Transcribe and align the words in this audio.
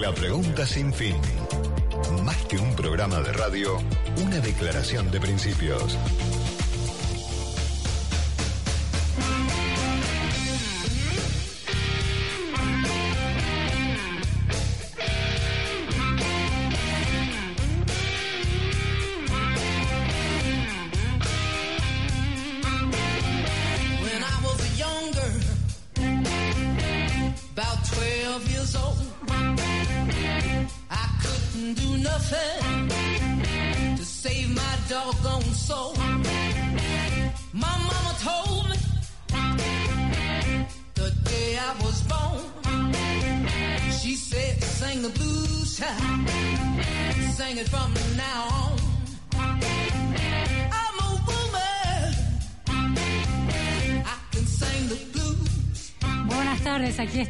La 0.00 0.14
pregunta 0.14 0.64
sin 0.66 0.94
fin. 0.94 1.14
Más 2.24 2.36
que 2.46 2.56
un 2.56 2.74
programa 2.74 3.20
de 3.20 3.34
radio, 3.34 3.76
una 4.24 4.40
declaración 4.40 5.10
de 5.10 5.20
principios. 5.20 5.98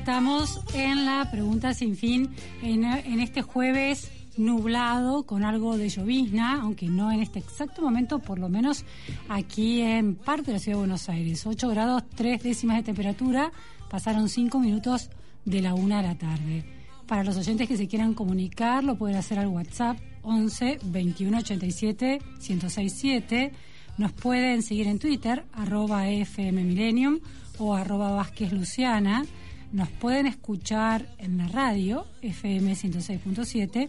Estamos 0.00 0.62
en 0.72 1.04
la 1.04 1.30
pregunta 1.30 1.74
sin 1.74 1.94
fin, 1.94 2.30
en, 2.62 2.84
este 3.20 3.42
jueves 3.42 4.10
nublado 4.38 5.24
con 5.24 5.44
algo 5.44 5.76
de 5.76 5.90
llovizna, 5.90 6.62
aunque 6.62 6.86
no 6.86 7.12
en 7.12 7.20
este 7.20 7.38
exacto 7.38 7.82
momento, 7.82 8.18
por 8.18 8.38
lo 8.38 8.48
menos 8.48 8.86
aquí 9.28 9.82
en 9.82 10.14
parte 10.14 10.46
de 10.46 10.52
la 10.54 10.58
ciudad 10.58 10.78
de 10.78 10.80
Buenos 10.80 11.10
Aires. 11.10 11.46
8 11.46 11.68
grados 11.68 12.04
3 12.14 12.42
décimas 12.42 12.78
de 12.78 12.82
temperatura, 12.84 13.52
pasaron 13.90 14.30
5 14.30 14.58
minutos 14.58 15.10
de 15.44 15.60
la 15.60 15.74
1 15.74 15.96
de 15.98 16.02
la 16.02 16.14
tarde. 16.16 16.64
Para 17.06 17.22
los 17.22 17.36
oyentes 17.36 17.68
que 17.68 17.76
se 17.76 17.86
quieran 17.86 18.14
comunicar, 18.14 18.82
lo 18.82 18.96
pueden 18.96 19.18
hacer 19.18 19.38
al 19.38 19.48
WhatsApp 19.48 19.98
11 20.22 20.78
21 20.82 21.38
87 21.38 22.22
1067. 22.38 23.52
Nos 23.98 24.12
pueden 24.12 24.62
seguir 24.62 24.86
en 24.86 24.98
Twitter, 24.98 25.44
arroba 25.52 26.08
FM 26.08 26.64
Millennium 26.64 27.20
o 27.58 27.74
arroba 27.74 28.12
Vázquez 28.12 28.50
Luciana. 28.50 29.26
Nos 29.72 29.88
pueden 29.88 30.26
escuchar 30.26 31.06
en 31.18 31.38
la 31.38 31.48
radio, 31.48 32.06
FM 32.22 32.72
106.7, 32.72 33.88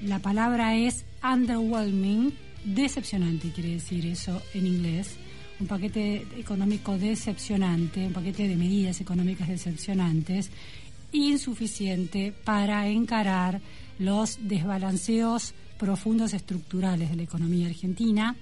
La 0.00 0.18
palabra 0.18 0.76
es 0.76 1.04
underwhelming, 1.22 2.32
decepcionante 2.64 3.50
quiere 3.50 3.72
decir 3.72 4.06
eso 4.06 4.40
en 4.54 4.66
inglés. 4.66 5.16
Un 5.60 5.66
paquete 5.66 6.26
económico 6.38 6.96
decepcionante, 6.96 8.06
un 8.06 8.14
paquete 8.14 8.48
de 8.48 8.56
medidas 8.56 9.02
económicas 9.02 9.48
decepcionantes, 9.48 10.50
insuficiente 11.12 12.32
para 12.44 12.88
encarar 12.88 13.60
los 13.98 14.38
desbalanceos 14.40 15.52
profundos 15.78 16.34
estructurales 16.34 17.10
de 17.10 17.16
la 17.16 17.22
economía 17.22 17.68
argentina. 17.68 18.36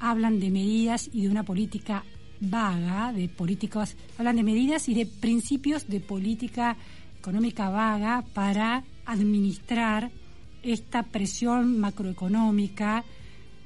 Hablan 0.00 0.40
de 0.40 0.50
medidas 0.50 1.08
y 1.12 1.22
de 1.22 1.28
una 1.28 1.44
política 1.44 2.04
vaga, 2.40 3.12
de 3.12 3.28
políticos, 3.28 3.96
hablan 4.18 4.36
de 4.36 4.42
medidas 4.42 4.88
y 4.88 4.94
de 4.94 5.06
principios 5.06 5.86
de 5.88 6.00
política 6.00 6.76
económica 7.18 7.70
vaga 7.70 8.24
para 8.34 8.84
administrar 9.06 10.10
esta 10.62 11.02
presión 11.04 11.78
macroeconómica 11.78 13.04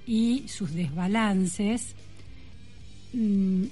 y 0.07 0.47
sus 0.49 0.75
desbalances. 0.75 1.95
Mm, 3.13 3.65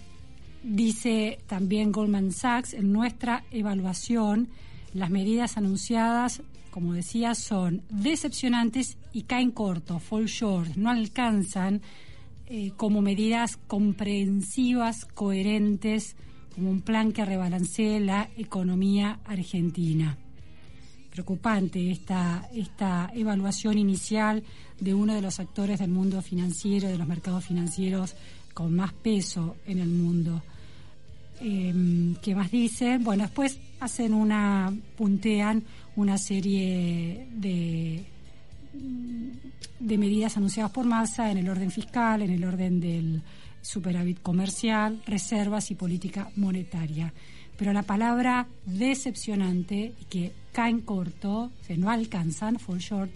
dice 0.63 1.39
también 1.47 1.93
Goldman 1.93 2.33
Sachs, 2.33 2.75
en 2.75 2.93
nuestra 2.93 3.45
evaluación, 3.51 4.49
las 4.95 5.11
medidas 5.11 5.57
anunciadas, 5.57 6.43
como 6.77 6.93
decía, 6.93 7.35
son 7.35 7.81
decepcionantes 7.89 8.99
y 9.15 9.23
caen 9.23 9.51
corto, 9.51 9.99
fall 9.99 10.27
short, 10.27 10.77
no 10.77 10.91
alcanzan 10.91 11.81
eh, 12.49 12.73
como 12.77 13.01
medidas 13.01 13.57
comprensivas, 13.57 15.07
coherentes, 15.07 16.17
como 16.55 16.69
un 16.69 16.83
plan 16.83 17.13
que 17.13 17.25
rebalancee 17.25 17.99
la 17.99 18.29
economía 18.37 19.21
argentina. 19.25 20.19
Preocupante 21.11 21.91
esta, 21.91 22.47
esta 22.53 23.11
evaluación 23.15 23.79
inicial 23.79 24.43
de 24.79 24.93
uno 24.93 25.15
de 25.15 25.23
los 25.23 25.41
actores 25.41 25.79
del 25.79 25.89
mundo 25.89 26.21
financiero, 26.21 26.89
de 26.89 26.99
los 26.99 27.09
mercados 27.09 27.47
financieros 27.47 28.15
con 28.53 28.77
más 28.77 28.93
peso 28.93 29.57
en 29.67 29.79
el 29.79 29.89
mundo. 29.89 30.43
Eh, 31.41 32.15
¿Qué 32.21 32.35
más 32.35 32.51
dicen? 32.51 33.03
Bueno, 33.03 33.23
después 33.23 33.59
hacen 33.81 34.13
una, 34.13 34.75
puntean 34.99 35.65
una 35.97 36.19
serie 36.19 37.27
de, 37.33 38.05
de 39.81 39.99
medidas 39.99 40.37
anunciadas 40.37 40.73
por 40.73 40.87
Massa 40.87 41.31
en 41.31 41.39
el 41.39 41.49
orden 41.49 41.71
fiscal, 41.71 42.23
en 42.23 42.31
el 42.31 42.45
orden 42.45 42.81
del 42.81 43.23
superávit 43.63 44.23
comercial, 44.23 45.03
reservas 45.07 45.71
y 45.71 45.75
política 45.75 46.31
monetaria. 46.37 47.13
Pero 47.57 47.73
la 47.73 47.83
palabra 47.83 48.47
decepcionante 48.67 49.95
y 50.01 50.05
que 50.05 50.33
caen 50.53 50.81
corto, 50.81 51.51
se 51.67 51.77
no 51.77 51.91
alcanzan, 51.91 52.59
fall 52.59 52.79
short, 52.79 53.11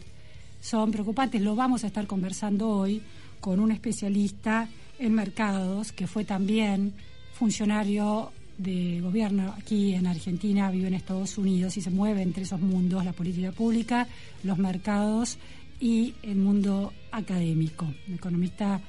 son 0.61 0.91
preocupantes. 0.91 1.41
Lo 1.41 1.55
vamos 1.55 1.85
a 1.85 1.89
estar 1.89 2.07
conversando 2.07 2.69
hoy 2.69 3.03
con 3.41 3.61
un 3.61 3.71
especialista 3.73 4.69
en 4.99 5.15
mercados 5.15 5.93
que 5.93 6.07
fue 6.07 6.25
también 6.25 6.95
funcionario 7.33 8.33
de 8.63 9.01
gobierno 9.01 9.55
aquí 9.59 9.95
en 9.95 10.07
Argentina, 10.07 10.71
vive 10.71 10.89
en 10.89 10.95
Estados 10.95 11.39
Unidos 11.39 11.77
y 11.77 11.81
se 11.81 11.91
mueve 11.91 12.23
entre 12.23 12.43
esos 12.43 12.61
mundos, 12.61 13.05
la 13.05 13.13
política 13.13 13.53
pública, 13.53 14.07
los 14.43 14.59
mercados 14.59 15.39
y 15.81 16.15
el 16.23 16.37
mundo 16.37 16.93
académico, 17.11 17.87
un 18.07 18.15
economista 18.15 18.81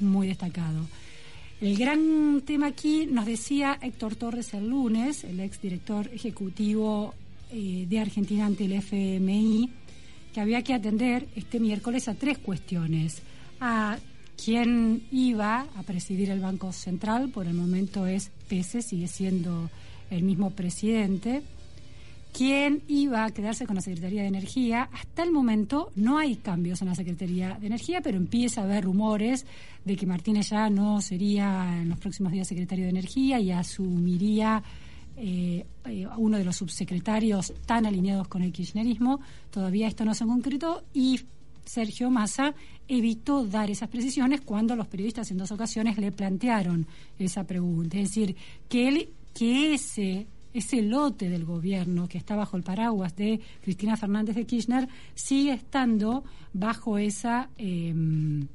muy 0.00 0.28
destacado. 0.28 0.86
El 1.60 1.76
gran 1.76 2.40
tema 2.46 2.68
aquí 2.68 3.06
nos 3.06 3.26
decía 3.26 3.78
Héctor 3.82 4.16
Torres 4.16 4.54
el 4.54 4.68
lunes, 4.68 5.24
el 5.24 5.40
ex 5.40 5.60
director 5.60 6.08
ejecutivo 6.14 7.14
eh, 7.50 7.84
de 7.88 7.98
Argentina 7.98 8.46
ante 8.46 8.64
el 8.64 8.72
FMI, 8.74 9.68
que 10.32 10.40
había 10.40 10.62
que 10.62 10.72
atender 10.72 11.26
este 11.34 11.60
miércoles 11.60 12.08
a 12.08 12.14
tres 12.14 12.38
cuestiones. 12.38 13.22
A 13.60 13.98
quién 14.42 15.02
iba 15.10 15.66
a 15.76 15.82
presidir 15.82 16.30
el 16.30 16.40
Banco 16.40 16.72
Central, 16.72 17.30
por 17.30 17.46
el 17.46 17.54
momento 17.54 18.06
es 18.06 18.30
Pese, 18.48 18.82
sigue 18.82 19.08
siendo 19.08 19.68
el 20.10 20.22
mismo 20.22 20.50
presidente. 20.50 21.42
quién 22.32 22.82
iba 22.86 23.24
a 23.24 23.30
quedarse 23.30 23.66
con 23.66 23.76
la 23.76 23.82
Secretaría 23.82 24.22
de 24.22 24.28
Energía. 24.28 24.88
Hasta 24.92 25.24
el 25.24 25.32
momento 25.32 25.90
no 25.96 26.18
hay 26.18 26.36
cambios 26.36 26.80
en 26.82 26.88
la 26.88 26.94
Secretaría 26.94 27.58
de 27.58 27.66
Energía, 27.66 28.00
pero 28.00 28.16
empieza 28.16 28.60
a 28.60 28.64
haber 28.64 28.84
rumores 28.84 29.44
de 29.84 29.96
que 29.96 30.06
Martínez 30.06 30.50
ya 30.50 30.70
no 30.70 31.00
sería 31.00 31.80
en 31.80 31.88
los 31.88 31.98
próximos 31.98 32.30
días 32.30 32.46
secretario 32.46 32.84
de 32.84 32.90
Energía 32.90 33.40
y 33.40 33.50
asumiría 33.50 34.62
eh, 35.16 35.66
eh, 35.86 36.06
uno 36.16 36.38
de 36.38 36.44
los 36.44 36.54
subsecretarios 36.56 37.52
tan 37.66 37.86
alineados 37.86 38.28
con 38.28 38.42
el 38.42 38.52
kirchnerismo. 38.52 39.20
Todavía 39.50 39.88
esto 39.88 40.04
no 40.04 40.14
se 40.14 40.24
concretó 40.24 40.84
y 40.94 41.20
Sergio 41.68 42.10
Massa 42.10 42.54
evitó 42.88 43.44
dar 43.44 43.70
esas 43.70 43.88
precisiones 43.88 44.40
cuando 44.40 44.74
los 44.74 44.88
periodistas 44.88 45.30
en 45.30 45.38
dos 45.38 45.52
ocasiones 45.52 45.98
le 45.98 46.10
plantearon 46.10 46.86
esa 47.18 47.44
pregunta. 47.44 47.98
Es 47.98 48.08
decir, 48.08 48.36
que 48.68 48.88
él, 48.88 49.08
que 49.34 49.74
ese 49.74 50.26
ese 50.54 50.80
lote 50.80 51.28
del 51.28 51.44
gobierno 51.44 52.08
que 52.08 52.18
está 52.18 52.34
bajo 52.34 52.56
el 52.56 52.62
paraguas 52.62 53.14
de 53.14 53.38
Cristina 53.62 53.96
Fernández 53.96 54.34
de 54.34 54.46
Kirchner 54.46 54.88
sigue 55.14 55.52
estando 55.52 56.24
bajo 56.54 56.96
esa 56.96 57.50
em, 57.58 58.48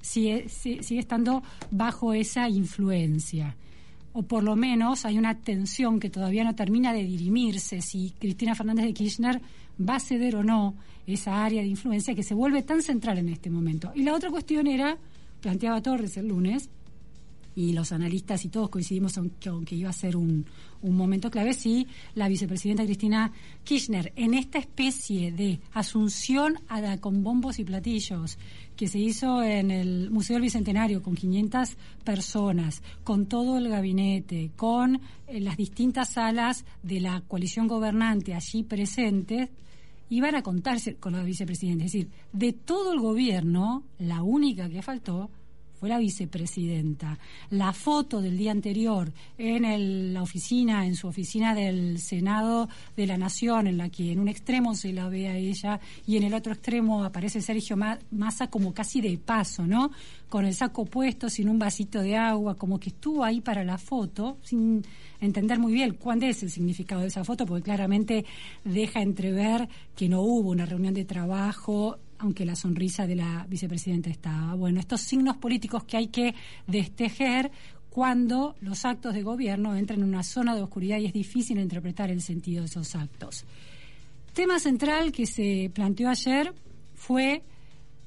sigue, 0.00 0.48
sigue 0.48 1.00
estando 1.00 1.42
bajo 1.70 2.14
esa 2.14 2.48
influencia 2.48 3.56
o 4.12 4.22
por 4.22 4.42
lo 4.42 4.56
menos 4.56 5.04
hay 5.04 5.18
una 5.18 5.38
tensión 5.38 6.00
que 6.00 6.10
todavía 6.10 6.44
no 6.44 6.54
termina 6.54 6.92
de 6.92 7.04
dirimirse 7.04 7.80
si 7.80 8.14
Cristina 8.18 8.54
Fernández 8.54 8.86
de 8.86 8.94
Kirchner 8.94 9.40
va 9.80 9.96
a 9.96 10.00
ceder 10.00 10.36
o 10.36 10.42
no 10.42 10.74
esa 11.06 11.44
área 11.44 11.62
de 11.62 11.68
influencia 11.68 12.14
que 12.14 12.22
se 12.22 12.34
vuelve 12.34 12.62
tan 12.62 12.82
central 12.82 13.18
en 13.18 13.28
este 13.28 13.50
momento. 13.50 13.92
Y 13.94 14.02
la 14.02 14.14
otra 14.14 14.30
cuestión 14.30 14.66
era, 14.66 14.96
planteaba 15.40 15.80
Torres 15.80 16.16
el 16.16 16.28
lunes, 16.28 16.70
y 17.60 17.72
los 17.74 17.92
analistas 17.92 18.44
y 18.46 18.48
todos 18.48 18.70
coincidimos 18.70 19.18
en 19.18 19.30
que, 19.66 19.74
iba 19.74 19.90
a 19.90 19.92
ser 19.92 20.16
un, 20.16 20.46
un, 20.80 20.96
momento 20.96 21.30
clave, 21.30 21.52
si 21.52 21.86
la 22.14 22.26
vicepresidenta 22.26 22.84
Cristina 22.84 23.32
Kirchner, 23.64 24.12
en 24.16 24.32
esta 24.32 24.58
especie 24.58 25.30
de 25.30 25.60
asunción 25.72 26.58
a 26.68 26.80
la, 26.80 26.98
con 26.98 27.22
bombos 27.22 27.58
y 27.58 27.64
platillos 27.64 28.38
que 28.76 28.88
se 28.88 28.98
hizo 28.98 29.42
en 29.42 29.70
el 29.70 30.10
Museo 30.10 30.36
del 30.36 30.44
Bicentenario 30.44 31.02
con 31.02 31.14
500 31.14 31.76
personas, 32.02 32.82
con 33.04 33.26
todo 33.26 33.58
el 33.58 33.68
gabinete, 33.68 34.52
con 34.56 34.98
eh, 35.26 35.40
las 35.40 35.58
distintas 35.58 36.14
salas 36.14 36.64
de 36.82 37.00
la 37.00 37.20
coalición 37.28 37.68
gobernante 37.68 38.34
allí 38.34 38.62
presentes, 38.62 39.50
iban 40.08 40.34
a 40.34 40.42
contarse 40.42 40.96
con 40.96 41.12
la 41.12 41.22
vicepresidenta. 41.22 41.84
Es 41.84 41.92
decir, 41.92 42.10
de 42.32 42.54
todo 42.54 42.94
el 42.94 43.00
gobierno, 43.00 43.84
la 43.98 44.22
única 44.22 44.70
que 44.70 44.80
faltó 44.80 45.30
fue 45.80 45.88
la 45.88 45.98
vicepresidenta. 45.98 47.18
La 47.48 47.72
foto 47.72 48.20
del 48.20 48.36
día 48.36 48.52
anterior 48.52 49.10
en 49.38 50.12
la 50.12 50.22
oficina, 50.22 50.84
en 50.84 50.94
su 50.94 51.08
oficina 51.08 51.54
del 51.54 51.98
Senado 51.98 52.68
de 52.94 53.06
la 53.06 53.16
Nación, 53.16 53.66
en 53.66 53.78
la 53.78 53.88
que 53.88 54.12
en 54.12 54.20
un 54.20 54.28
extremo 54.28 54.74
se 54.74 54.92
la 54.92 55.08
ve 55.08 55.28
a 55.28 55.36
ella 55.36 55.80
y 56.06 56.18
en 56.18 56.24
el 56.24 56.34
otro 56.34 56.52
extremo 56.52 57.02
aparece 57.02 57.40
Sergio 57.40 57.78
Massa 58.10 58.48
como 58.48 58.74
casi 58.74 59.00
de 59.00 59.16
paso, 59.16 59.66
¿no? 59.66 59.90
Con 60.28 60.44
el 60.44 60.54
saco 60.54 60.84
puesto, 60.84 61.30
sin 61.30 61.48
un 61.48 61.58
vasito 61.58 62.02
de 62.02 62.14
agua, 62.14 62.56
como 62.56 62.78
que 62.78 62.90
estuvo 62.90 63.24
ahí 63.24 63.40
para 63.40 63.64
la 63.64 63.78
foto, 63.78 64.36
sin 64.42 64.84
entender 65.18 65.58
muy 65.58 65.72
bien 65.72 65.94
cuál 65.94 66.22
es 66.22 66.42
el 66.42 66.50
significado 66.50 67.00
de 67.00 67.08
esa 67.08 67.24
foto, 67.24 67.46
porque 67.46 67.62
claramente 67.64 68.26
deja 68.64 69.00
entrever 69.00 69.66
que 69.96 70.10
no 70.10 70.20
hubo 70.20 70.50
una 70.50 70.66
reunión 70.66 70.92
de 70.92 71.06
trabajo 71.06 71.98
aunque 72.20 72.44
la 72.44 72.54
sonrisa 72.54 73.06
de 73.06 73.16
la 73.16 73.46
vicepresidenta 73.48 74.10
estaba. 74.10 74.54
Bueno, 74.54 74.78
estos 74.78 75.00
signos 75.00 75.38
políticos 75.38 75.84
que 75.84 75.96
hay 75.96 76.08
que 76.08 76.34
destejer 76.66 77.50
cuando 77.88 78.54
los 78.60 78.84
actos 78.84 79.14
de 79.14 79.22
gobierno 79.22 79.74
entran 79.74 80.00
en 80.00 80.08
una 80.08 80.22
zona 80.22 80.54
de 80.54 80.62
oscuridad 80.62 80.98
y 80.98 81.06
es 81.06 81.12
difícil 81.12 81.58
interpretar 81.58 82.10
el 82.10 82.20
sentido 82.20 82.60
de 82.60 82.66
esos 82.66 82.94
actos. 82.94 83.44
Tema 84.34 84.60
central 84.60 85.12
que 85.12 85.26
se 85.26 85.70
planteó 85.74 86.10
ayer 86.10 86.52
fue, 86.94 87.42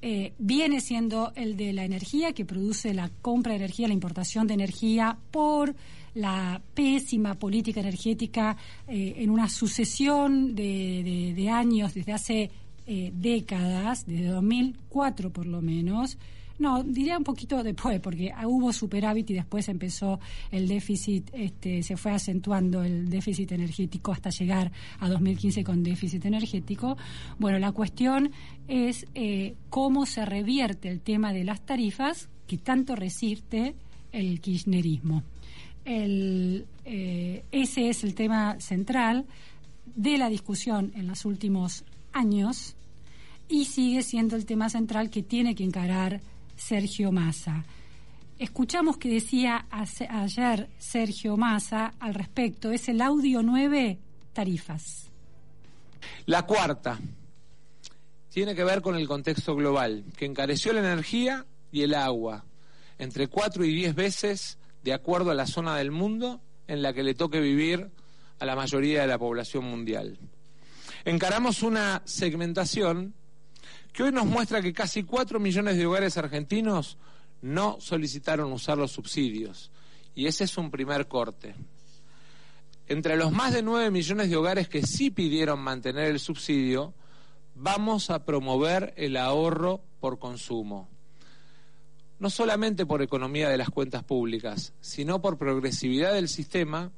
eh, 0.01 0.33
viene 0.37 0.79
siendo 0.79 1.33
el 1.35 1.57
de 1.57 1.73
la 1.73 1.83
energía, 1.83 2.33
que 2.33 2.45
produce 2.45 2.93
la 2.93 3.09
compra 3.21 3.53
de 3.53 3.57
energía, 3.57 3.87
la 3.87 3.93
importación 3.95 4.45
de 4.45 4.53
energía 4.53 5.17
por 5.31 5.75
la 6.13 6.61
pésima 6.75 7.33
política 7.33 7.79
energética 7.79 8.55
eh, 8.87 9.15
en 9.17 9.31
una 9.31 9.49
sucesión 9.49 10.53
de 10.53 11.49
años 11.51 11.95
desde 11.95 12.13
hace 12.13 12.51
eh, 12.85 13.11
décadas, 13.13 14.05
desde 14.05 14.27
2004 14.27 15.31
por 15.31 15.45
lo 15.45 15.61
menos, 15.61 16.17
no, 16.59 16.83
diría 16.83 17.17
un 17.17 17.23
poquito 17.23 17.63
después, 17.63 17.99
porque 17.99 18.31
hubo 18.45 18.71
superávit 18.71 19.31
y 19.31 19.33
después 19.33 19.67
empezó 19.69 20.19
el 20.51 20.67
déficit, 20.67 21.29
este, 21.33 21.81
se 21.81 21.97
fue 21.97 22.11
acentuando 22.11 22.83
el 22.83 23.09
déficit 23.09 23.51
energético 23.53 24.11
hasta 24.11 24.29
llegar 24.29 24.71
a 24.99 25.09
2015 25.09 25.63
con 25.63 25.83
déficit 25.83 26.25
energético. 26.25 26.95
Bueno, 27.39 27.57
la 27.57 27.71
cuestión 27.71 28.31
es 28.67 29.05
eh, 29.15 29.55
cómo 29.69 30.05
se 30.05 30.25
revierte 30.25 30.89
el 30.89 31.01
tema 31.01 31.33
de 31.33 31.43
las 31.43 31.65
tarifas 31.65 32.29
que 32.45 32.57
tanto 32.57 32.95
resiste 32.95 33.75
el 34.11 34.39
kirchnerismo. 34.39 35.23
El, 35.85 36.65
eh, 36.85 37.43
ese 37.51 37.89
es 37.89 38.03
el 38.03 38.13
tema 38.13 38.59
central 38.59 39.25
de 39.95 40.17
la 40.17 40.29
discusión 40.29 40.91
en 40.95 41.07
los 41.07 41.25
últimos 41.25 41.83
años 42.13 42.75
y 43.49 43.65
sigue 43.65 44.03
siendo 44.03 44.35
el 44.35 44.45
tema 44.45 44.69
central 44.69 45.09
que 45.09 45.23
tiene 45.23 45.55
que 45.55 45.63
encarar 45.63 46.21
Sergio 46.55 47.11
Massa. 47.11 47.65
Escuchamos 48.39 48.97
que 48.97 49.09
decía 49.09 49.67
ayer 49.69 50.69
Sergio 50.77 51.37
Massa 51.37 51.93
al 51.99 52.13
respecto, 52.13 52.71
es 52.71 52.89
el 52.89 53.01
audio 53.01 53.43
9, 53.43 53.99
tarifas. 54.33 55.09
La 56.25 56.45
cuarta 56.45 56.99
tiene 58.29 58.55
que 58.55 58.63
ver 58.63 58.81
con 58.81 58.95
el 58.95 59.07
contexto 59.07 59.55
global, 59.55 60.05
que 60.17 60.25
encareció 60.25 60.73
la 60.73 60.79
energía 60.79 61.45
y 61.71 61.83
el 61.83 61.93
agua 61.93 62.45
entre 62.97 63.27
cuatro 63.27 63.65
y 63.65 63.73
diez 63.73 63.95
veces 63.95 64.57
de 64.83 64.93
acuerdo 64.93 65.31
a 65.31 65.35
la 65.35 65.47
zona 65.47 65.75
del 65.77 65.91
mundo 65.91 66.41
en 66.67 66.81
la 66.81 66.93
que 66.93 67.03
le 67.03 67.13
toque 67.13 67.39
vivir 67.39 67.91
a 68.39 68.45
la 68.45 68.55
mayoría 68.55 69.01
de 69.01 69.07
la 69.07 69.19
población 69.19 69.65
mundial 69.65 70.17
encaramos 71.05 71.63
una 71.63 72.01
segmentación 72.05 73.13
que 73.91 74.03
hoy 74.03 74.11
nos 74.11 74.25
muestra 74.25 74.61
que 74.61 74.73
casi 74.73 75.03
4 75.03 75.39
millones 75.39 75.77
de 75.77 75.85
hogares 75.85 76.17
argentinos 76.17 76.97
no 77.41 77.77
solicitaron 77.79 78.51
usar 78.51 78.77
los 78.77 78.91
subsidios. 78.91 79.71
Y 80.15 80.27
ese 80.27 80.45
es 80.45 80.57
un 80.57 80.71
primer 80.71 81.07
corte. 81.07 81.55
Entre 82.87 83.15
los 83.17 83.31
más 83.31 83.53
de 83.53 83.61
9 83.61 83.91
millones 83.91 84.29
de 84.29 84.35
hogares 84.35 84.67
que 84.67 84.83
sí 84.83 85.11
pidieron 85.11 85.59
mantener 85.59 86.05
el 86.05 86.19
subsidio, 86.19 86.93
vamos 87.55 88.09
a 88.09 88.25
promover 88.25 88.93
el 88.97 89.17
ahorro 89.17 89.81
por 89.99 90.19
consumo. 90.19 90.89
No 92.19 92.29
solamente 92.29 92.85
por 92.85 93.01
economía 93.01 93.49
de 93.49 93.57
las 93.57 93.69
cuentas 93.69 94.03
públicas, 94.03 94.73
sino 94.81 95.21
por 95.21 95.37
progresividad 95.37 96.13
del 96.13 96.29
sistema 96.29 96.91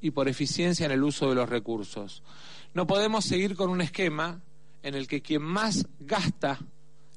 y 0.00 0.10
por 0.10 0.28
eficiencia 0.28 0.86
en 0.86 0.92
el 0.92 1.02
uso 1.02 1.28
de 1.28 1.36
los 1.36 1.48
recursos. 1.48 2.22
No 2.74 2.86
podemos 2.86 3.24
seguir 3.24 3.54
con 3.54 3.70
un 3.70 3.80
esquema 3.80 4.40
en 4.82 4.94
el 4.94 5.06
que 5.06 5.22
quien 5.22 5.42
más 5.42 5.86
gasta 6.00 6.58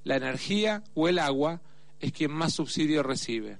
la 0.03 0.17
energía 0.17 0.83
o 0.93 1.07
el 1.07 1.17
agua 1.17 1.61
es 1.99 2.11
quien 2.11 2.31
más 2.31 2.53
subsidio 2.53 3.03
recibe. 3.03 3.57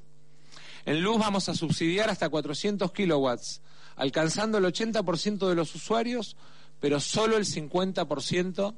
En 0.86 1.02
luz 1.02 1.18
vamos 1.18 1.50
a 1.50 1.56
subsidiar 1.56 2.10
hasta 2.10 2.30
400 2.30 2.92
kilowatts, 2.92 3.62
alcanzando 3.96 4.58
el 4.58 4.66
80% 4.66 5.48
de 5.48 5.56
los 5.56 5.74
usuarios, 5.74 6.36
pero 6.80 7.00
solo 7.00 7.38
el 7.38 7.46
50% 7.46 8.76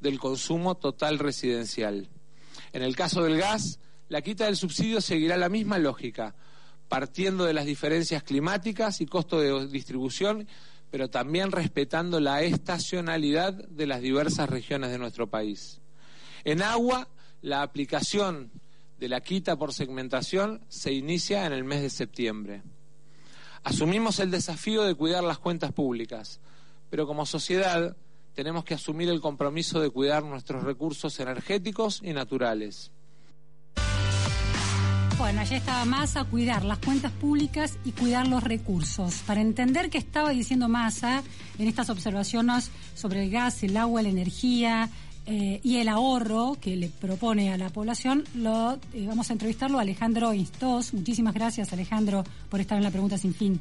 del 0.00 0.18
consumo 0.18 0.74
total 0.74 1.18
residencial. 1.18 2.08
En 2.72 2.82
el 2.82 2.94
caso 2.96 3.22
del 3.22 3.38
gas, 3.38 3.78
la 4.08 4.22
quita 4.22 4.44
del 4.44 4.56
subsidio 4.56 5.00
seguirá 5.00 5.36
la 5.36 5.48
misma 5.48 5.78
lógica, 5.78 6.34
partiendo 6.88 7.44
de 7.44 7.54
las 7.54 7.64
diferencias 7.64 8.22
climáticas 8.22 9.00
y 9.00 9.06
costo 9.06 9.40
de 9.40 9.66
distribución 9.68 10.46
pero 10.90 11.10
también 11.10 11.52
respetando 11.52 12.20
la 12.20 12.42
estacionalidad 12.42 13.52
de 13.52 13.86
las 13.86 14.00
diversas 14.00 14.48
regiones 14.48 14.90
de 14.90 14.98
nuestro 14.98 15.28
país. 15.28 15.80
En 16.44 16.62
agua, 16.62 17.08
la 17.42 17.62
aplicación 17.62 18.50
de 18.98 19.08
la 19.08 19.20
quita 19.20 19.56
por 19.56 19.74
segmentación 19.74 20.64
se 20.68 20.92
inicia 20.92 21.46
en 21.46 21.52
el 21.52 21.64
mes 21.64 21.82
de 21.82 21.90
septiembre. 21.90 22.62
Asumimos 23.62 24.20
el 24.20 24.30
desafío 24.30 24.84
de 24.84 24.94
cuidar 24.94 25.24
las 25.24 25.38
cuentas 25.38 25.72
públicas, 25.72 26.40
pero 26.88 27.06
como 27.06 27.26
sociedad 27.26 27.96
tenemos 28.34 28.64
que 28.64 28.74
asumir 28.74 29.08
el 29.08 29.20
compromiso 29.20 29.80
de 29.80 29.90
cuidar 29.90 30.22
nuestros 30.22 30.62
recursos 30.62 31.18
energéticos 31.20 32.00
y 32.02 32.12
naturales. 32.12 32.92
Bueno, 35.18 35.40
allí 35.40 35.54
estaba 35.54 35.84
Massa, 35.86 36.24
cuidar 36.24 36.62
las 36.64 36.78
cuentas 36.78 37.10
públicas 37.10 37.78
y 37.86 37.92
cuidar 37.92 38.28
los 38.28 38.44
recursos. 38.44 39.22
Para 39.26 39.40
entender 39.40 39.88
qué 39.88 39.96
estaba 39.96 40.30
diciendo 40.30 40.68
Massa 40.68 41.22
en 41.58 41.66
estas 41.66 41.88
observaciones 41.88 42.70
sobre 42.94 43.24
el 43.24 43.30
gas, 43.30 43.62
el 43.62 43.78
agua, 43.78 44.02
la 44.02 44.10
energía 44.10 44.90
eh, 45.24 45.58
y 45.62 45.78
el 45.78 45.88
ahorro 45.88 46.58
que 46.60 46.76
le 46.76 46.90
propone 46.90 47.50
a 47.50 47.56
la 47.56 47.70
población, 47.70 48.24
lo 48.34 48.74
eh, 48.92 49.06
vamos 49.06 49.30
a 49.30 49.32
entrevistarlo 49.32 49.78
a 49.78 49.82
Alejandro 49.82 50.34
Instos. 50.34 50.92
Muchísimas 50.92 51.32
gracias, 51.32 51.72
Alejandro, 51.72 52.22
por 52.50 52.60
estar 52.60 52.76
en 52.76 52.84
la 52.84 52.90
pregunta 52.90 53.16
sin 53.16 53.32
fin. 53.32 53.58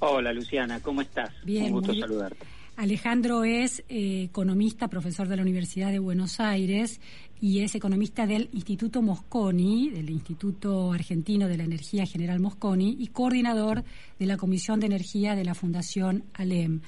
Hola, 0.00 0.32
Luciana, 0.32 0.80
¿cómo 0.80 1.02
estás? 1.02 1.30
Bien, 1.44 1.66
Un 1.66 1.72
gusto 1.72 1.94
saludarte. 1.94 2.44
Alejandro 2.76 3.44
es 3.44 3.84
eh, 3.88 4.24
economista, 4.24 4.88
profesor 4.88 5.28
de 5.28 5.36
la 5.36 5.42
Universidad 5.42 5.92
de 5.92 6.00
Buenos 6.00 6.40
Aires 6.40 7.00
y 7.40 7.60
es 7.60 7.74
economista 7.74 8.26
del 8.26 8.48
Instituto 8.52 9.02
Mosconi, 9.02 9.90
del 9.90 10.10
Instituto 10.10 10.92
Argentino 10.92 11.48
de 11.48 11.56
la 11.56 11.64
Energía 11.64 12.06
General 12.06 12.40
Mosconi 12.40 12.96
y 12.98 13.08
coordinador 13.08 13.84
de 14.18 14.26
la 14.26 14.36
Comisión 14.36 14.80
de 14.80 14.86
Energía 14.86 15.34
de 15.34 15.44
la 15.44 15.54
Fundación 15.54 16.24
ALEM. 16.34 16.80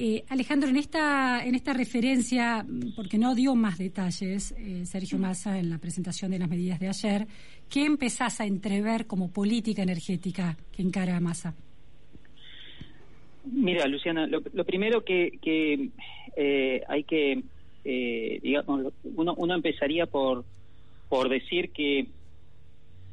Eh, 0.00 0.24
Alejandro, 0.28 0.68
en 0.68 0.76
esta, 0.76 1.44
en 1.44 1.56
esta 1.56 1.72
referencia, 1.72 2.64
porque 2.94 3.18
no 3.18 3.34
dio 3.34 3.56
más 3.56 3.78
detalles 3.78 4.54
eh, 4.56 4.86
Sergio 4.86 5.18
Massa 5.18 5.58
en 5.58 5.70
la 5.70 5.78
presentación 5.78 6.30
de 6.30 6.38
las 6.38 6.48
medidas 6.48 6.78
de 6.78 6.88
ayer, 6.88 7.26
¿qué 7.68 7.84
empezás 7.84 8.40
a 8.40 8.46
entrever 8.46 9.06
como 9.06 9.32
política 9.32 9.82
energética 9.82 10.56
que 10.70 10.82
encara 10.82 11.18
Massa? 11.18 11.52
Mira, 13.44 13.88
Luciana, 13.88 14.28
lo, 14.28 14.64
primero 14.64 15.04
que, 15.04 15.38
que 15.42 15.90
eh, 16.36 16.82
hay 16.86 17.02
que, 17.02 17.42
digamos, 17.84 18.92
uno, 19.16 19.34
uno 19.36 19.54
empezaría 19.54 20.06
por, 20.06 20.44
por 21.08 21.28
decir 21.28 21.70
que 21.70 22.06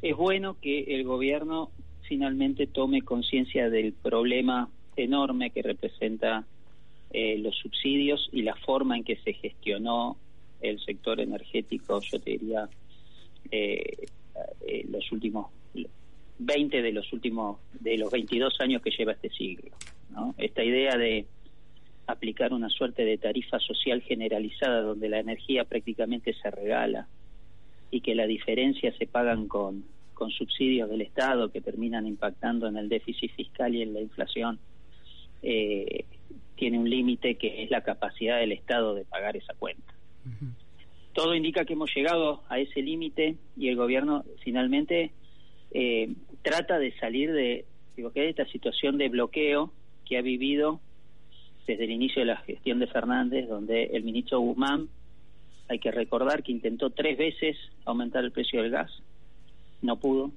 es 0.02 0.16
bueno 0.16 0.58
que 0.62 0.96
el 0.96 1.04
gobierno 1.04 1.72
finalmente 2.08 2.68
tome 2.68 3.02
conciencia 3.02 3.70
del 3.70 3.94
problema 3.94 4.70
enorme 4.96 5.50
que 5.50 5.62
representa 5.62 6.46
eh, 7.12 7.38
los 7.38 7.56
subsidios 7.56 8.30
y 8.32 8.42
la 8.42 8.56
forma 8.56 8.98
en 8.98 9.04
que 9.04 9.16
se 9.18 9.34
gestionó 9.34 10.18
el 10.62 10.80
sector 10.80 11.20
energético, 11.20 12.02
yo 12.02 12.20
te 12.20 12.32
diría, 12.32 12.68
eh, 13.52 14.08
eh, 14.68 14.86
los 14.90 15.12
últimos 15.12 15.48
20 16.38 16.82
de 16.82 16.92
los 16.92 17.14
últimos, 17.14 17.60
de 17.80 17.98
los 17.98 18.12
22 18.12 18.60
años 18.60 18.82
que 18.82 18.92
lleva 18.92 19.14
este 19.14 19.30
siglo. 19.30 19.72
Esta 20.38 20.64
idea 20.64 20.98
de 20.98 21.26
aplicar 22.08 22.54
una 22.54 22.70
suerte 22.70 23.04
de 23.04 23.18
tarifa 23.18 23.60
social 23.60 24.02
generalizada 24.02 24.82
donde 24.82 25.10
la 25.10 25.20
energía 25.20 25.66
prácticamente 25.66 26.34
se 26.34 26.52
regala 26.52 27.08
y 27.92 28.02
que 28.02 28.16
la 28.16 28.28
diferencia 28.28 28.96
se 28.98 29.08
pagan 29.08 29.48
con, 29.48 29.86
con 30.14 30.32
subsidios 30.32 30.90
del 30.90 31.02
Estado 31.02 31.52
que 31.52 31.62
terminan 31.62 32.08
impactando 32.08 32.68
en 32.68 32.78
el 32.78 32.90
déficit 32.90 33.32
fiscal 33.36 33.76
y 33.76 33.84
en 33.84 33.94
la 33.94 34.02
inflación, 34.02 34.60
eh, 35.44 36.06
tiene 36.56 36.80
un 36.80 36.90
límite 36.90 37.36
que 37.36 37.64
es 37.64 37.70
la 37.70 37.82
capacidad 37.82 38.40
del 38.40 38.54
Estado 38.54 38.96
de 38.96 39.06
pagar 39.06 39.38
esa 39.38 39.54
cuenta. 39.54 39.94
Todo 41.14 41.36
indica 41.36 41.66
que 41.66 41.74
hemos 41.74 41.94
llegado 41.94 42.42
a 42.50 42.60
ese 42.60 42.82
límite 42.82 43.36
y 43.56 43.68
el 43.70 43.76
gobierno 43.76 44.26
finalmente 44.44 45.12
eh, 45.72 46.14
trata 46.42 46.80
de 46.80 46.94
salir 46.98 47.32
de, 47.32 47.66
digo, 47.96 48.12
que 48.12 48.22
de 48.22 48.30
esta 48.30 48.46
situación 48.48 48.98
de 48.98 49.10
bloqueo 49.10 49.72
que 50.06 50.18
ha 50.18 50.22
vivido 50.22 50.80
desde 51.66 51.84
el 51.84 51.92
inicio 51.92 52.22
de 52.22 52.28
la 52.28 52.38
gestión 52.38 52.80
de 52.80 52.88
Fernández, 52.88 53.48
donde 53.48 53.86
el 53.86 54.04
ministro 54.04 54.40
Guzmán, 54.40 54.88
hay 55.68 55.80
que 55.80 55.92
recordar 55.92 56.44
que 56.44 56.52
intentó 56.52 56.92
tres 56.92 57.18
veces 57.18 57.58
aumentar 57.86 58.24
el 58.24 58.32
precio 58.32 58.62
del 58.62 58.72
gas, 58.72 58.92
no 59.82 59.98
pudo, 59.98 60.32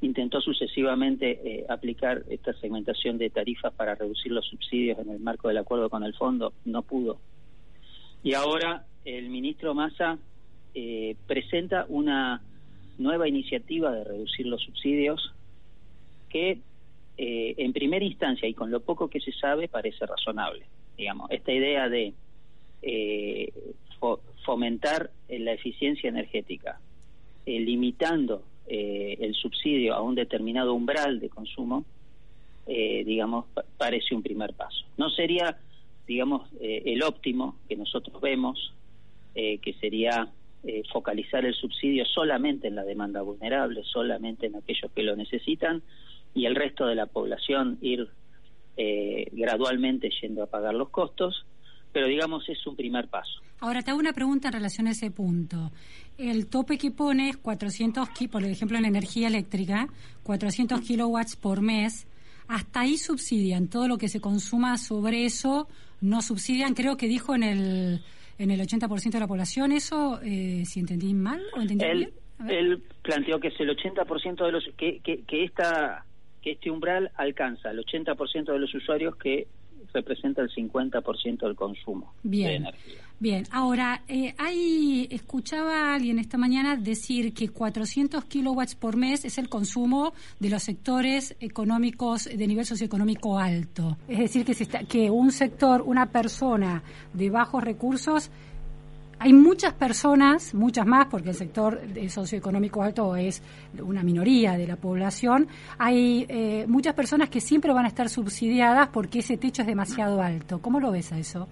intentó 0.00 0.40
sucesivamente 0.40 1.40
eh, 1.44 1.66
aplicar 1.68 2.24
esta 2.28 2.52
segmentación 2.54 3.18
de 3.18 3.30
tarifas 3.30 3.72
para 3.74 3.94
reducir 3.94 4.32
los 4.32 4.46
subsidios 4.46 4.98
en 4.98 5.10
el 5.10 5.20
marco 5.20 5.48
del 5.48 5.58
acuerdo 5.58 5.88
con 5.88 6.02
el 6.02 6.14
fondo, 6.14 6.52
no 6.64 6.82
pudo. 6.82 7.18
Y 8.24 8.34
ahora 8.34 8.84
el 9.04 9.30
ministro 9.30 9.74
Massa 9.74 10.18
eh, 10.74 11.16
presenta 11.26 11.86
una 11.88 12.42
nueva 12.98 13.28
iniciativa 13.28 13.92
de 13.92 14.04
reducir 14.04 14.46
los 14.46 14.62
subsidios 14.62 15.32
que 16.28 16.58
eh, 17.16 17.54
en 17.58 17.72
primera 17.72 18.04
instancia 18.04 18.48
y 18.48 18.54
con 18.54 18.70
lo 18.70 18.80
poco 18.80 19.08
que 19.08 19.20
se 19.20 19.32
sabe 19.32 19.68
parece 19.68 20.06
razonable. 20.06 20.64
Digamos, 20.96 21.30
esta 21.30 21.52
idea 21.52 21.88
de 21.88 22.12
fomentar 24.44 25.10
la 25.28 25.52
eficiencia 25.52 26.08
energética, 26.08 26.80
limitando 27.46 28.42
eh, 28.66 29.16
el 29.20 29.34
subsidio 29.34 29.94
a 29.94 30.02
un 30.02 30.14
determinado 30.14 30.72
umbral 30.74 31.18
de 31.18 31.28
consumo, 31.28 31.84
eh, 32.66 33.02
digamos, 33.04 33.46
parece 33.76 34.14
un 34.14 34.22
primer 34.22 34.54
paso. 34.54 34.86
No 34.96 35.10
sería, 35.10 35.58
digamos, 36.06 36.48
eh, 36.60 36.82
el 36.86 37.02
óptimo 37.02 37.56
que 37.68 37.76
nosotros 37.76 38.20
vemos, 38.20 38.72
que 39.34 39.74
sería 39.80 40.28
focalizar 40.92 41.46
el 41.46 41.54
subsidio 41.54 42.04
solamente 42.04 42.68
en 42.68 42.74
la 42.74 42.84
demanda 42.84 43.22
vulnerable, 43.22 43.82
solamente 43.82 44.46
en 44.46 44.56
aquellos 44.56 44.92
que 44.92 45.02
lo 45.02 45.16
necesitan, 45.16 45.82
y 46.34 46.46
el 46.46 46.54
resto 46.54 46.86
de 46.86 46.94
la 46.94 47.06
población 47.06 47.78
ir 47.80 48.08
gradualmente 49.32 50.08
yendo 50.20 50.42
a 50.42 50.46
pagar 50.46 50.74
los 50.74 50.88
costos, 50.88 51.44
pero 51.92 52.06
digamos 52.06 52.48
es 52.48 52.66
un 52.66 52.74
primer 52.74 53.06
paso. 53.08 53.40
Ahora 53.60 53.82
te 53.82 53.90
hago 53.90 54.00
una 54.00 54.14
pregunta 54.14 54.48
en 54.48 54.54
relación 54.54 54.86
a 54.86 54.90
ese 54.90 55.10
punto 55.10 55.70
el 56.18 56.48
tope 56.48 56.78
que 56.78 56.90
pone 56.90 57.30
es 57.30 57.36
400, 57.36 58.08
por 58.30 58.44
ejemplo, 58.44 58.78
en 58.78 58.84
energía 58.84 59.28
eléctrica, 59.28 59.88
400 60.22 60.80
kilowatts 60.80 61.36
por 61.36 61.62
mes. 61.62 62.06
Hasta 62.48 62.80
ahí 62.80 62.96
subsidian 62.96 63.68
todo 63.68 63.88
lo 63.88 63.98
que 63.98 64.08
se 64.08 64.20
consuma 64.20 64.76
sobre 64.76 65.24
eso, 65.24 65.68
no 66.00 66.22
subsidian, 66.22 66.74
creo 66.74 66.96
que 66.96 67.06
dijo 67.06 67.34
en 67.34 67.42
el 67.42 68.00
en 68.38 68.50
el 68.50 68.60
80% 68.60 69.12
de 69.12 69.20
la 69.20 69.28
población. 69.28 69.72
¿Eso, 69.72 70.20
eh, 70.22 70.64
si 70.64 70.80
entendí 70.80 71.14
mal 71.14 71.40
o 71.56 71.60
entendí 71.60 71.84
él, 71.84 72.12
bien? 72.38 72.50
Él 72.50 72.82
planteó 73.02 73.38
que 73.38 73.48
es 73.48 73.60
el 73.60 73.70
80% 73.70 74.44
de 74.44 74.52
los. 74.52 74.64
que, 74.76 74.98
que, 75.00 75.22
que, 75.22 75.44
esta, 75.44 76.04
que 76.42 76.52
este 76.52 76.70
umbral 76.70 77.10
alcanza 77.16 77.70
el 77.70 77.78
80% 77.84 78.52
de 78.52 78.58
los 78.58 78.74
usuarios 78.74 79.16
que 79.16 79.46
representa 79.92 80.42
el 80.42 80.50
50% 80.50 81.46
del 81.46 81.54
consumo 81.54 82.14
de 82.22 82.54
energía. 82.54 83.00
Bien, 83.18 83.44
ahora, 83.52 84.02
eh, 84.08 84.34
hay, 84.36 85.06
escuchaba 85.10 85.92
a 85.92 85.94
alguien 85.94 86.18
esta 86.18 86.38
mañana 86.38 86.76
decir 86.76 87.32
que 87.32 87.50
400 87.50 88.24
kilowatts 88.24 88.74
por 88.74 88.96
mes 88.96 89.24
es 89.24 89.38
el 89.38 89.48
consumo 89.48 90.12
de 90.40 90.50
los 90.50 90.64
sectores 90.64 91.36
económicos 91.38 92.24
de 92.24 92.46
nivel 92.46 92.64
socioeconómico 92.64 93.38
alto. 93.38 93.96
Es 94.08 94.18
decir, 94.18 94.44
que, 94.44 94.86
que 94.86 95.10
un 95.10 95.30
sector, 95.30 95.82
una 95.82 96.06
persona 96.06 96.82
de 97.12 97.30
bajos 97.30 97.62
recursos 97.62 98.30
hay 99.22 99.32
muchas 99.32 99.72
personas, 99.74 100.52
muchas 100.52 100.84
más, 100.84 101.06
porque 101.06 101.28
el 101.28 101.36
sector 101.36 101.80
socioeconómico 102.08 102.82
alto 102.82 103.14
es 103.14 103.40
una 103.80 104.02
minoría 104.02 104.56
de 104.58 104.66
la 104.66 104.74
población, 104.74 105.46
hay 105.78 106.26
eh, 106.28 106.64
muchas 106.66 106.94
personas 106.94 107.28
que 107.30 107.40
siempre 107.40 107.72
van 107.72 107.84
a 107.84 107.88
estar 107.88 108.08
subsidiadas 108.08 108.88
porque 108.88 109.20
ese 109.20 109.36
techo 109.36 109.62
es 109.62 109.68
demasiado 109.68 110.20
alto. 110.20 110.60
¿Cómo 110.60 110.80
lo 110.80 110.90
ves 110.90 111.12
a 111.12 111.18
eso? 111.18 111.46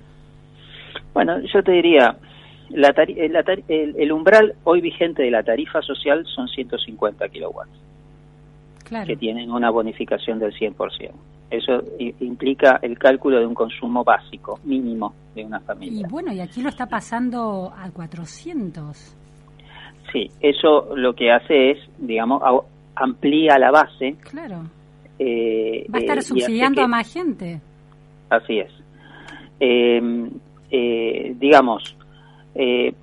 Bueno, 1.15 1.39
yo 1.53 1.63
te 1.63 1.71
diría, 1.71 2.17
la 2.71 2.93
el, 3.69 4.13
umbral 4.13 4.55
hoy 4.65 4.81
vigente 4.81 5.23
de 5.23 5.31
la 5.31 5.45
tarifa 5.45 5.81
social 5.83 6.27
son 6.27 6.49
150 6.49 7.29
kilowatts, 7.29 7.71
que 9.07 9.17
tienen 9.17 9.53
una 9.53 9.71
bonificación 9.71 10.41
del 10.41 10.53
100%. 10.55 11.13
Eso 11.51 11.83
implica 11.99 12.79
el 12.81 12.97
cálculo 12.97 13.41
de 13.41 13.47
un 13.47 13.55
consumo 13.55 14.05
básico, 14.05 14.61
mínimo, 14.65 15.13
de 15.35 15.45
una 15.45 15.59
familia. 15.61 16.07
Y 16.07 16.11
bueno, 16.11 16.33
y 16.33 16.41
aquí 16.41 16.63
lo 16.63 16.69
está 16.69 16.87
pasando 16.87 17.73
a 17.77 17.91
400. 17.91 19.17
Sí, 20.13 20.31
eso 20.41 20.95
lo 20.95 21.13
que 21.15 21.33
hace 21.33 21.73
es, 21.73 21.79
digamos, 21.99 22.41
amplía 22.95 23.59
la 23.59 23.73
base. 23.73 24.17
Claro. 24.31 24.63
Eh, 25.19 25.87
Va 25.93 25.99
a 25.99 26.01
estar 26.01 26.19
eh, 26.19 26.23
subsidiando 26.23 26.83
a 26.83 26.89
más 26.89 27.13
gente. 27.13 27.61
Así 28.29 28.61
es. 28.61 28.71
Em, 29.59 30.31
eh, 30.71 31.35
digamos, 31.39 31.97
el 32.55 32.95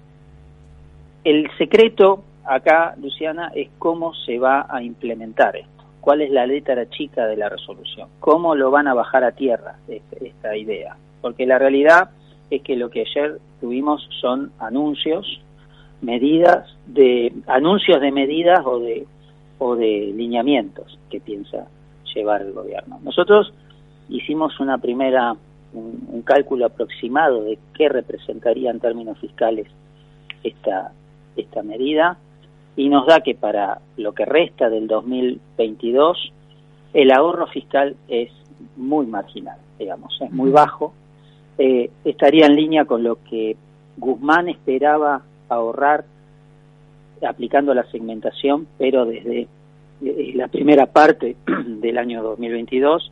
secreto 1.57 2.23
acá, 2.45 2.95
Luciana, 3.01 3.51
es 3.53 3.69
cómo 3.77 4.13
se 4.13 4.39
va 4.39 4.65
a 4.69 4.81
implementar 4.81 5.57
esto 5.57 5.76
cuál 6.01 6.21
es 6.21 6.31
la 6.31 6.45
letra 6.45 6.89
chica 6.89 7.25
de 7.27 7.37
la 7.37 7.49
resolución, 7.49 8.09
cómo 8.19 8.55
lo 8.55 8.71
van 8.71 8.87
a 8.87 8.93
bajar 8.93 9.23
a 9.23 9.31
tierra 9.31 9.75
esta, 9.87 10.55
idea, 10.55 10.95
porque 11.21 11.45
la 11.45 11.59
realidad 11.59 12.09
es 12.49 12.61
que 12.61 12.75
lo 12.75 12.89
que 12.89 13.01
ayer 13.01 13.39
tuvimos 13.59 14.07
son 14.21 14.51
anuncios, 14.59 15.41
medidas 16.01 16.67
de 16.85 17.33
anuncios 17.47 17.99
de 17.99 18.11
medidas 18.11 18.61
o 18.65 18.79
de 18.79 19.05
o 19.59 19.75
de 19.75 20.13
lineamientos 20.15 20.99
que 21.09 21.19
piensa 21.19 21.67
llevar 22.13 22.43
el 22.43 22.53
gobierno. 22.53 22.99
Nosotros 23.03 23.51
hicimos 24.07 24.59
una 24.59 24.77
primera 24.77 25.35
un, 25.73 26.07
un, 26.11 26.21
cálculo 26.21 26.67
aproximado 26.67 27.43
de 27.43 27.57
qué 27.73 27.89
representaría 27.89 28.71
en 28.71 28.79
términos 28.79 29.17
fiscales 29.19 29.67
esta 30.43 30.91
esta 31.35 31.63
medida 31.63 32.17
y 32.77 32.89
nos 32.89 33.07
da 33.07 33.21
que 33.21 33.33
para 33.35 33.81
lo 33.97 34.13
que 34.13 34.23
resta 34.23 34.69
del 34.69 34.87
2022 34.87 36.31
el 36.93 37.11
ahorro 37.11 37.47
fiscal 37.47 37.95
es 38.07 38.31
muy 38.77 39.07
marginal, 39.07 39.57
digamos, 39.77 40.17
es 40.21 40.31
muy 40.31 40.51
bajo. 40.51 40.93
Eh, 41.57 41.89
estaría 42.05 42.45
en 42.45 42.55
línea 42.55 42.85
con 42.85 43.03
lo 43.03 43.17
que 43.23 43.57
Guzmán 43.97 44.47
esperaba 44.47 45.23
ahorrar 45.49 46.05
aplicando 47.27 47.73
la 47.73 47.83
segmentación, 47.89 48.67
pero 48.77 49.05
desde 49.05 49.47
eh, 50.03 50.31
la 50.35 50.47
primera 50.47 50.85
parte 50.85 51.35
del 51.65 51.97
año 51.97 52.21
2022. 52.21 53.11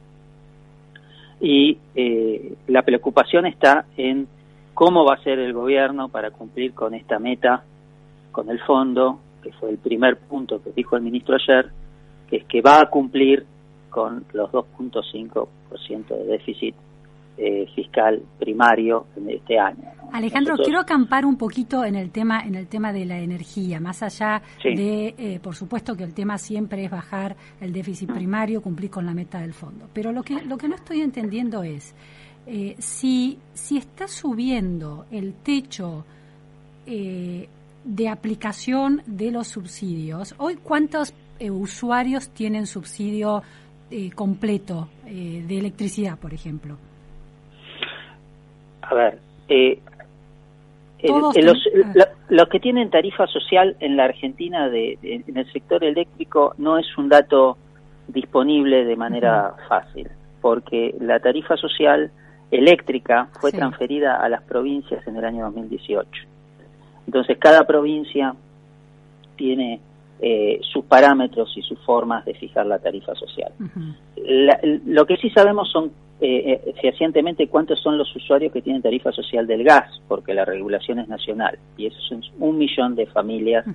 y 1.42 1.80
eh, 1.96 2.54
la 2.68 2.84
preocupación 2.84 3.48
está 3.48 3.86
en 3.98 4.28
cómo 4.76 5.06
va 5.06 5.16
a 5.16 5.24
ser 5.24 5.40
el 5.40 5.54
gobierno 5.54 6.10
para 6.10 6.30
cumplir 6.30 6.74
con 6.74 6.94
esta 6.94 7.18
meta, 7.18 7.64
con 8.32 8.50
el 8.50 8.60
fondo, 8.60 9.20
que 9.46 9.52
fue 9.54 9.70
el 9.70 9.78
primer 9.78 10.18
punto 10.18 10.62
que 10.64 10.72
dijo 10.72 10.96
el 10.98 11.04
ministro 11.04 11.36
ayer, 11.36 11.70
que 12.28 12.38
es 12.38 12.46
que 12.46 12.62
va 12.62 12.82
a 12.82 12.90
cumplir 12.90 13.46
con 13.92 14.26
los 14.34 14.52
2.5% 14.52 16.08
de 16.08 16.24
déficit 16.26 16.76
eh, 17.38 17.68
fiscal 17.76 18.24
primario 18.40 19.06
en 19.16 19.30
este 19.30 19.60
año. 19.60 19.84
Alejandro, 20.12 20.56
quiero 20.58 20.80
acampar 20.80 21.26
un 21.26 21.38
poquito 21.38 21.84
en 21.86 21.96
el 21.96 22.10
tema 22.10 22.42
en 22.42 22.56
el 22.56 22.68
tema 22.68 22.92
de 22.92 23.06
la 23.06 23.20
energía, 23.20 23.80
más 23.80 24.02
allá 24.02 24.42
de, 24.64 25.14
eh, 25.18 25.40
por 25.44 25.54
supuesto 25.54 25.96
que 25.96 26.04
el 26.04 26.14
tema 26.14 26.38
siempre 26.38 26.86
es 26.86 26.90
bajar 26.90 27.36
el 27.62 27.72
déficit 27.72 28.12
primario, 28.12 28.62
cumplir 28.62 28.90
con 28.90 29.06
la 29.06 29.14
meta 29.14 29.40
del 29.42 29.54
fondo. 29.54 29.88
Pero 29.94 30.12
lo 30.12 30.24
que 30.24 30.42
lo 30.44 30.58
que 30.58 30.68
no 30.68 30.76
estoy 30.76 31.02
entendiendo 31.02 31.62
es 31.62 31.94
eh, 32.48 32.76
si 32.80 33.38
si 33.54 33.78
está 33.78 34.08
subiendo 34.08 35.06
el 35.12 35.34
techo 35.36 36.06
de 37.86 38.10
aplicación 38.10 39.02
de 39.06 39.32
los 39.32 39.48
subsidios, 39.48 40.36
hoy 40.38 40.56
cuántos 40.56 41.14
usuarios 41.40 42.30
tienen 42.30 42.66
subsidio 42.66 43.44
completo 44.16 44.90
de 45.06 45.58
electricidad, 45.58 46.18
por 46.18 46.34
ejemplo. 46.34 46.78
A 48.82 48.94
ver, 48.94 49.20
eh, 49.48 49.80
los, 52.30 52.50
que 52.50 52.60
tienen 52.60 52.90
tarifa 52.90 53.28
social 53.28 53.76
en 53.80 53.98
la 53.98 54.06
Argentina 54.06 54.70
de, 54.70 54.98
en 55.02 55.38
el 55.38 55.52
sector 55.52 55.84
eléctrico 55.84 56.56
no 56.58 56.78
es 56.78 56.98
un 56.98 57.10
dato 57.10 57.58
disponible 58.08 58.86
de 58.86 58.96
manera 58.96 59.54
fácil, 59.68 60.10
porque 60.42 60.96
la 61.00 61.20
tarifa 61.20 61.58
social 61.58 62.12
eléctrica 62.52 63.30
fue 63.40 63.52
transferida 63.52 64.18
a 64.18 64.30
las 64.30 64.42
provincias 64.44 65.06
en 65.08 65.18
el 65.18 65.26
año 65.26 65.46
2018. 65.46 66.35
Entonces, 67.06 67.38
cada 67.38 67.66
provincia 67.66 68.36
tiene 69.36 69.80
eh, 70.22 70.60
sus 70.62 70.86
parámetros 70.86 71.54
y 71.58 71.62
sus 71.62 71.80
formas 71.80 72.26
de 72.26 72.34
fijar 72.34 72.66
la 72.66 72.80
tarifa 72.80 73.14
social. 73.16 73.52
lo 74.86 75.06
que 75.06 75.18
sí 75.18 75.30
sabemos 75.30 75.70
son 75.72 75.92
eh, 76.22 76.62
eh, 76.66 76.74
fehacientemente 76.82 77.50
cuántos 77.50 77.82
son 77.82 77.98
los 77.98 78.16
usuarios 78.16 78.54
que 78.54 78.62
tienen 78.62 78.82
tarifa 78.82 79.12
social 79.12 79.46
del 79.46 79.66
gas, 79.66 80.02
porque 80.08 80.34
la 80.34 80.46
regulación 80.46 81.00
es 81.00 81.10
nacional, 81.10 81.60
y 81.76 81.88
eso 81.88 82.00
son 82.08 82.22
un 82.40 82.58
millón 82.58 82.96
de 82.96 83.06
familias 83.08 83.66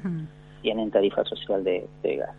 tienen 0.63 0.91
tarifa 0.91 1.23
social 1.25 1.63
de, 1.63 1.87
gas. 2.03 2.35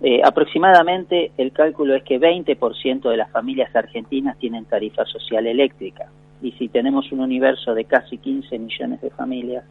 Eh, 0.00 0.20
aproximadamente 0.24 1.30
el 1.38 1.52
cálculo 1.52 1.94
es 1.94 2.02
que 2.02 2.20
20% 2.20 3.08
de 3.08 3.16
las 3.16 3.30
familias 3.30 3.74
argentinas 3.74 4.36
tienen 4.38 4.64
tarifa 4.64 5.04
social 5.04 5.46
eléctrica, 5.46 6.10
y 6.42 6.50
si 6.52 6.68
tenemos 6.68 7.12
un 7.12 7.20
universo 7.20 7.74
de 7.74 7.84
casi 7.84 8.18
15 8.18 8.58
millones 8.58 9.00
de 9.00 9.10
familias, 9.10 9.64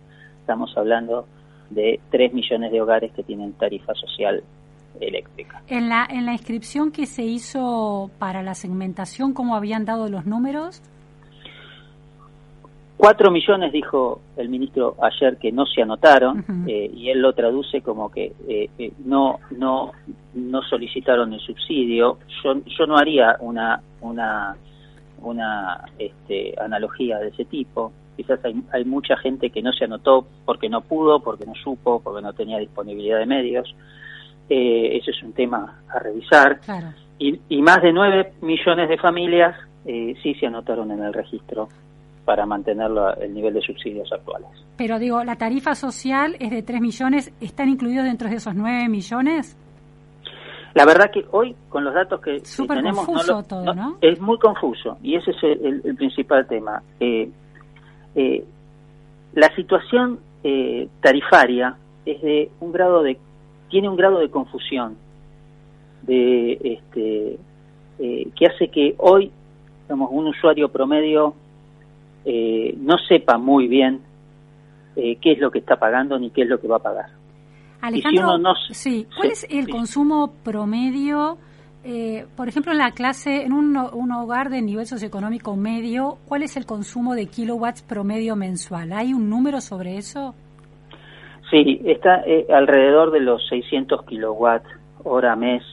estamos 0.48 0.72
hablando 0.77 1.27
de 1.70 2.00
3 2.10 2.34
millones 2.34 2.72
de 2.72 2.82
hogares 2.82 3.12
que 3.12 3.22
tienen 3.22 3.51
tarifa 3.51 3.94
social 3.96 4.42
eléctrica. 5.01 5.62
En 5.68 5.89
la, 5.89 6.08
en 6.10 6.25
la 6.25 6.32
inscripción 6.32 6.94
que 6.94 7.06
se 7.06 7.24
hizo 7.24 8.10
para 8.18 8.42
la 8.44 8.56
segmentación, 8.56 9.34
¿cómo 9.34 9.58
habían 9.58 9.84
dado 9.84 10.08
los 10.08 10.25
números? 10.25 10.82
Cuatro 12.96 13.30
millones, 13.30 13.74
dijo 13.74 14.22
el 14.38 14.48
ministro 14.48 14.96
ayer, 15.01 15.36
que 15.36 15.51
no 15.51 15.66
se 15.66 15.82
anotaron, 15.82 16.46
eh, 16.66 16.89
y 16.96 17.10
él 17.10 17.20
lo 17.20 17.34
traduce 17.34 17.82
como 17.82 18.10
que 18.10 18.32
eh, 18.48 18.70
eh, 18.80 18.94
no, 19.04 19.39
no, 19.51 19.92
no 20.34 20.62
solicitaron 20.63 21.34
el 21.34 21.42
subsidio. 21.42 22.20
Yo, 22.42 22.56
yo 22.66 22.88
no 22.88 22.98
haría 22.98 23.36
una, 23.42 23.82
una, 24.00 24.56
una 25.22 25.84
este, 26.00 26.56
analogía 26.58 27.20
de 27.20 27.27
ese 27.27 27.44
tipo. 27.44 27.92
Quizás 28.17 28.43
hay, 28.43 28.62
hay 28.74 28.83
mucha 28.83 29.15
gente 29.17 29.50
que 29.50 29.62
no 29.62 29.71
se 29.71 29.86
anotó 29.86 30.27
porque 30.45 30.67
no 30.67 30.81
pudo, 30.81 31.21
porque 31.21 31.45
no 31.45 31.53
supo, 31.55 32.01
porque 32.01 32.21
no 32.21 32.33
tenía 32.33 32.57
disponibilidad 32.57 33.19
de 33.19 33.25
medios. 33.25 33.74
Eh, 34.50 34.97
ese 34.97 35.12
es 35.12 35.24
un 35.24 35.33
tema 35.33 35.81
a 35.88 36.00
revisar. 36.00 36.59
Y, 37.19 37.39
y, 37.47 37.62
más 37.62 37.81
de 37.81 37.93
9 37.93 38.33
millones 38.42 38.89
de 38.89 38.98
familias 38.98 39.55
eh, 39.85 40.15
sí 40.22 40.33
se 40.35 40.48
anotaron 40.48 40.92
en 40.92 41.03
el 41.03 41.13
registro 41.13 41.70
para 42.25 42.46
mantener 42.46 42.92
el 43.22 43.33
nivel 43.33 43.53
de 43.53 43.61
subsidios 43.61 44.11
actuales. 44.11 44.50
Pero 44.75 45.00
digo, 45.00 45.24
la 45.24 45.37
tarifa 45.37 45.75
social 45.75 46.35
es 46.39 46.51
de 46.51 46.61
3 46.61 46.81
millones, 46.81 47.31
¿están 47.39 47.70
incluidos 47.70 48.03
dentro 48.03 48.29
de 48.29 48.35
esos 48.35 48.53
9 48.53 48.89
millones? 48.89 49.57
La 50.74 50.85
verdad 50.85 51.09
que 51.11 51.25
hoy, 51.31 51.55
con 51.70 51.83
los 51.83 51.94
datos 51.94 52.22
que, 52.22 52.42
tenemos, 52.68 53.05
confuso 53.05 53.42
todo, 53.44 53.74
no, 53.74 53.98
es 54.01 54.20
muy 54.20 54.37
confuso 54.37 54.98
y 55.01 55.15
ese 55.15 55.31
es 55.31 55.37
el, 55.42 55.96
principal 55.96 56.46
tema. 56.46 56.83
Eh, 57.00 57.29
eh, 58.18 58.44
la 59.34 59.53
situación 59.56 60.20
eh, 60.44 60.90
tarifaria 61.01 61.77
es 62.06 62.22
de 62.22 62.50
un 62.60 62.72
grado 62.72 63.03
de 63.03 63.18
tiene 63.70 63.88
un 63.88 63.96
grado 63.96 64.20
de 64.20 64.30
confusión 64.30 64.98
de 66.01 66.53
este 66.64 67.38
eh, 68.00 68.27
que 68.36 68.46
hace 68.48 68.70
que 68.70 68.96
hoy 68.98 69.32
digamos, 69.84 70.10
un 70.12 70.27
usuario 70.27 70.70
promedio 70.70 71.36
eh, 72.25 72.75
no 72.80 72.98
sepa 72.98 73.38
muy 73.38 73.68
bien 73.68 74.01
eh, 74.96 75.18
qué 75.22 75.34
es 75.34 75.40
lo 75.40 75.51
que 75.51 75.60
está 75.60 75.77
pagando 75.77 76.18
ni 76.18 76.32
qué 76.32 76.42
es 76.42 76.50
lo 76.50 76.60
que 76.60 76.68
va 76.68 76.77
a 76.77 76.80
pagar. 76.80 77.10
Alejandro, 77.82 78.40
sí, 78.72 79.06
¿cuál 79.16 79.32
es 79.32 79.46
el 79.51 79.70
consumo 79.70 80.34
promedio, 80.44 81.38
por 82.35 82.47
ejemplo, 82.47 82.71
en 82.71 82.77
la 82.77 82.91
clase, 82.91 83.43
en 83.43 83.53
un, 83.53 83.77
un, 83.77 84.11
hogar 84.11 84.50
de 84.50 84.61
nivel 84.61 84.85
socioeconómico 84.85 85.55
medio, 85.55 86.17
cuál 86.27 86.43
es 86.43 86.57
el 86.57 86.65
consumo 86.65 87.15
de 87.15 87.27
kilowatts 87.27 87.81
promedio 87.81 88.35
mensual? 88.35 88.91
¿Hay 88.93 89.13
un 89.13 89.29
número 89.29 89.61
sobre 89.61 89.97
eso? 89.97 90.35
Sí, 91.50 91.81
está 91.85 92.23
eh, 92.25 92.45
alrededor 92.53 93.11
de 93.11 93.21
los 93.21 93.47
600 93.47 94.05
kilowatts 94.05 94.67
hora 95.03 95.35
mes. 95.35 95.63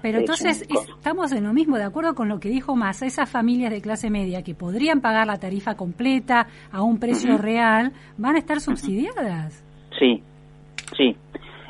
Pero 0.00 0.18
entonces 0.18 0.66
estamos 0.70 1.32
en 1.32 1.44
lo 1.44 1.52
mismo, 1.52 1.76
de 1.76 1.82
acuerdo 1.82 2.14
con 2.14 2.28
lo 2.28 2.38
que 2.38 2.48
dijo 2.48 2.76
Massa, 2.76 3.04
esas 3.04 3.28
familias 3.28 3.72
de 3.72 3.80
clase 3.80 4.10
media 4.10 4.42
que 4.42 4.54
podrían 4.54 5.00
pagar 5.00 5.26
la 5.26 5.38
tarifa 5.38 5.74
completa 5.74 6.46
a 6.70 6.82
un 6.82 7.00
precio 7.00 7.36
real, 7.36 7.92
van 8.16 8.36
a 8.36 8.38
estar 8.38 8.60
subsidiadas. 8.60 9.64
Sí, 9.98 10.22
sí. 10.96 11.16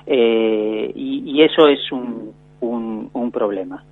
Eh, 0.06 0.92
y, 0.94 1.42
eso 1.42 1.68
es 1.68 1.80
un, 1.92 2.32
un 2.60 3.30
problema. 3.32 3.84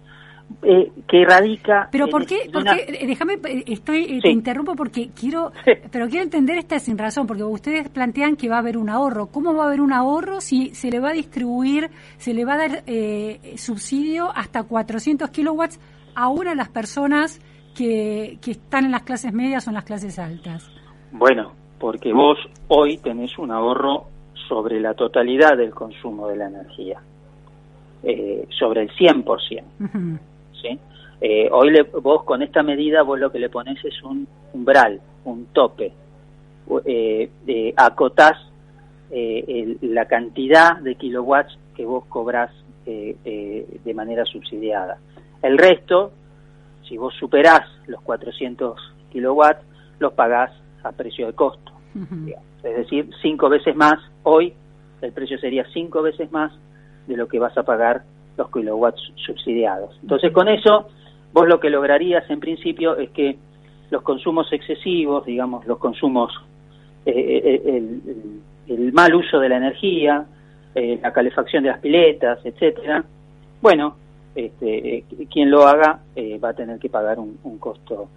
Eh, 0.63 0.93
que 1.09 1.25
radica. 1.25 1.89
Pero 1.91 2.07
¿por 2.07 2.25
qué? 2.25 2.45
Eh, 2.45 3.07
déjame, 3.07 3.35
eh, 3.35 3.65
estoy, 3.67 4.21
te 4.21 4.31
interrumpo 4.31 4.77
porque 4.77 5.09
quiero, 5.09 5.51
pero 5.91 6.09
quiero 6.09 6.23
entender 6.23 6.57
esta 6.57 6.79
sin 6.79 6.97
razón, 6.97 7.27
porque 7.27 7.43
ustedes 7.43 7.89
plantean 7.89 8.37
que 8.37 8.49
va 8.49 8.57
a 8.57 8.59
haber 8.61 8.79
un 8.79 8.89
ahorro. 8.89 9.27
¿Cómo 9.27 9.55
va 9.55 9.65
a 9.65 9.67
haber 9.67 9.81
un 9.81 9.93
ahorro 9.93 10.41
si 10.41 10.75
se 10.75 10.91
le 10.91 11.01
va 11.01 11.11
a 11.11 11.13
distribuir, 11.13 11.91
se 12.17 12.33
le 12.33 12.45
va 12.45 12.55
a 12.55 12.69
dar 12.69 12.85
subsidio 13.57 14.31
hasta 14.35 14.63
400 14.63 15.31
kilowatts 15.31 15.81
a 16.15 16.29
una 16.29 16.51
de 16.51 16.57
las 16.57 16.69
personas 16.69 17.41
que, 17.77 18.39
que 18.41 18.53
están 18.53 18.85
en 18.87 18.93
las 18.93 19.03
clases 19.03 19.33
medias 19.33 19.67
o 19.67 19.71
en 19.71 19.75
las 19.75 19.85
clases 19.85 20.19
altas? 20.19 20.71
Bueno, 21.11 21.53
porque 21.79 22.13
vos 22.13 22.39
hoy 22.69 22.99
tenés 22.99 23.37
un 23.39 23.51
ahorro 23.51 24.07
sobre 24.49 24.81
la 24.81 24.95
totalidad 24.95 25.57
del 25.57 25.75
consumo 25.75 26.29
de 26.29 26.37
la 26.37 26.47
energía, 26.47 27.01
sobre 28.59 28.83
el 28.83 28.91
100%. 28.91 29.63
Eh, 31.21 31.49
hoy 31.51 31.71
le, 31.71 31.83
vos 31.83 32.25
con 32.25 32.43
esta 32.43 32.63
medida 32.63 33.03
vos 33.03 33.19
lo 33.19 33.33
que 33.33 33.39
le 33.39 33.49
pones 33.49 33.83
es 33.85 34.03
un 34.03 34.29
umbral, 34.53 35.01
un 35.25 35.47
tope, 35.47 35.93
eh, 36.85 37.75
acotás 37.77 38.37
eh, 39.11 39.77
la 39.83 40.07
cantidad 40.07 40.77
de 40.79 40.97
kilowatts 40.97 41.57
que 41.75 41.87
vos 41.87 42.05
cobrás 42.07 42.51
eh, 42.85 43.67
de 43.85 43.95
manera 43.95 44.25
subsidiada. 44.25 44.99
El 45.43 45.59
resto, 45.59 46.13
si 46.87 46.97
vos 46.97 47.15
superás 47.15 47.63
los 47.87 48.01
400 48.03 48.79
kilowatts, 49.11 49.65
los 49.99 50.13
pagás 50.13 50.51
a 50.83 50.93
precio 50.93 51.27
de 51.27 51.33
costo. 51.33 51.73
Es 52.63 52.77
decir, 52.77 53.09
cinco 53.23 53.49
veces 53.49 53.75
más, 53.75 53.99
hoy 54.23 54.53
el 55.01 55.13
precio 55.13 55.39
sería 55.39 55.65
cinco 55.73 56.03
veces 56.03 56.31
más 56.31 56.53
de 57.07 57.17
lo 57.17 57.29
que 57.29 57.39
vas 57.39 57.57
a 57.57 57.63
pagar 57.63 58.03
los 58.37 58.51
kilowatts 58.51 59.13
subsidiados. 59.17 59.99
Entonces, 60.03 60.33
con 60.33 60.49
eso, 60.49 60.89
vos 61.33 61.47
lo 61.47 61.61
que 61.61 61.71
lograrías 61.71 62.29
en 62.31 62.41
principio 62.41 62.97
es 62.97 63.11
que 63.11 63.37
los 63.91 64.03
consumos 64.03 64.53
excesivos, 64.53 65.25
digamos, 65.25 65.67
los 65.67 65.79
consumos, 65.79 66.33
eh, 67.05 67.13
eh, 67.17 67.63
eh, 67.65 67.83
el, 68.69 68.93
mal 68.93 69.15
uso 69.15 69.39
de 69.39 69.49
la 69.49 69.57
energía, 69.57 70.27
la 70.75 71.11
calefacción 71.11 71.63
de 71.63 71.71
las 71.71 71.81
piletas, 71.81 72.39
etcétera, 72.45 73.03
bueno, 73.63 73.97
este, 74.35 75.05
quien 75.33 75.51
lo 75.51 75.67
haga 75.67 76.01
va 76.45 76.49
a 76.51 76.53
tener 76.53 76.79
que 76.79 76.91
pagar 76.91 77.19
un, 77.19 77.39
un 77.45 77.57
costo 77.57 78.11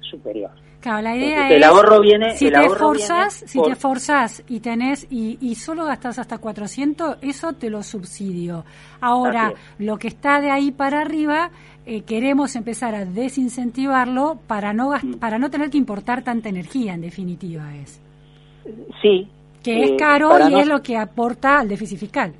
superior. 0.00 0.52
Claro, 0.86 1.02
la 1.02 1.16
idea 1.16 1.28
Entonces, 1.28 1.50
es 1.50 1.56
el 1.56 1.64
ahorro 1.64 2.00
viene, 2.00 2.36
si 2.36 2.46
el 2.46 2.52
te 2.52 2.58
ahorro 2.58 2.72
esforzas, 2.74 3.34
viene 3.40 3.48
si 3.52 3.58
por- 3.58 3.66
te 3.66 3.72
esforzás 3.72 4.42
y 4.46 4.60
tenés 4.60 5.06
y, 5.10 5.36
y 5.40 5.54
solo 5.56 5.84
gastas 5.84 6.20
hasta 6.20 6.38
400, 6.38 7.16
eso 7.22 7.52
te 7.54 7.70
lo 7.70 7.82
subsidio. 7.82 8.64
Ahora, 9.00 9.52
lo 9.80 9.98
que 9.98 10.06
está 10.06 10.40
de 10.40 10.52
ahí 10.52 10.70
para 10.70 11.00
arriba 11.00 11.50
eh, 11.86 12.02
queremos 12.02 12.54
empezar 12.54 12.94
a 12.94 13.04
desincentivarlo 13.04 14.38
para 14.46 14.72
no 14.72 14.90
Mm. 15.02 15.14
para 15.14 15.38
no 15.40 15.50
tener 15.50 15.70
que 15.70 15.78
importar 15.78 16.22
tanta 16.22 16.48
energía 16.50 16.94
en 16.94 17.00
definitiva 17.00 17.74
es. 17.74 18.00
sí, 19.02 19.28
Que 19.64 19.82
es 19.82 19.90
eh, 19.90 19.96
caro 19.96 20.28
para 20.28 20.48
y 20.48 20.52
no- 20.52 20.58
es 20.60 20.68
lo 20.68 20.82
que 20.84 20.96
aporta 20.96 21.58
al 21.58 21.68
déficit 21.68 21.98
fiscal. 21.98 22.32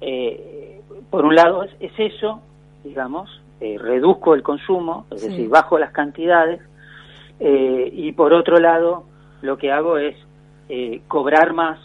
eh, 0.00 0.80
por 1.10 1.24
un 1.26 1.34
lado 1.34 1.64
es, 1.64 1.70
es 1.80 1.92
eso, 1.98 2.40
digamos, 2.84 3.28
eh, 3.60 3.76
reduzco 3.78 4.34
el 4.34 4.42
consumo, 4.42 5.06
es 5.10 5.20
Sí. 5.22 5.28
decir, 5.28 5.48
bajo 5.48 5.78
las 5.78 5.92
cantidades, 5.92 6.60
eh, 7.40 7.90
y 7.92 8.12
por 8.12 8.32
otro 8.32 8.58
lado 8.58 9.04
lo 9.42 9.58
que 9.58 9.70
hago 9.72 9.98
es 9.98 10.16
eh, 10.68 11.02
cobrar 11.08 11.52
más 11.52 11.78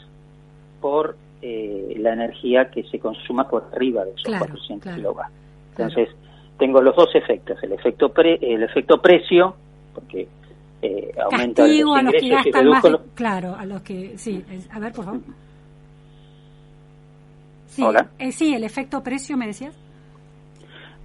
por 0.79 1.15
eh, 1.41 1.95
la 1.97 2.13
energía 2.13 2.69
que 2.71 2.83
se 2.83 2.99
consuma 2.99 3.47
por 3.49 3.65
arriba 3.73 4.03
de 4.05 4.11
esos 4.11 4.23
Claro, 4.25 4.45
400 4.45 4.83
claro, 4.83 4.97
kilovatios. 4.97 5.37
Entonces, 5.71 6.09
tengo 6.57 6.81
los 6.81 6.95
dos 6.95 7.09
efectos, 7.15 7.57
el 7.63 7.71
efecto 7.73 8.09
pre- 8.09 8.39
el 8.41 8.61
efecto 8.63 9.01
precio, 9.01 9.55
porque 9.95 10.27
eh, 10.83 11.11
aumenta 11.23 11.63
Castigo 11.63 11.89
los 11.89 11.97
a 11.97 12.01
los 12.03 12.13
que 12.13 12.29
gastan 12.29 12.67
más, 12.69 12.83
los- 12.83 13.01
claro, 13.15 13.55
a 13.57 13.65
los 13.65 13.81
que 13.81 14.17
sí, 14.17 14.43
a 14.71 14.79
ver, 14.79 14.93
por 14.93 15.05
favor. 15.05 15.21
Sí, 17.67 17.83
Hola. 17.83 18.09
eh, 18.19 18.31
sí, 18.31 18.53
el 18.53 18.63
efecto 18.63 19.01
precio 19.01 19.37
me 19.37 19.47
decías. 19.47 19.75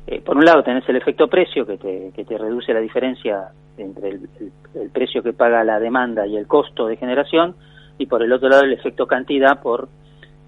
Eh, 0.06 0.20
por 0.20 0.36
un 0.36 0.44
lado 0.44 0.62
tenés 0.62 0.88
el 0.88 0.96
efecto 0.96 1.28
precio 1.28 1.66
que 1.66 1.78
te, 1.78 2.12
que 2.14 2.24
te 2.24 2.38
reduce 2.38 2.72
la 2.72 2.80
diferencia 2.80 3.48
entre 3.78 4.08
el, 4.10 4.28
el- 4.40 4.52
el 4.82 4.90
precio 4.90 5.22
que 5.22 5.32
paga 5.32 5.64
la 5.64 5.78
demanda 5.80 6.26
y 6.26 6.36
el 6.36 6.46
costo 6.46 6.86
de 6.86 6.96
generación 6.96 7.54
y 7.98 8.06
por 8.06 8.22
el 8.22 8.32
otro 8.32 8.48
lado 8.48 8.62
el 8.64 8.72
efecto 8.72 9.06
cantidad 9.06 9.60
por 9.62 9.88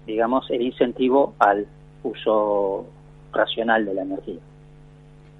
digamos 0.05 0.49
el 0.49 0.61
incentivo 0.61 1.33
al 1.39 1.65
uso 2.03 2.85
racional 3.31 3.85
de 3.85 3.93
la 3.93 4.01
energía. 4.03 4.39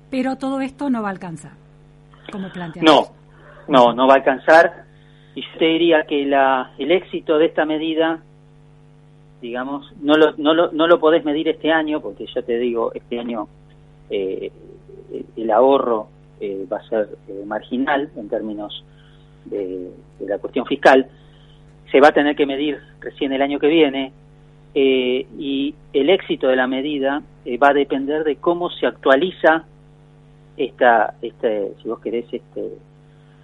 Pero 0.09 0.35
todo 0.37 0.59
esto 0.61 0.89
no 0.89 1.01
va 1.01 1.09
a 1.09 1.11
alcanzar, 1.11 1.51
como 2.31 2.49
planteamos. 2.51 3.11
No, 3.67 3.85
no, 3.87 3.93
no 3.93 4.07
va 4.07 4.13
a 4.13 4.17
alcanzar 4.17 4.85
y 5.35 5.41
yo 5.41 5.47
te 5.59 5.65
diría 5.65 6.03
que 6.03 6.25
la, 6.25 6.71
el 6.77 6.91
éxito 6.91 7.37
de 7.37 7.45
esta 7.45 7.65
medida 7.65 8.19
digamos, 9.41 9.89
no 10.01 10.15
lo, 10.15 10.33
no, 10.37 10.53
lo, 10.53 10.71
no 10.73 10.85
lo 10.85 10.99
podés 10.99 11.23
medir 11.23 11.47
este 11.47 11.71
año, 11.71 12.01
porque 12.01 12.25
ya 12.35 12.41
te 12.41 12.57
digo, 12.57 12.91
este 12.93 13.19
año 13.19 13.47
eh, 14.09 14.51
el 15.37 15.51
ahorro 15.51 16.09
eh, 16.39 16.65
va 16.71 16.77
a 16.77 16.89
ser 16.89 17.09
eh, 17.27 17.43
marginal 17.45 18.09
en 18.15 18.29
términos 18.29 18.83
de, 19.45 19.91
de 20.19 20.27
la 20.27 20.37
cuestión 20.37 20.65
fiscal. 20.65 21.07
Se 21.91 21.99
va 21.99 22.09
a 22.09 22.11
tener 22.11 22.35
que 22.35 22.45
medir 22.45 22.79
recién 22.99 23.33
el 23.33 23.41
año 23.41 23.59
que 23.59 23.67
viene 23.67 24.13
eh, 24.75 25.25
y 25.37 25.73
el 25.93 26.09
éxito 26.09 26.47
de 26.47 26.55
la 26.55 26.67
medida 26.67 27.23
eh, 27.43 27.57
va 27.57 27.69
a 27.69 27.73
depender 27.73 28.23
de 28.23 28.35
cómo 28.35 28.69
se 28.69 28.85
actualiza 28.85 29.63
esta, 30.57 31.15
este, 31.21 31.73
si 31.81 31.87
vos 31.87 31.99
querés, 31.99 32.25
este, 32.31 32.73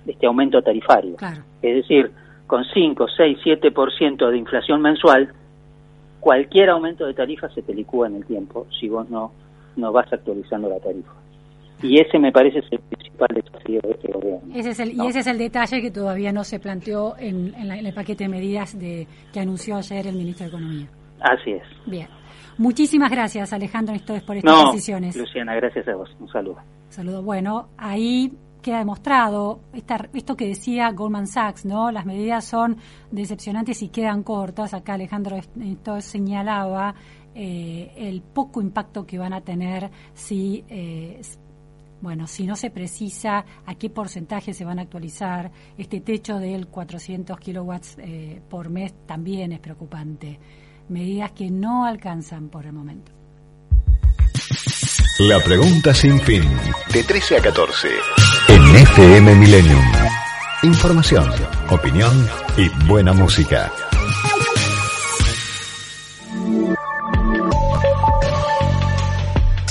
este 0.06 0.26
aumento 0.28 0.62
tarifario. 0.62 1.16
Claro. 1.16 1.42
Es 1.62 1.76
decir, 1.76 2.12
con 2.46 2.64
5, 2.64 3.08
6, 3.18 3.40
7% 3.44 4.30
de 4.30 4.38
inflación 4.38 4.82
mensual, 4.82 5.34
cualquier 6.20 6.70
aumento 6.70 7.06
de 7.08 7.14
tarifa 7.16 7.50
se 7.50 7.64
te 7.64 7.74
licúa 7.74 8.08
en 8.08 8.16
el 8.18 8.26
tiempo 8.26 8.68
si 8.80 8.88
vos 8.88 9.10
no, 9.10 9.32
no 9.78 9.92
vas 9.92 10.12
actualizando 10.14 10.70
la 10.70 10.80
tarifa. 10.80 11.12
Y 11.82 12.00
ese 12.00 12.18
me 12.20 12.32
parece 12.32 12.60
es 12.60 12.66
el 12.72 12.80
principal 12.80 13.28
desafío 13.36 13.82
de 13.82 13.92
este 13.92 14.12
gobierno. 14.12 14.56
Ese 14.56 14.70
es 14.72 14.80
el, 14.80 14.96
¿no? 14.98 15.04
Y 15.04 15.08
ese 15.08 15.20
es 15.20 15.28
el 15.28 15.38
detalle 15.38 15.82
que 15.82 15.92
todavía 15.92 16.32
no 16.32 16.44
se 16.44 16.60
planteó 16.60 17.16
en, 17.18 17.54
en 17.56 17.68
la- 17.68 17.78
en 17.78 17.86
el 17.86 17.94
paquete 17.94 18.24
de 18.24 18.30
medidas 18.30 18.78
de, 18.80 19.08
que 19.34 19.40
anunció 19.40 19.76
ayer 19.76 20.08
el 20.08 20.16
ministro 20.16 20.46
de 20.46 20.50
Economía. 20.50 20.88
Así 21.22 21.52
es. 21.52 21.64
Bien. 21.86 22.08
Muchísimas 22.58 23.12
gracias, 23.12 23.52
Alejandro 23.52 23.94
Nestor, 23.94 24.26
por 24.26 24.38
estas 24.38 24.54
No, 24.64 24.72
decisiones. 24.72 25.16
Luciana, 25.16 25.54
gracias 25.56 25.88
a 25.88 25.96
vos. 25.96 26.10
Un 26.20 26.30
saludo. 26.30 26.58
Saludo. 26.90 27.22
Bueno, 27.22 27.68
ahí 27.78 28.32
queda 28.62 28.80
demostrado 28.80 29.60
esta- 29.74 30.10
esto 30.14 30.36
que 30.36 30.48
decía 30.48 30.90
Goldman 30.92 31.28
Sachs, 31.28 31.66
¿no? 31.66 31.92
Las 31.92 32.06
medidas 32.06 32.46
son 32.46 32.78
decepcionantes 33.12 33.82
y 33.84 33.90
quedan 33.90 34.24
cortas. 34.24 34.74
Acá 34.74 34.94
Alejandro 34.94 35.36
esto 35.36 36.00
señalaba 36.02 36.96
eh, 37.36 37.92
el 37.98 38.22
poco 38.22 38.62
impacto 38.62 39.06
que 39.06 39.18
van 39.18 39.34
a 39.34 39.42
tener 39.42 39.90
si, 40.14 40.64
eh, 40.70 41.20
bueno, 42.02 42.28
si 42.28 42.46
no 42.46 42.56
se 42.56 42.70
precisa 42.70 43.46
a 43.66 43.76
qué 43.76 43.90
porcentaje 43.90 44.54
se 44.54 44.66
van 44.66 44.80
a 44.80 44.84
actualizar. 44.84 45.52
Este 45.78 46.02
techo 46.02 46.38
del 46.38 46.68
400 46.68 47.40
kilowatts 47.40 47.98
eh, 48.00 48.42
por 48.50 48.70
mes 48.70 48.94
también 49.06 49.52
es 49.52 49.60
preocupante. 49.60 50.40
Medidas 50.90 51.32
que 51.32 51.50
no 51.50 51.86
alcanzan 51.86 52.50
por 52.50 52.66
el 52.66 52.74
momento. 52.74 53.12
La 55.20 55.40
pregunta 55.40 55.94
sin 55.94 56.20
fin. 56.20 56.44
De 56.94 57.04
13 57.04 57.38
a 57.38 57.42
14. 57.42 57.88
En 58.50 58.76
FM 58.76 59.36
Millennium. 59.36 59.82
Información, 60.64 61.30
opinión 61.70 62.28
y 62.58 62.70
buena 62.86 63.14
música. 63.14 63.72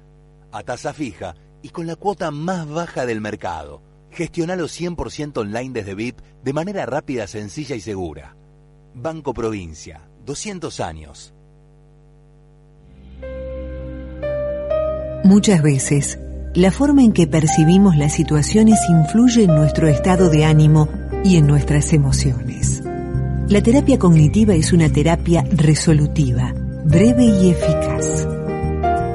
A 0.51 0.63
tasa 0.63 0.93
fija 0.93 1.35
y 1.61 1.69
con 1.69 1.87
la 1.87 1.95
cuota 1.95 2.31
más 2.31 2.67
baja 2.67 3.05
del 3.05 3.21
mercado. 3.21 3.81
Gestionalo 4.11 4.65
100% 4.65 5.37
online 5.37 5.71
desde 5.73 5.95
VIP 5.95 6.19
de 6.43 6.53
manera 6.53 6.85
rápida, 6.85 7.27
sencilla 7.27 7.75
y 7.75 7.81
segura. 7.81 8.35
Banco 8.95 9.33
Provincia, 9.33 10.09
200 10.25 10.79
años. 10.79 11.33
Muchas 15.23 15.61
veces, 15.61 16.17
la 16.55 16.71
forma 16.71 17.03
en 17.03 17.13
que 17.13 17.27
percibimos 17.27 17.95
las 17.97 18.13
situaciones 18.13 18.79
influye 18.89 19.43
en 19.43 19.55
nuestro 19.55 19.87
estado 19.87 20.29
de 20.29 20.45
ánimo 20.45 20.89
y 21.23 21.37
en 21.37 21.45
nuestras 21.45 21.93
emociones. 21.93 22.81
La 23.47 23.61
terapia 23.61 23.99
cognitiva 23.99 24.55
es 24.55 24.73
una 24.73 24.89
terapia 24.89 25.43
resolutiva, 25.51 26.53
breve 26.85 27.25
y 27.25 27.49
eficaz. 27.51 28.38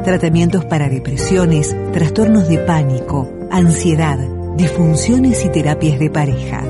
Tratamientos 0.05 0.65
para 0.67 0.91
depresiones, 0.91 1.75
trastornos 1.93 2.47
de 2.47 2.59
pánico, 2.59 3.27
ansiedad, 3.51 4.19
disfunciones 4.55 5.43
y 5.47 5.49
terapias 5.49 5.99
de 5.99 6.11
pareja. 6.11 6.63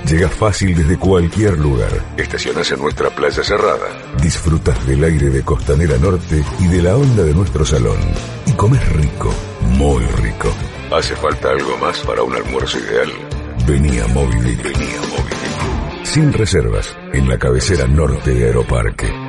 Llega 0.07 0.29
fácil 0.29 0.75
desde 0.75 0.97
cualquier 0.97 1.57
lugar. 1.59 1.91
Estacionas 2.17 2.71
en 2.71 2.79
nuestra 2.79 3.09
playa 3.09 3.43
cerrada. 3.43 4.15
Disfrutas 4.21 4.87
del 4.87 5.03
aire 5.03 5.29
de 5.29 5.43
Costanera 5.43 5.97
Norte 5.97 6.43
y 6.59 6.67
de 6.67 6.81
la 6.81 6.95
onda 6.97 7.23
de 7.23 7.33
nuestro 7.33 7.65
salón. 7.65 7.97
Y 8.47 8.51
comes 8.53 8.87
rico, 8.93 9.31
muy 9.77 10.03
rico. 10.03 10.49
¿Hace 10.91 11.15
falta 11.15 11.51
algo 11.51 11.77
más 11.77 11.99
para 11.99 12.23
un 12.23 12.33
almuerzo 12.33 12.79
ideal? 12.79 13.09
Venía 13.67 14.07
Movidic. 14.07 14.63
Venía 14.63 14.99
Movidic. 15.01 16.05
Sin 16.05 16.33
reservas, 16.33 16.95
en 17.13 17.29
la 17.29 17.37
cabecera 17.37 17.87
norte 17.87 18.33
de 18.33 18.45
Aeroparque. 18.45 19.20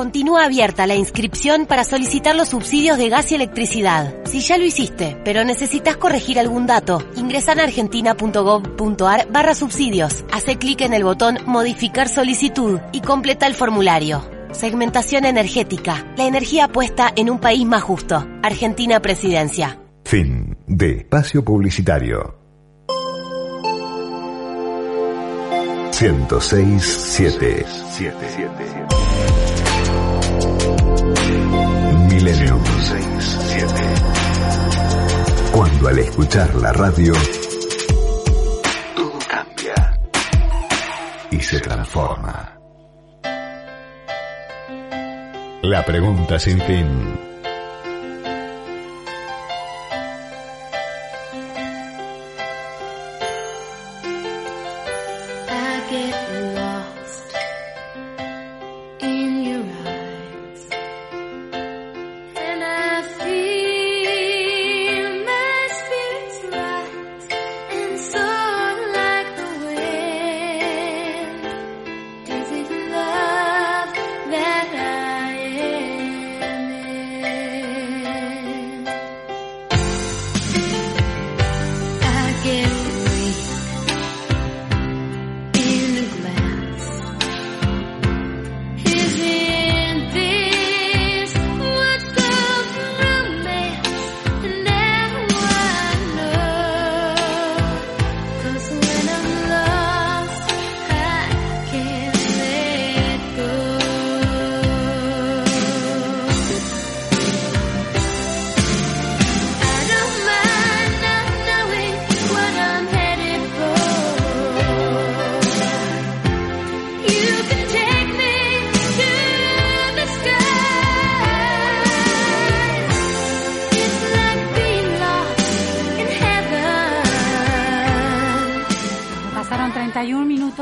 Continúa 0.00 0.46
abierta 0.46 0.86
la 0.86 0.94
inscripción 0.94 1.66
para 1.66 1.84
solicitar 1.84 2.34
los 2.34 2.48
subsidios 2.48 2.96
de 2.96 3.10
gas 3.10 3.30
y 3.32 3.34
electricidad. 3.34 4.14
Si 4.24 4.40
ya 4.40 4.56
lo 4.56 4.64
hiciste, 4.64 5.18
pero 5.26 5.44
necesitas 5.44 5.98
corregir 5.98 6.38
algún 6.38 6.66
dato, 6.66 7.06
ingresa 7.16 7.52
en 7.52 7.60
argentina.gov.ar 7.60 9.28
barra 9.30 9.54
subsidios. 9.54 10.24
Hace 10.32 10.56
clic 10.56 10.80
en 10.80 10.94
el 10.94 11.04
botón 11.04 11.36
Modificar 11.44 12.08
solicitud 12.08 12.80
y 12.92 13.02
completa 13.02 13.46
el 13.46 13.52
formulario. 13.52 14.26
Segmentación 14.52 15.26
energética. 15.26 16.06
La 16.16 16.24
energía 16.24 16.68
puesta 16.68 17.12
en 17.14 17.28
un 17.28 17.38
país 17.38 17.66
más 17.66 17.82
justo. 17.82 18.26
Argentina 18.42 19.02
Presidencia. 19.02 19.78
Fin 20.06 20.56
de 20.66 20.92
espacio 20.92 21.44
publicitario. 21.44 22.38
106 25.90 26.82
7 26.82 27.66
Milenio 32.08 32.58
Cuando 35.52 35.88
al 35.88 35.98
escuchar 35.98 36.54
la 36.56 36.72
radio 36.72 37.12
todo 38.94 39.18
cambia 39.28 40.00
y 41.30 41.40
se 41.40 41.60
transforma. 41.60 42.56
La 45.62 45.84
pregunta 45.84 46.38
sin 46.38 46.60
fin. 46.62 47.29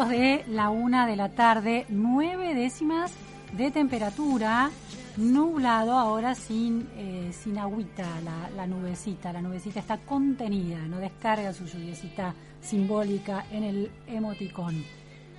De 0.05 0.45
la 0.49 0.71
una 0.71 1.07
de 1.07 1.17
la 1.17 1.31
tarde, 1.31 1.87
nueve 1.89 2.55
décimas 2.55 3.13
de 3.53 3.71
temperatura, 3.71 4.71
nublado 5.17 5.93
ahora 5.93 6.35
sin, 6.35 6.89
eh, 6.97 7.31
sin 7.33 7.59
agüita 7.59 8.07
la, 8.23 8.51
la 8.51 8.67
nubecita. 8.67 9.33
La 9.33 9.43
nubecita 9.43 9.81
está 9.81 9.99
contenida, 9.99 10.79
no 10.87 10.99
descarga 10.99 11.53
su 11.53 11.65
lluviecita 11.65 12.35
simbólica 12.61 13.47
en 13.51 13.65
el 13.65 13.91
emoticón. 14.07 14.85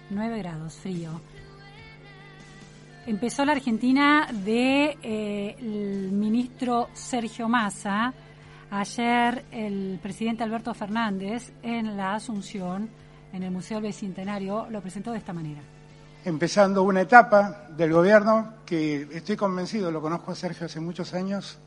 9 0.09 0.39
grados, 0.39 0.73
frío. 0.75 1.21
Empezó 3.05 3.45
la 3.45 3.53
Argentina 3.53 4.27
de 4.31 4.97
eh, 5.01 5.55
el 5.59 6.11
ministro 6.11 6.89
Sergio 6.93 7.47
Massa. 7.47 8.13
Ayer 8.71 9.45
el 9.51 9.99
presidente 10.01 10.43
Alberto 10.43 10.73
Fernández 10.73 11.51
en 11.63 11.97
la 11.97 12.13
Asunción, 12.15 12.89
en 13.33 13.43
el 13.43 13.51
Museo 13.51 13.77
del 13.77 13.87
Bicentenario, 13.87 14.67
lo 14.69 14.81
presentó 14.81 15.11
de 15.11 15.17
esta 15.17 15.33
manera. 15.33 15.61
empezando 16.25 16.83
una 16.83 17.01
etapa 17.01 17.69
del 17.75 17.93
gobierno 17.93 18.55
que 18.65 19.07
estoy 19.11 19.37
convencido, 19.37 19.89
lo 19.91 20.01
conozco 20.01 20.31
a 20.31 20.35
Sergio 20.35 20.65
hace 20.65 20.79
muchos 20.79 21.13
años, 21.13 21.57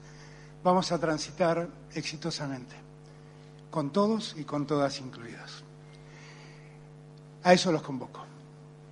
vamos 0.63 0.93
a 0.93 0.99
transitar 0.99 1.69
exitosamente, 1.95 2.75
con 3.71 3.91
todos 3.91 4.35
y 4.39 4.45
con 4.45 4.67
todas 4.67 5.01
incluidas. 5.01 5.65
A 7.45 7.53
eso 7.53 7.73
los 7.73 7.83
convoco. 7.83 8.25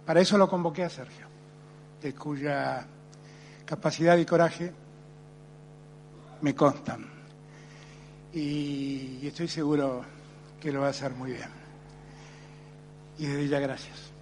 Para 0.07 0.21
eso 0.21 0.39
lo 0.39 0.49
convoqué 0.49 0.85
a 0.85 0.91
Sergio, 0.91 1.27
de 2.01 2.15
cuya 2.15 2.87
capacidad 3.65 4.17
y 4.17 4.25
coraje 4.25 4.73
me 6.41 6.55
constan. 6.55 7.07
Y 8.33 9.27
estoy 9.27 9.47
seguro 9.47 10.03
que 10.61 10.73
lo 10.73 10.81
va 10.81 10.89
a 10.89 10.91
hacer 10.91 11.13
muy 11.13 11.33
bien. 11.33 11.60
Y 13.21 13.27
desde 13.27 13.49
ya 13.49 13.61
gracias. 13.61 14.13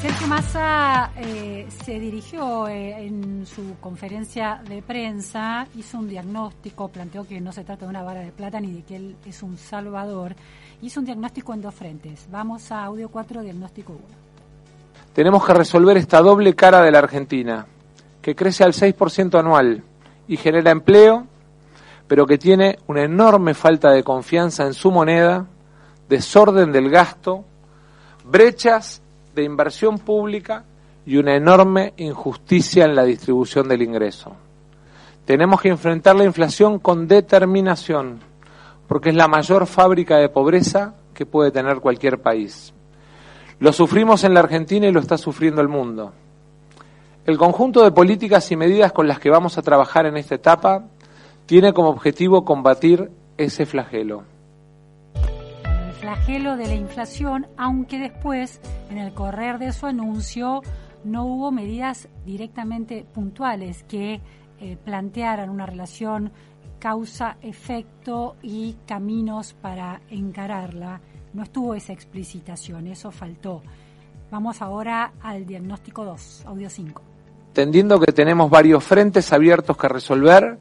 Sergio 0.00 0.26
Massa 0.28 1.10
eh, 1.16 1.66
se 1.84 1.98
dirigió 1.98 2.68
eh, 2.68 3.06
en 3.06 3.46
su 3.46 3.76
conferencia 3.80 4.62
de 4.68 4.80
prensa, 4.80 5.66
hizo 5.76 5.98
un 5.98 6.08
diagnóstico, 6.08 6.88
planteó 6.88 7.26
que 7.26 7.40
no 7.40 7.52
se 7.52 7.64
trata 7.64 7.86
de 7.86 7.90
una 7.90 8.02
vara 8.02 8.20
de 8.20 8.30
plata 8.30 8.60
ni 8.60 8.70
de 8.70 8.82
que 8.82 8.96
él 8.96 9.16
es 9.26 9.42
un 9.42 9.56
salvador, 9.56 10.36
hizo 10.82 11.00
un 11.00 11.06
diagnóstico 11.06 11.52
en 11.54 11.62
dos 11.62 11.74
frentes. 11.74 12.28
Vamos 12.30 12.70
a 12.70 12.84
audio 12.84 13.08
4, 13.08 13.42
diagnóstico 13.42 13.94
1. 13.94 14.02
Tenemos 15.14 15.44
que 15.44 15.54
resolver 15.54 15.96
esta 15.96 16.20
doble 16.20 16.54
cara 16.54 16.82
de 16.82 16.92
la 16.92 16.98
Argentina, 16.98 17.66
que 18.20 18.36
crece 18.36 18.62
al 18.62 18.72
6% 18.72 19.38
anual 19.38 19.82
y 20.28 20.36
genera 20.36 20.70
empleo, 20.70 21.26
pero 22.06 22.26
que 22.26 22.38
tiene 22.38 22.78
una 22.86 23.02
enorme 23.02 23.54
falta 23.54 23.90
de 23.90 24.04
confianza 24.04 24.64
en 24.66 24.74
su 24.74 24.90
moneda, 24.90 25.46
desorden 26.08 26.72
del 26.72 26.90
gasto, 26.90 27.44
brechas 28.24 29.02
de 29.34 29.44
inversión 29.44 29.98
pública 29.98 30.64
y 31.06 31.16
una 31.16 31.34
enorme 31.34 31.92
injusticia 31.96 32.84
en 32.84 32.94
la 32.94 33.04
distribución 33.04 33.68
del 33.68 33.82
ingreso. 33.82 34.32
Tenemos 35.24 35.60
que 35.60 35.68
enfrentar 35.68 36.16
la 36.16 36.24
inflación 36.24 36.78
con 36.78 37.08
determinación, 37.08 38.20
porque 38.86 39.10
es 39.10 39.16
la 39.16 39.28
mayor 39.28 39.66
fábrica 39.66 40.18
de 40.18 40.28
pobreza 40.28 40.94
que 41.14 41.26
puede 41.26 41.50
tener 41.50 41.80
cualquier 41.80 42.20
país. 42.20 42.72
Lo 43.58 43.72
sufrimos 43.72 44.24
en 44.24 44.34
la 44.34 44.40
Argentina 44.40 44.86
y 44.86 44.92
lo 44.92 45.00
está 45.00 45.16
sufriendo 45.16 45.60
el 45.60 45.68
mundo. 45.68 46.12
El 47.24 47.38
conjunto 47.38 47.82
de 47.82 47.92
políticas 47.92 48.50
y 48.50 48.56
medidas 48.56 48.92
con 48.92 49.08
las 49.08 49.18
que 49.18 49.30
vamos 49.30 49.56
a 49.56 49.62
trabajar 49.62 50.04
en 50.04 50.18
esta 50.18 50.34
etapa 50.34 50.84
tiene 51.46 51.72
como 51.72 51.88
objetivo 51.88 52.44
combatir 52.44 53.10
ese 53.38 53.64
flagelo. 53.64 54.24
Flagelo 56.04 56.58
de 56.58 56.66
la 56.66 56.74
inflación, 56.74 57.46
aunque 57.56 57.98
después, 57.98 58.60
en 58.90 58.98
el 58.98 59.14
correr 59.14 59.58
de 59.58 59.72
su 59.72 59.86
anuncio, 59.86 60.60
no 61.02 61.24
hubo 61.24 61.50
medidas 61.50 62.08
directamente 62.26 63.06
puntuales 63.10 63.84
que 63.84 64.20
eh, 64.60 64.76
plantearan 64.84 65.48
una 65.48 65.64
relación 65.64 66.30
causa-efecto 66.78 68.36
y 68.42 68.76
caminos 68.86 69.54
para 69.54 70.02
encararla. 70.10 71.00
No 71.32 71.42
estuvo 71.42 71.74
esa 71.74 71.94
explicitación, 71.94 72.86
eso 72.86 73.10
faltó. 73.10 73.62
Vamos 74.30 74.60
ahora 74.60 75.14
al 75.22 75.46
diagnóstico 75.46 76.04
2, 76.04 76.44
audio 76.44 76.68
5. 76.68 77.00
entendiendo 77.48 77.98
que 77.98 78.12
tenemos 78.12 78.50
varios 78.50 78.84
frentes 78.84 79.32
abiertos 79.32 79.74
que 79.78 79.88
resolver 79.88 80.58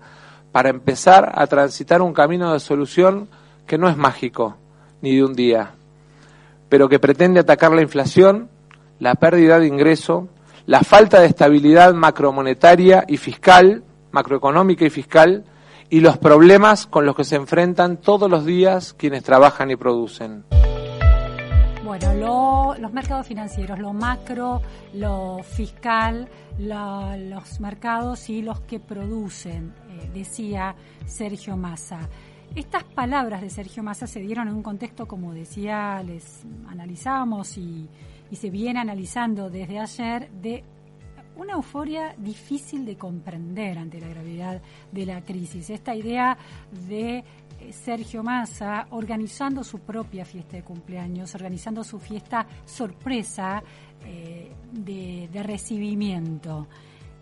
para 0.53 0.69
empezar 0.69 1.33
a 1.35 1.45
transitar 1.47 2.01
un 2.01 2.13
camino 2.13 2.53
de 2.53 2.61
solución 2.61 3.27
que 3.67 3.77
no 3.77 3.89
es 3.89 3.97
mágico 3.97 4.62
ni 5.03 5.15
de 5.17 5.23
un 5.23 5.33
día, 5.33 5.71
pero 6.69 6.89
que 6.89 6.97
pretende 6.97 7.39
atacar 7.39 7.71
la 7.73 7.83
inflación, 7.83 8.49
la 8.99 9.13
pérdida 9.15 9.59
de 9.59 9.67
ingreso, 9.67 10.29
la 10.65 10.79
falta 10.81 11.19
de 11.19 11.27
estabilidad 11.27 11.93
macromonetaria 11.93 13.03
y 13.07 13.17
fiscal, 13.17 13.83
macroeconómica 14.11 14.85
y 14.85 14.89
fiscal, 14.89 15.43
y 15.89 15.99
los 15.99 16.17
problemas 16.17 16.87
con 16.87 17.05
los 17.05 17.15
que 17.15 17.23
se 17.25 17.35
enfrentan 17.35 17.97
todos 17.97 18.31
los 18.31 18.45
días 18.45 18.93
quienes 18.93 19.23
trabajan 19.23 19.69
y 19.69 19.75
producen. 19.75 20.45
Bueno, 21.83 22.13
lo- 22.15 22.75
los 22.79 22.91
mercados 22.93 23.27
financieros, 23.27 23.77
lo 23.77 23.93
macro, 23.93 24.61
lo 24.93 25.39
fiscal, 25.43 26.27
los 26.57 27.59
mercados 27.59 28.29
y 28.29 28.41
los 28.41 28.61
que 28.61 28.79
producen, 28.79 29.73
eh, 29.89 30.09
decía 30.13 30.73
Sergio 31.05 31.55
Massa. 31.57 31.99
Estas 32.55 32.83
palabras 32.83 33.41
de 33.41 33.49
Sergio 33.49 33.81
Massa 33.81 34.05
se 34.05 34.19
dieron 34.19 34.47
en 34.47 34.53
un 34.53 34.61
contexto, 34.61 35.07
como 35.07 35.33
decía, 35.33 36.03
les 36.03 36.45
analizamos 36.67 37.57
y, 37.57 37.89
y 38.29 38.35
se 38.35 38.51
viene 38.51 38.79
analizando 38.79 39.49
desde 39.49 39.79
ayer, 39.79 40.29
de 40.29 40.63
una 41.35 41.53
euforia 41.53 42.13
difícil 42.15 42.85
de 42.85 42.95
comprender 42.95 43.79
ante 43.79 43.99
la 43.99 44.07
gravedad 44.07 44.61
de 44.91 45.05
la 45.07 45.21
crisis. 45.21 45.71
Esta 45.71 45.95
idea 45.95 46.37
de 46.87 47.23
eh, 47.59 47.73
Sergio 47.73 48.21
Massa 48.21 48.85
organizando 48.91 49.63
su 49.63 49.79
propia 49.79 50.23
fiesta 50.23 50.55
de 50.55 50.61
cumpleaños, 50.63 51.33
organizando 51.33 51.83
su 51.83 51.97
fiesta 51.97 52.45
sorpresa 52.65 53.63
eh, 54.05 54.51
de, 54.71 55.27
de 55.33 55.41
recibimiento. 55.41 56.67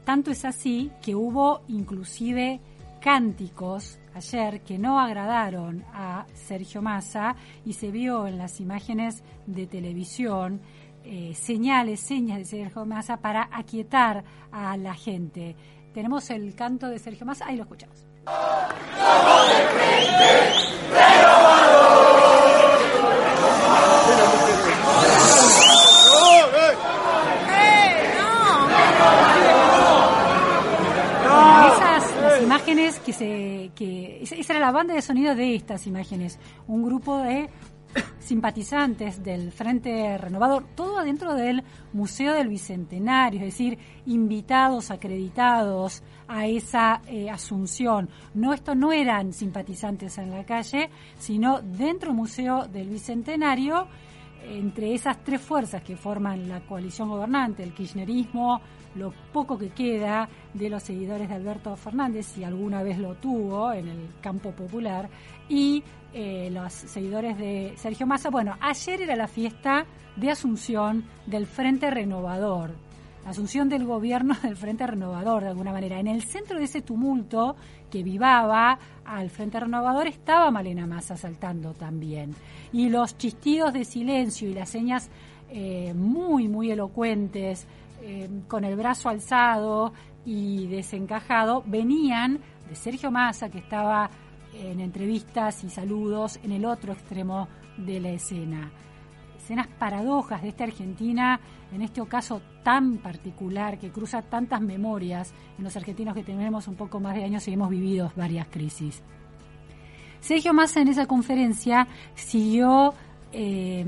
Tanto 0.04 0.30
es 0.30 0.44
así 0.44 0.92
que 1.02 1.16
hubo 1.16 1.62
inclusive 1.70 2.60
cánticos 3.00 3.98
ayer 4.14 4.62
que 4.62 4.78
no 4.78 5.00
agradaron 5.00 5.84
a 5.94 6.26
Sergio 6.34 6.82
Massa 6.82 7.36
y 7.66 7.74
se 7.74 7.92
vio 7.92 8.28
en 8.28 8.38
las 8.38 8.60
imágenes 8.60 9.24
de 9.46 9.68
televisión 9.68 10.62
eh, 11.04 11.34
señales, 11.36 12.00
señas 12.00 12.38
de 12.38 12.46
Sergio 12.46 12.86
Massa 12.86 13.18
para 13.18 13.50
aquietar 13.52 14.24
a 14.52 14.78
la 14.78 14.94
gente. 14.94 15.56
Tenemos 15.94 16.30
el 16.30 16.54
canto 16.56 16.88
de 16.88 17.00
Sergio 17.00 17.26
Massa, 17.26 17.48
ahí 17.48 17.58
lo 17.58 17.64
escuchamos. 17.64 18.06
Esas 18.22 18.38
las 20.94 21.61
imágenes 32.62 33.00
que 33.00 33.14
se 33.14 33.72
que 33.74 34.22
esa 34.22 34.54
era 34.54 34.60
la 34.60 34.72
banda 34.72 34.94
de 34.94 35.02
sonido 35.02 35.34
de 35.34 35.56
estas 35.56 35.88
imágenes, 35.88 36.38
un 36.68 36.84
grupo 36.84 37.18
de 37.18 37.50
simpatizantes 38.20 39.24
del 39.24 39.52
Frente 39.52 40.16
Renovador, 40.20 40.66
todo 40.76 41.00
adentro 41.00 41.34
del 41.34 41.64
Museo 41.92 42.34
del 42.34 42.50
Bicentenario, 42.50 43.40
es 43.40 43.48
decir, 43.48 43.80
invitados, 44.06 44.92
acreditados 44.92 46.04
a 46.28 46.46
esa 46.46 47.02
eh, 47.08 47.32
asunción. 47.32 48.10
No, 48.36 48.54
esto 48.54 48.76
no 48.76 48.94
eran 48.94 49.34
simpatizantes 49.34 50.20
en 50.20 50.30
la 50.30 50.46
calle, 50.46 50.92
sino 51.18 51.62
dentro 51.64 52.10
del 52.10 52.18
Museo 52.18 52.68
del 52.68 52.90
Bicentenario, 52.90 53.88
entre 54.44 54.94
esas 54.94 55.24
tres 55.24 55.42
fuerzas 55.42 55.82
que 55.84 55.96
forman 55.96 56.48
la 56.48 56.62
coalición 56.62 57.10
gobernante, 57.10 57.64
el 57.64 57.74
kirchnerismo, 57.74 58.62
lo 58.96 59.14
poco 59.32 59.58
que 59.58 59.70
queda 59.70 60.28
de 60.54 60.70
los 60.70 60.84
seguidores 60.84 61.30
de 61.30 61.36
Alberto 61.36 61.76
Fernández, 61.76 62.26
si 62.26 62.44
alguna 62.44 62.84
vez 62.84 62.98
lo 62.98 63.16
tuvo 63.16 63.72
en 63.72 63.88
el 63.88 64.10
campo 64.22 64.52
popular, 64.52 65.10
y 65.48 65.84
eh, 66.14 66.50
los 66.52 66.74
seguidores 66.74 67.38
de 67.38 67.74
Sergio 67.78 68.06
Massa. 68.06 68.30
Bueno, 68.30 68.58
ayer 68.60 69.02
era 69.02 69.16
la 69.16 69.28
fiesta 69.28 69.86
de 70.16 70.30
Asunción 70.30 71.06
del 71.26 71.46
Frente 71.46 71.90
Renovador, 71.90 72.72
asunción 73.26 73.70
del 73.70 73.86
gobierno 73.86 74.36
del 74.44 74.56
Frente 74.56 74.86
Renovador, 74.88 75.44
de 75.44 75.50
alguna 75.50 75.72
manera. 75.72 76.00
En 76.00 76.08
el 76.08 76.24
centro 76.24 76.58
de 76.58 76.66
ese 76.66 76.82
tumulto 76.82 77.56
que 77.90 78.04
vivaba 78.04 78.80
al 79.06 79.30
Frente 79.30 79.60
Renovador 79.60 80.08
estaba 80.08 80.52
Malena 80.52 80.88
Massa 80.88 81.18
saltando 81.18 81.74
también. 81.74 82.36
Y 82.72 82.90
los 82.90 83.18
chistidos 83.18 83.74
de 83.74 83.86
silencio 83.86 84.50
y 84.50 84.54
las 84.54 84.70
señas 84.70 85.10
eh, 85.50 85.94
muy, 85.94 86.48
muy 86.48 86.72
elocuentes, 86.72 87.68
eh, 88.02 88.30
con 88.48 88.64
el 88.64 88.76
brazo 88.76 89.10
alzado 89.10 89.94
y 90.26 90.68
desencajado, 90.68 91.64
venían 91.66 92.40
de 92.70 92.76
Sergio 92.76 93.12
Massa, 93.12 93.50
que 93.50 93.60
estaba 93.60 94.10
en 94.54 94.80
entrevistas 94.80 95.64
y 95.64 95.70
saludos 95.70 96.40
en 96.44 96.52
el 96.52 96.66
otro 96.66 96.94
extremo 96.94 97.48
de 97.78 98.00
la 98.00 98.10
escena. 98.10 98.72
Escenas 99.38 99.68
paradojas 99.68 100.42
de 100.42 100.50
esta 100.50 100.66
Argentina, 100.66 101.40
en 101.72 101.82
este 101.82 102.06
caso 102.08 102.42
tan 102.64 102.98
particular, 102.98 103.80
que 103.80 103.92
cruza 103.92 104.22
tantas 104.22 104.62
memorias 104.62 105.34
en 105.58 105.64
los 105.64 105.76
argentinos 105.76 106.14
que 106.14 106.24
tenemos 106.24 106.68
un 106.68 106.76
poco 106.76 107.00
más 107.00 107.16
de 107.16 107.24
años 107.24 107.48
y 107.48 107.54
hemos 107.54 107.70
vivido 107.70 108.12
varias 108.16 108.48
crisis. 108.48 109.02
Sergio 110.20 110.54
Massa 110.54 110.82
en 110.82 110.90
esa 110.90 111.08
conferencia 111.08 111.88
siguió 112.14 112.94
eh, 113.32 113.86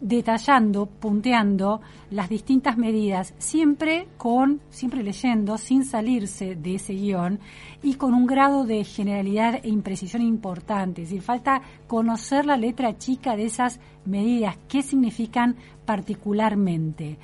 detallando, 0.00 0.86
punteando 0.86 1.80
las 2.10 2.28
distintas 2.28 2.76
medidas, 2.76 3.34
siempre 3.38 4.08
con, 4.16 4.60
siempre 4.70 5.02
leyendo, 5.02 5.58
sin 5.58 5.84
salirse 5.84 6.54
de 6.54 6.76
ese 6.76 6.94
guion 6.94 7.38
y 7.82 7.94
con 7.94 8.14
un 8.14 8.26
grado 8.26 8.64
de 8.64 8.84
generalidad 8.84 9.60
e 9.62 9.68
imprecisión 9.68 10.22
importante. 10.22 11.02
Es 11.02 11.10
decir, 11.10 11.22
falta 11.22 11.62
conocer 11.86 12.46
la 12.46 12.56
letra 12.56 12.96
chica 12.98 13.36
de 13.36 13.44
esas 13.44 13.80
medidas, 14.04 14.58
qué 14.68 14.82
significan 14.82 15.56
particularmente. 15.84 17.18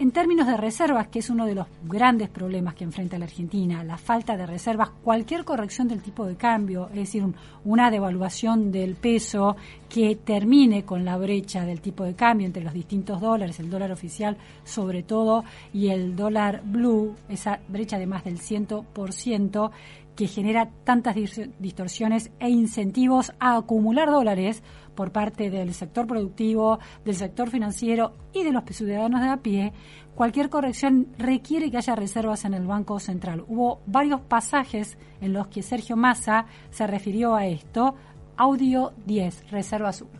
En 0.00 0.12
términos 0.12 0.46
de 0.46 0.56
reservas, 0.56 1.08
que 1.08 1.18
es 1.18 1.28
uno 1.28 1.44
de 1.44 1.56
los 1.56 1.66
grandes 1.82 2.28
problemas 2.28 2.76
que 2.76 2.84
enfrenta 2.84 3.18
la 3.18 3.24
Argentina, 3.24 3.82
la 3.82 3.98
falta 3.98 4.36
de 4.36 4.46
reservas, 4.46 4.90
cualquier 5.02 5.44
corrección 5.44 5.88
del 5.88 6.02
tipo 6.02 6.24
de 6.24 6.36
cambio, 6.36 6.86
es 6.90 6.94
decir, 6.98 7.24
un- 7.24 7.34
una 7.64 7.90
devaluación 7.90 8.70
del 8.70 8.94
peso 8.94 9.56
que 9.88 10.14
termine 10.14 10.84
con 10.84 11.04
la 11.04 11.16
brecha 11.18 11.64
del 11.64 11.80
tipo 11.80 12.04
de 12.04 12.14
cambio 12.14 12.46
entre 12.46 12.62
los 12.62 12.74
distintos 12.74 13.20
dólares, 13.20 13.58
el 13.58 13.70
dólar 13.70 13.90
oficial 13.90 14.36
sobre 14.62 15.02
todo 15.02 15.42
y 15.72 15.88
el 15.88 16.14
dólar 16.14 16.62
blue, 16.64 17.16
esa 17.28 17.58
brecha 17.66 17.98
de 17.98 18.06
más 18.06 18.22
del 18.22 18.38
100%, 18.38 19.72
que 20.18 20.26
genera 20.26 20.68
tantas 20.82 21.14
dis- 21.14 21.48
distorsiones 21.60 22.32
e 22.40 22.48
incentivos 22.48 23.30
a 23.38 23.56
acumular 23.56 24.10
dólares 24.10 24.64
por 24.96 25.12
parte 25.12 25.48
del 25.48 25.72
sector 25.74 26.08
productivo, 26.08 26.80
del 27.04 27.14
sector 27.14 27.48
financiero 27.50 28.14
y 28.32 28.42
de 28.42 28.50
los 28.50 28.64
ciudadanos 28.64 29.20
de 29.20 29.28
a 29.28 29.36
pie, 29.36 29.72
cualquier 30.16 30.50
corrección 30.50 31.06
requiere 31.18 31.70
que 31.70 31.76
haya 31.76 31.94
reservas 31.94 32.44
en 32.44 32.54
el 32.54 32.66
Banco 32.66 32.98
Central. 32.98 33.44
Hubo 33.46 33.78
varios 33.86 34.20
pasajes 34.20 34.98
en 35.20 35.32
los 35.34 35.46
que 35.46 35.62
Sergio 35.62 35.94
Massa 35.96 36.46
se 36.70 36.88
refirió 36.88 37.36
a 37.36 37.46
esto. 37.46 37.94
Audio 38.36 38.94
10, 39.06 39.52
reservas 39.52 40.00
1. 40.02 40.10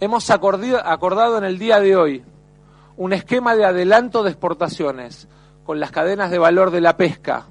Hemos 0.00 0.28
acordado 0.30 1.38
en 1.38 1.44
el 1.44 1.60
día 1.60 1.78
de 1.78 1.94
hoy 1.94 2.24
un 2.96 3.12
esquema 3.12 3.54
de 3.54 3.66
adelanto 3.66 4.24
de 4.24 4.30
exportaciones 4.30 5.28
con 5.62 5.78
las 5.78 5.92
cadenas 5.92 6.32
de 6.32 6.40
valor 6.40 6.72
de 6.72 6.80
la 6.80 6.96
pesca, 6.96 7.46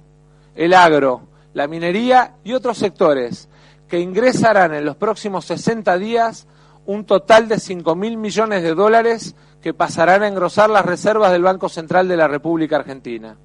el 0.54 0.74
agro, 0.74 1.31
la 1.54 1.68
minería 1.68 2.36
y 2.44 2.54
otros 2.54 2.78
sectores 2.78 3.50
que 3.88 4.00
ingresarán 4.00 4.74
en 4.74 4.86
los 4.86 4.96
próximos 4.96 5.46
60 5.46 5.98
días 5.98 6.48
un 6.86 7.06
total 7.06 7.48
de 7.48 7.60
5 7.60 7.96
mil 7.96 8.18
millones 8.18 8.64
de 8.64 8.74
dólares 8.74 9.36
que 9.62 9.74
pasarán 9.74 10.24
a 10.24 10.28
engrosar 10.28 10.70
las 10.70 10.86
reservas 10.86 11.32
del 11.32 11.44
Banco 11.44 11.70
Central 11.70 12.08
de 12.08 12.18
la 12.18 12.28
República 12.28 12.78
Argentina. 12.78 13.38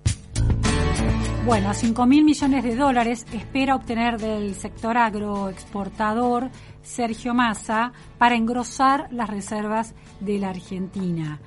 Bueno, 1.44 1.74
5 1.74 2.06
mil 2.06 2.24
millones 2.24 2.64
de 2.64 2.74
dólares 2.74 3.24
espera 3.32 3.76
obtener 3.76 4.18
del 4.18 4.54
sector 4.56 4.96
agroexportador 4.96 6.50
Sergio 6.82 7.34
Massa 7.34 7.92
para 8.18 8.34
engrosar 8.34 9.06
las 9.12 9.30
reservas 9.30 9.94
de 10.18 10.38
la 10.38 10.50
Argentina. 10.50 11.38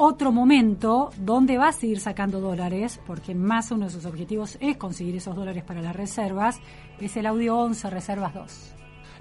Otro 0.00 0.30
momento 0.30 1.10
donde 1.16 1.58
va 1.58 1.68
a 1.68 1.72
seguir 1.72 1.98
sacando 1.98 2.40
dólares, 2.40 3.00
porque 3.04 3.34
Massa 3.34 3.74
uno 3.74 3.86
de 3.86 3.90
sus 3.90 4.06
objetivos 4.06 4.56
es 4.60 4.76
conseguir 4.76 5.16
esos 5.16 5.34
dólares 5.34 5.64
para 5.64 5.82
las 5.82 5.96
reservas, 5.96 6.60
es 7.00 7.16
el 7.16 7.26
audio 7.26 7.58
11, 7.58 7.90
reservas 7.90 8.32
2. 8.32 8.72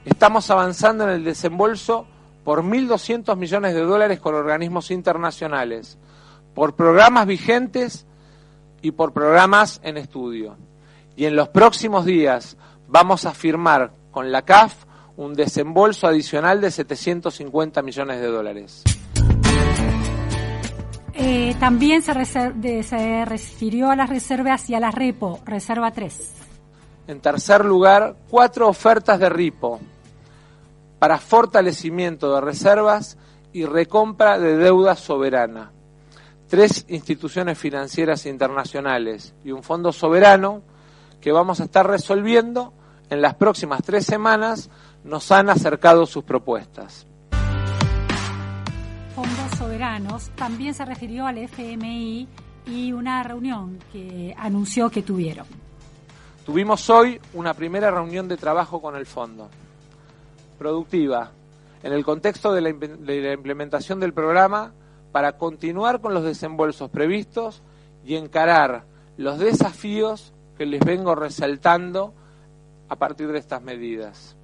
Estamos 0.06 0.52
avanzando 0.52 1.06
en 1.06 1.10
el 1.10 1.24
desembolso 1.24 2.06
por 2.44 2.62
1.200 2.62 3.36
millones 3.38 3.74
de 3.74 3.82
dólares 3.82 4.20
con 4.20 4.36
organismos 4.36 4.92
internacionales, 4.92 5.98
por 6.54 6.76
programas 6.76 7.26
vigentes 7.26 8.06
y 8.84 8.92
por 8.92 9.14
programas 9.14 9.82
en 9.84 9.98
estudio. 9.98 10.58
Y 11.16 11.26
en 11.26 11.36
los 11.36 11.50
próximos 11.50 12.06
días 12.06 12.56
vamos 12.88 13.26
a 13.26 13.34
firmar 13.34 13.94
con 14.12 14.32
la 14.32 14.44
CAF 14.44 14.86
un 15.16 15.34
desembolso 15.34 16.06
adicional 16.06 16.62
de 16.62 16.70
750 16.70 17.82
millones 17.82 18.22
de 18.22 18.28
dólares. 18.28 18.84
Eh, 21.20 21.56
también 21.60 22.04
se, 22.04 22.14
se 22.84 23.26
refirió 23.26 23.90
a 23.90 23.96
las 23.96 24.10
reservas 24.10 24.70
y 24.70 24.76
a 24.76 24.80
la 24.80 24.92
repo, 24.92 25.40
reserva 25.46 25.90
3. 25.90 26.34
En 27.08 27.22
tercer 27.22 27.66
lugar, 27.66 28.16
cuatro 28.30 28.68
ofertas 28.68 29.20
de 29.20 29.30
RIPO 29.30 29.80
para 31.00 31.18
fortalecimiento 31.18 32.36
de 32.36 32.42
reservas 32.42 33.18
y 33.52 33.66
recompra 33.66 34.38
de 34.38 34.58
deuda 34.58 34.96
soberana. 34.96 35.72
Tres 36.48 36.86
instituciones 36.88 37.58
financieras 37.58 38.26
internacionales 38.28 39.34
y 39.44 39.52
un 39.52 39.64
fondo 39.64 39.92
soberano 39.92 40.62
que 41.20 41.32
vamos 41.32 41.62
a 41.62 41.64
estar 41.64 41.88
resolviendo 41.88 42.74
en 43.10 43.22
las 43.22 43.34
próximas 43.34 43.82
tres 43.84 44.06
semanas 44.06 44.70
nos 45.04 45.32
han 45.32 45.50
acercado 45.50 46.06
sus 46.06 46.24
propuestas. 46.24 47.07
También 50.36 50.74
se 50.74 50.86
refirió 50.86 51.26
al 51.26 51.38
FMI 51.38 52.28
y 52.68 52.92
una 52.92 53.24
reunión 53.24 53.80
que 53.92 54.36
anunció 54.38 54.90
que 54.90 55.02
tuvieron. 55.02 55.48
Tuvimos 56.46 56.90
hoy 56.90 57.20
una 57.34 57.54
primera 57.54 57.90
reunión 57.92 58.28
de 58.28 58.38
trabajo 58.38 58.82
con 58.82 58.96
el 58.96 59.06
fondo. 59.06 59.50
Productiva, 60.58 61.32
en 61.84 61.94
el 61.94 62.06
contexto 62.06 62.54
de 62.54 62.62
la, 62.62 62.74
de 62.74 63.22
la 63.22 63.34
implementación 63.34 64.00
del 64.00 64.14
programa 64.14 64.72
para 65.12 65.38
continuar 65.38 66.00
con 66.00 66.14
los 66.14 66.24
desembolsos 66.24 66.90
previstos 66.90 67.64
y 68.06 68.16
encarar 68.16 68.86
los 69.18 69.40
desafíos 69.40 70.34
que 70.58 70.66
les 70.66 70.80
vengo 70.84 71.16
resaltando 71.16 72.14
a 72.90 72.96
partir 72.96 73.28
de 73.32 73.40
estas 73.40 73.62
medidas. 73.62 74.38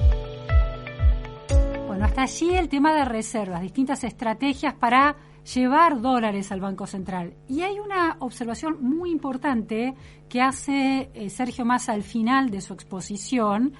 Bueno, 1.88 2.06
hasta 2.06 2.24
allí 2.24 2.56
el 2.56 2.70
tema 2.70 2.94
de 2.94 3.06
reservas, 3.06 3.62
distintas 3.62 4.04
estrategias 4.04 4.74
para 4.74 5.16
llevar 5.44 6.02
dólares 6.02 6.52
al 6.52 6.62
Banco 6.62 6.88
Central. 6.88 7.34
Y 7.48 7.62
hay 7.62 7.80
una 7.80 8.18
observación 8.20 8.78
muy 8.82 9.12
importante 9.12 9.94
que 10.30 10.42
hace 10.42 11.10
eh, 11.14 11.30
Sergio 11.30 11.66
Massa 11.66 11.94
al 11.94 12.04
final 12.04 12.50
de 12.50 12.62
su 12.62 12.74
exposición 12.74 13.74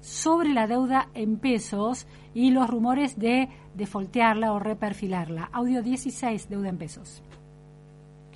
sobre 0.00 0.50
la 0.50 0.66
deuda 0.66 1.08
en 1.14 1.38
pesos 1.38 2.06
y 2.34 2.50
los 2.50 2.68
rumores 2.68 3.18
de 3.18 3.48
defoltearla 3.74 4.52
o 4.52 4.58
reperfilarla. 4.58 5.48
Audio 5.52 5.82
16, 5.82 6.48
deuda 6.48 6.68
en 6.68 6.78
pesos. 6.78 7.22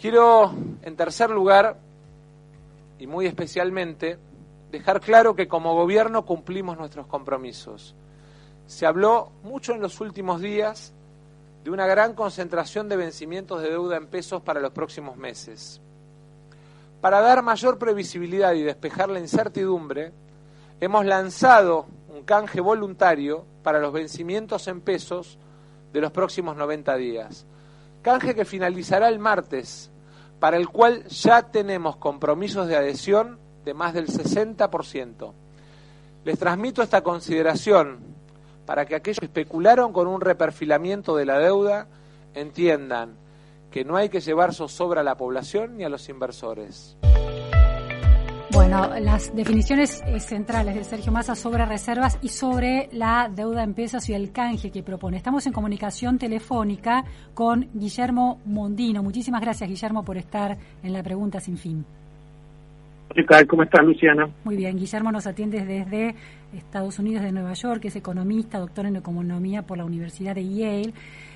Quiero, 0.01 0.53
en 0.83 0.97
tercer 0.97 1.31
lugar, 1.31 1.79
y 2.99 3.07
muy 3.07 3.27
especialmente, 3.27 4.19
dejar 4.71 5.01
claro 5.01 5.35
que 5.35 5.49
como 5.49 5.75
gobierno 5.75 6.25
cumplimos 6.25 6.79
nuestros 6.79 7.07
compromisos. 7.07 7.95
Se 8.67 8.87
habló 8.87 9.33
mucho 9.43 9.75
en 9.75 9.81
los 9.81 10.01
últimos 10.01 10.41
días 10.41 10.95
de 11.69 11.75
una 11.75 11.87
gran 11.87 12.15
concentración 12.15 12.89
de 12.89 12.97
vencimientos 12.97 13.61
de 13.61 13.69
deuda 13.69 13.99
en 13.99 14.07
pesos 14.07 14.41
para 14.41 14.59
los 14.59 14.73
próximos 14.73 15.19
meses. 15.19 15.83
Para 17.03 17.21
dar 17.21 17.43
mayor 17.43 17.77
previsibilidad 17.77 18.55
y 18.55 18.63
despejar 18.63 19.11
la 19.11 19.21
incertidumbre, 19.21 20.13
hemos 20.81 21.05
lanzado 21.05 21.87
un 22.09 22.23
canje 22.23 22.63
voluntario 22.63 23.45
para 23.63 23.81
los 23.81 23.93
vencimientos 23.93 24.67
en 24.67 24.81
pesos 24.81 25.39
de 25.93 26.01
los 26.01 26.11
próximos 26.11 26.57
90 26.57 26.97
días. 26.97 27.45
Canje 28.01 28.35
que 28.35 28.47
finalizará 28.47 29.11
el 29.11 29.19
martes, 29.19 29.91
para 30.41 30.57
el 30.57 30.71
cual 30.71 31.05
ya 31.09 31.43
tenemos 31.51 31.99
compromisos 31.99 32.67
de 32.67 32.77
adhesión 32.77 33.39
de 33.67 33.75
más 33.75 33.93
del 33.93 34.07
60%. 34.07 35.35
Les 36.25 36.39
transmito 36.39 36.81
esta 36.81 37.03
consideración 37.03 38.18
para 38.69 38.85
que 38.85 38.95
aquellos 38.95 39.19
que 39.19 39.25
especularon 39.25 39.95
con 39.95 40.07
un 40.07 40.21
reperfilamiento 40.21 41.17
de 41.17 41.25
la 41.25 41.39
deuda 41.39 41.87
entiendan 42.35 43.17
que 43.71 43.83
no 43.83 43.97
hay 43.97 44.11
que 44.11 44.21
llevar 44.21 44.53
zozobra 44.53 45.01
a 45.01 45.05
la 45.05 45.17
población 45.17 45.79
ni 45.79 45.85
a 45.85 45.89
los 45.89 46.07
inversores. 46.11 46.95
Bueno, 48.53 48.91
las 49.01 49.35
definiciones 49.35 50.03
eh, 50.05 50.21
centrales 50.21 50.75
de 50.75 50.85
Sergio 50.85 51.11
Massa 51.11 51.35
sobre 51.35 51.65
reservas 51.65 52.19
y 52.21 52.29
sobre 52.29 52.91
la 52.93 53.31
deuda 53.35 53.63
en 53.63 53.73
pesos 53.73 54.07
y 54.11 54.13
el 54.13 54.33
canje 54.33 54.71
que 54.71 54.83
propone. 54.83 55.17
Estamos 55.17 55.47
en 55.47 55.55
comunicación 55.55 56.19
telefónica 56.19 57.05
con 57.33 57.71
Guillermo 57.73 58.43
Mondino. 58.45 59.03
Muchísimas 59.03 59.41
gracias, 59.41 59.67
Guillermo, 59.67 60.05
por 60.05 60.19
estar 60.19 60.59
en 60.83 60.93
la 60.93 61.03
pregunta 61.03 61.41
sin 61.41 61.57
fin. 61.57 61.87
¿Qué 63.15 63.25
tal? 63.25 63.47
¿Cómo 63.47 63.63
estás, 63.63 63.85
Luciana? 63.85 64.29
Muy 64.45 64.57
bien, 64.57 64.77
Guillermo 64.77 65.11
nos 65.11 65.27
atiende 65.27 65.65
desde 65.65 66.15
Estados 66.53 66.99
Unidos 66.99 67.23
de 67.23 67.33
Nueva 67.33 67.55
York, 67.55 67.85
es 67.87 67.97
economista, 67.97 68.59
doctor 68.59 68.85
en 68.85 68.97
economía 68.97 69.63
por 69.63 69.79
la 69.79 69.87
Universidad 69.87 70.35
de 70.35 70.47
Yale 70.47 70.93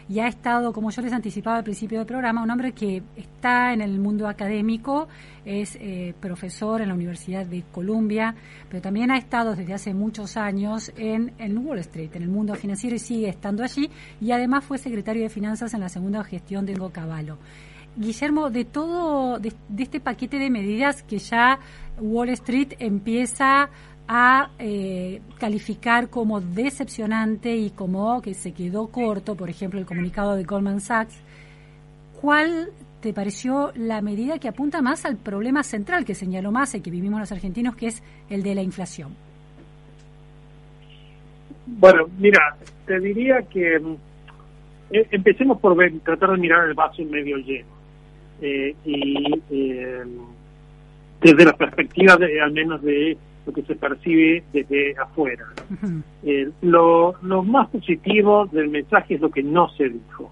y 0.08 0.18
ha 0.20 0.28
estado, 0.28 0.72
como 0.72 0.90
yo 0.90 1.00
les 1.00 1.14
anticipaba 1.14 1.56
al 1.56 1.64
principio 1.64 1.98
del 1.98 2.06
programa, 2.06 2.42
un 2.42 2.50
hombre 2.50 2.72
que 2.72 3.02
está 3.16 3.72
en 3.72 3.80
el 3.80 3.98
mundo 3.98 4.28
académico, 4.28 5.08
es 5.46 5.76
eh, 5.80 6.14
profesor 6.20 6.82
en 6.82 6.88
la 6.88 6.94
Universidad 6.94 7.46
de 7.46 7.64
Columbia, 7.72 8.34
pero 8.68 8.82
también 8.82 9.10
ha 9.10 9.16
estado 9.16 9.56
desde 9.56 9.72
hace 9.72 9.94
muchos 9.94 10.36
años 10.36 10.92
en, 10.96 11.32
en 11.38 11.58
Wall 11.66 11.78
Street, 11.78 12.10
en 12.14 12.22
el 12.22 12.28
mundo 12.28 12.54
financiero 12.54 12.96
y 12.96 12.98
sigue 12.98 13.28
estando 13.30 13.64
allí 13.64 13.88
y 14.20 14.30
además 14.32 14.64
fue 14.64 14.76
secretario 14.76 15.22
de 15.22 15.30
Finanzas 15.30 15.72
en 15.72 15.80
la 15.80 15.88
segunda 15.88 16.22
gestión 16.22 16.66
de 16.66 16.74
Hugo 16.74 16.90
Cavallo. 16.90 17.38
Guillermo, 17.96 18.50
de 18.50 18.64
todo, 18.64 19.38
de, 19.38 19.52
este 19.78 20.00
paquete 20.00 20.38
de 20.38 20.50
medidas 20.50 21.02
que 21.02 21.18
ya 21.18 21.58
Wall 21.98 22.30
Street 22.30 22.74
empieza 22.78 23.68
a 24.08 24.50
eh, 24.58 25.20
calificar 25.38 26.08
como 26.10 26.40
decepcionante 26.40 27.54
y 27.54 27.70
como 27.70 28.20
que 28.20 28.34
se 28.34 28.52
quedó 28.52 28.88
corto, 28.88 29.36
por 29.36 29.48
ejemplo, 29.50 29.78
el 29.78 29.86
comunicado 29.86 30.34
de 30.36 30.44
Goldman 30.44 30.80
Sachs, 30.80 31.20
¿cuál 32.20 32.70
te 33.00 33.12
pareció 33.12 33.72
la 33.74 34.00
medida 34.00 34.38
que 34.38 34.48
apunta 34.48 34.80
más 34.80 35.04
al 35.04 35.16
problema 35.16 35.62
central 35.62 36.04
que 36.04 36.14
señaló 36.14 36.52
más 36.52 36.74
y 36.74 36.80
que 36.80 36.90
vivimos 36.90 37.20
los 37.20 37.32
argentinos, 37.32 37.76
que 37.76 37.88
es 37.88 38.02
el 38.30 38.42
de 38.42 38.54
la 38.54 38.62
inflación? 38.62 39.14
Bueno, 41.66 42.06
mira, 42.18 42.56
te 42.86 42.98
diría 43.00 43.42
que 43.42 43.76
eh, 44.90 45.06
empecemos 45.10 45.60
por 45.60 45.76
tratar 46.04 46.32
de 46.32 46.36
mirar 46.38 46.68
el 46.68 46.74
vaso 46.74 47.02
medio 47.04 47.36
lleno. 47.38 47.81
Eh, 48.44 48.74
y 48.84 49.40
eh, 49.50 50.02
desde 51.20 51.44
la 51.44 51.52
perspectiva 51.52 52.16
de, 52.16 52.40
al 52.40 52.50
menos 52.50 52.82
de 52.82 53.16
lo 53.46 53.52
que 53.52 53.62
se 53.62 53.76
percibe 53.76 54.42
desde 54.52 54.96
afuera. 54.98 55.46
Uh 55.70 55.86
-huh. 55.86 56.02
eh, 56.24 56.50
lo, 56.62 57.14
lo, 57.22 57.44
más 57.44 57.68
positivo 57.68 58.46
del 58.46 58.68
mensaje 58.68 59.14
es 59.14 59.20
lo 59.20 59.30
que 59.30 59.44
no 59.44 59.68
se 59.70 59.88
dijo. 59.88 60.28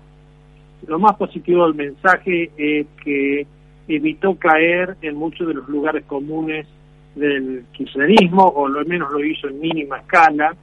Lo 0.88 0.98
más 0.98 1.14
positivo 1.16 1.66
del 1.66 1.76
mensaje 1.76 2.50
es 2.56 2.86
que 3.04 3.46
evitó 3.86 4.34
caer 4.34 4.96
en 5.02 5.14
muchos 5.14 5.46
de 5.46 5.54
los 5.54 5.68
lugares 5.68 6.04
comunes 6.06 6.66
del 7.14 7.62
kirchnerismo, 7.72 8.44
o 8.44 8.66
lo 8.66 8.84
menos 8.86 9.12
lo 9.12 9.24
hizo 9.24 9.46
en 9.46 9.60
mínima 9.60 9.98
escala. 9.98 10.56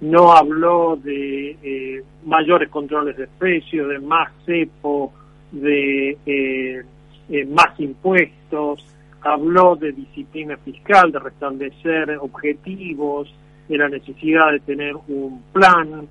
no 0.00 0.32
habló 0.32 0.96
de 1.02 1.56
eh, 1.62 2.02
mayores 2.26 2.68
controles 2.68 3.16
de 3.16 3.26
precios, 3.26 3.88
de 3.88 3.98
más 3.98 4.30
cepo, 4.44 5.12
de 5.52 6.16
eh, 6.26 6.82
eh, 7.30 7.46
más 7.46 7.78
impuestos, 7.78 8.84
habló 9.22 9.76
de 9.76 9.92
disciplina 9.92 10.56
fiscal, 10.58 11.12
de 11.12 11.18
restablecer 11.18 12.18
objetivos, 12.20 13.32
de 13.68 13.78
la 13.78 13.88
necesidad 13.88 14.52
de 14.52 14.60
tener 14.60 14.94
un 15.08 15.42
plan. 15.52 16.06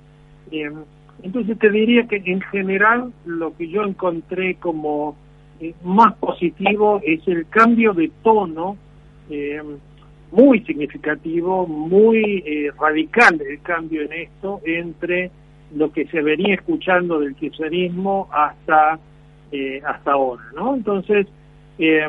Eh, 0.50 0.70
entonces 1.22 1.58
te 1.58 1.70
diría 1.70 2.06
que 2.06 2.22
en 2.24 2.40
general 2.40 3.12
lo 3.24 3.56
que 3.56 3.68
yo 3.68 3.82
encontré 3.82 4.54
como 4.56 5.16
eh, 5.60 5.74
más 5.82 6.14
positivo 6.16 7.00
es 7.04 7.26
el 7.26 7.48
cambio 7.48 7.92
de 7.92 8.10
tono 8.22 8.76
eh, 9.28 9.60
muy 10.30 10.60
significativo, 10.60 11.66
muy 11.66 12.44
eh, 12.46 12.70
radical 12.78 13.40
el 13.40 13.60
cambio 13.62 14.02
en 14.02 14.12
esto 14.12 14.60
entre 14.64 15.30
lo 15.74 15.92
que 15.92 16.06
se 16.06 16.22
venía 16.22 16.54
escuchando 16.54 17.18
del 17.18 17.34
kirchnerismo 17.34 18.28
hasta 18.30 19.00
eh, 19.52 19.80
hasta 19.86 20.12
ahora, 20.12 20.42
¿no? 20.54 20.74
Entonces, 20.74 21.26
eh, 21.78 22.06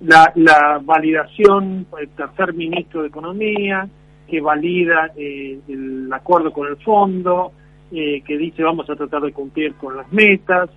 la, 0.00 0.32
la, 0.34 0.80
validación 0.82 1.86
el 1.98 2.08
tercer 2.10 2.54
ministro 2.54 3.02
de 3.02 3.08
Economía, 3.08 3.88
que 4.28 4.40
valida 4.40 5.12
eh, 5.16 5.58
el 5.68 6.12
acuerdo 6.12 6.52
con 6.52 6.68
el 6.68 6.76
fondo, 6.78 7.52
eh, 7.92 8.22
que 8.22 8.36
dice 8.36 8.62
vamos 8.62 8.90
a 8.90 8.96
tratar 8.96 9.22
de 9.22 9.32
cumplir 9.32 9.74
con 9.74 9.96
las 9.96 10.12
metas, 10.12 10.68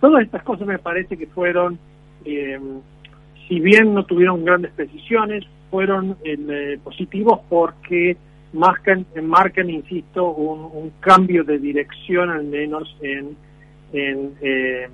todas 0.00 0.22
estas 0.22 0.42
cosas 0.42 0.66
me 0.66 0.78
parece 0.78 1.16
que 1.16 1.26
fueron, 1.26 1.78
eh, 2.24 2.58
si 3.48 3.60
bien 3.60 3.94
no 3.94 4.04
tuvieron 4.04 4.44
grandes 4.44 4.72
precisiones, 4.72 5.44
fueron 5.70 6.16
positivos 6.84 7.40
porque 7.48 8.16
marcan, 8.52 9.06
marcan 9.22 9.70
insisto, 9.70 10.30
un, 10.30 10.60
un 10.72 10.92
cambio 11.00 11.44
de 11.44 11.58
dirección 11.58 12.30
al 12.30 12.44
menos 12.44 12.96
en, 13.00 13.36
en, 13.92 14.32
eh, 14.40 14.88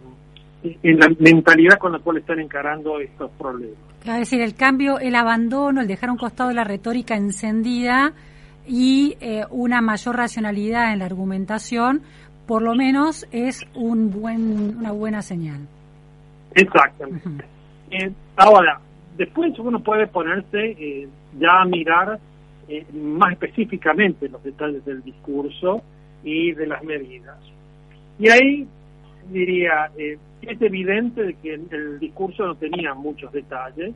en 0.63 0.99
la 0.99 1.09
mentalidad 1.19 1.79
con 1.79 1.93
la 1.93 1.99
cual 1.99 2.19
están 2.19 2.41
encarando 2.41 3.01
estos 3.01 3.31
problemas. 3.33 3.77
Es 4.05 4.19
decir, 4.19 4.41
el 4.41 4.55
cambio, 4.55 4.99
el 4.99 5.15
abandono, 5.15 5.81
el 5.81 5.87
dejar 5.87 6.11
a 6.11 6.13
un 6.13 6.19
costado 6.19 6.53
la 6.53 6.65
retórica 6.65 7.17
encendida 7.17 8.13
y 8.67 9.17
eh, 9.21 9.45
una 9.51 9.81
mayor 9.81 10.17
racionalidad 10.17 10.93
en 10.93 11.01
la 11.01 11.07
argumentación, 11.07 12.03
por 12.47 12.63
lo 12.63 12.75
menos 12.75 13.27
es 13.33 13.65
un 13.75 14.11
buen, 14.11 14.77
una 14.79 14.93
buena 14.93 15.23
señal. 15.23 15.67
Exactamente. 16.55 17.45
Eh, 17.91 18.11
ahora, 18.37 18.81
después 19.17 19.59
uno 19.59 19.81
puede 19.81 20.07
ponerse 20.07 20.59
eh, 20.59 21.09
ya 21.39 21.61
a 21.61 21.65
mirar 21.65 22.19
eh, 22.69 22.87
más 22.93 23.33
específicamente 23.33 24.29
los 24.29 24.43
detalles 24.43 24.85
del 24.85 25.03
discurso 25.03 25.83
y 26.25 26.53
de 26.53 26.67
las 26.67 26.83
medidas. 26.85 27.37
Y 28.19 28.29
ahí 28.31 28.67
diría, 29.31 29.91
eh, 29.97 30.19
es 30.43 30.61
evidente 30.63 31.23
de 31.23 31.35
que 31.35 31.55
el 31.55 31.99
discurso 32.01 32.47
no 32.47 32.55
tenía 32.57 32.95
muchos 32.95 33.33
detalles, 33.33 33.95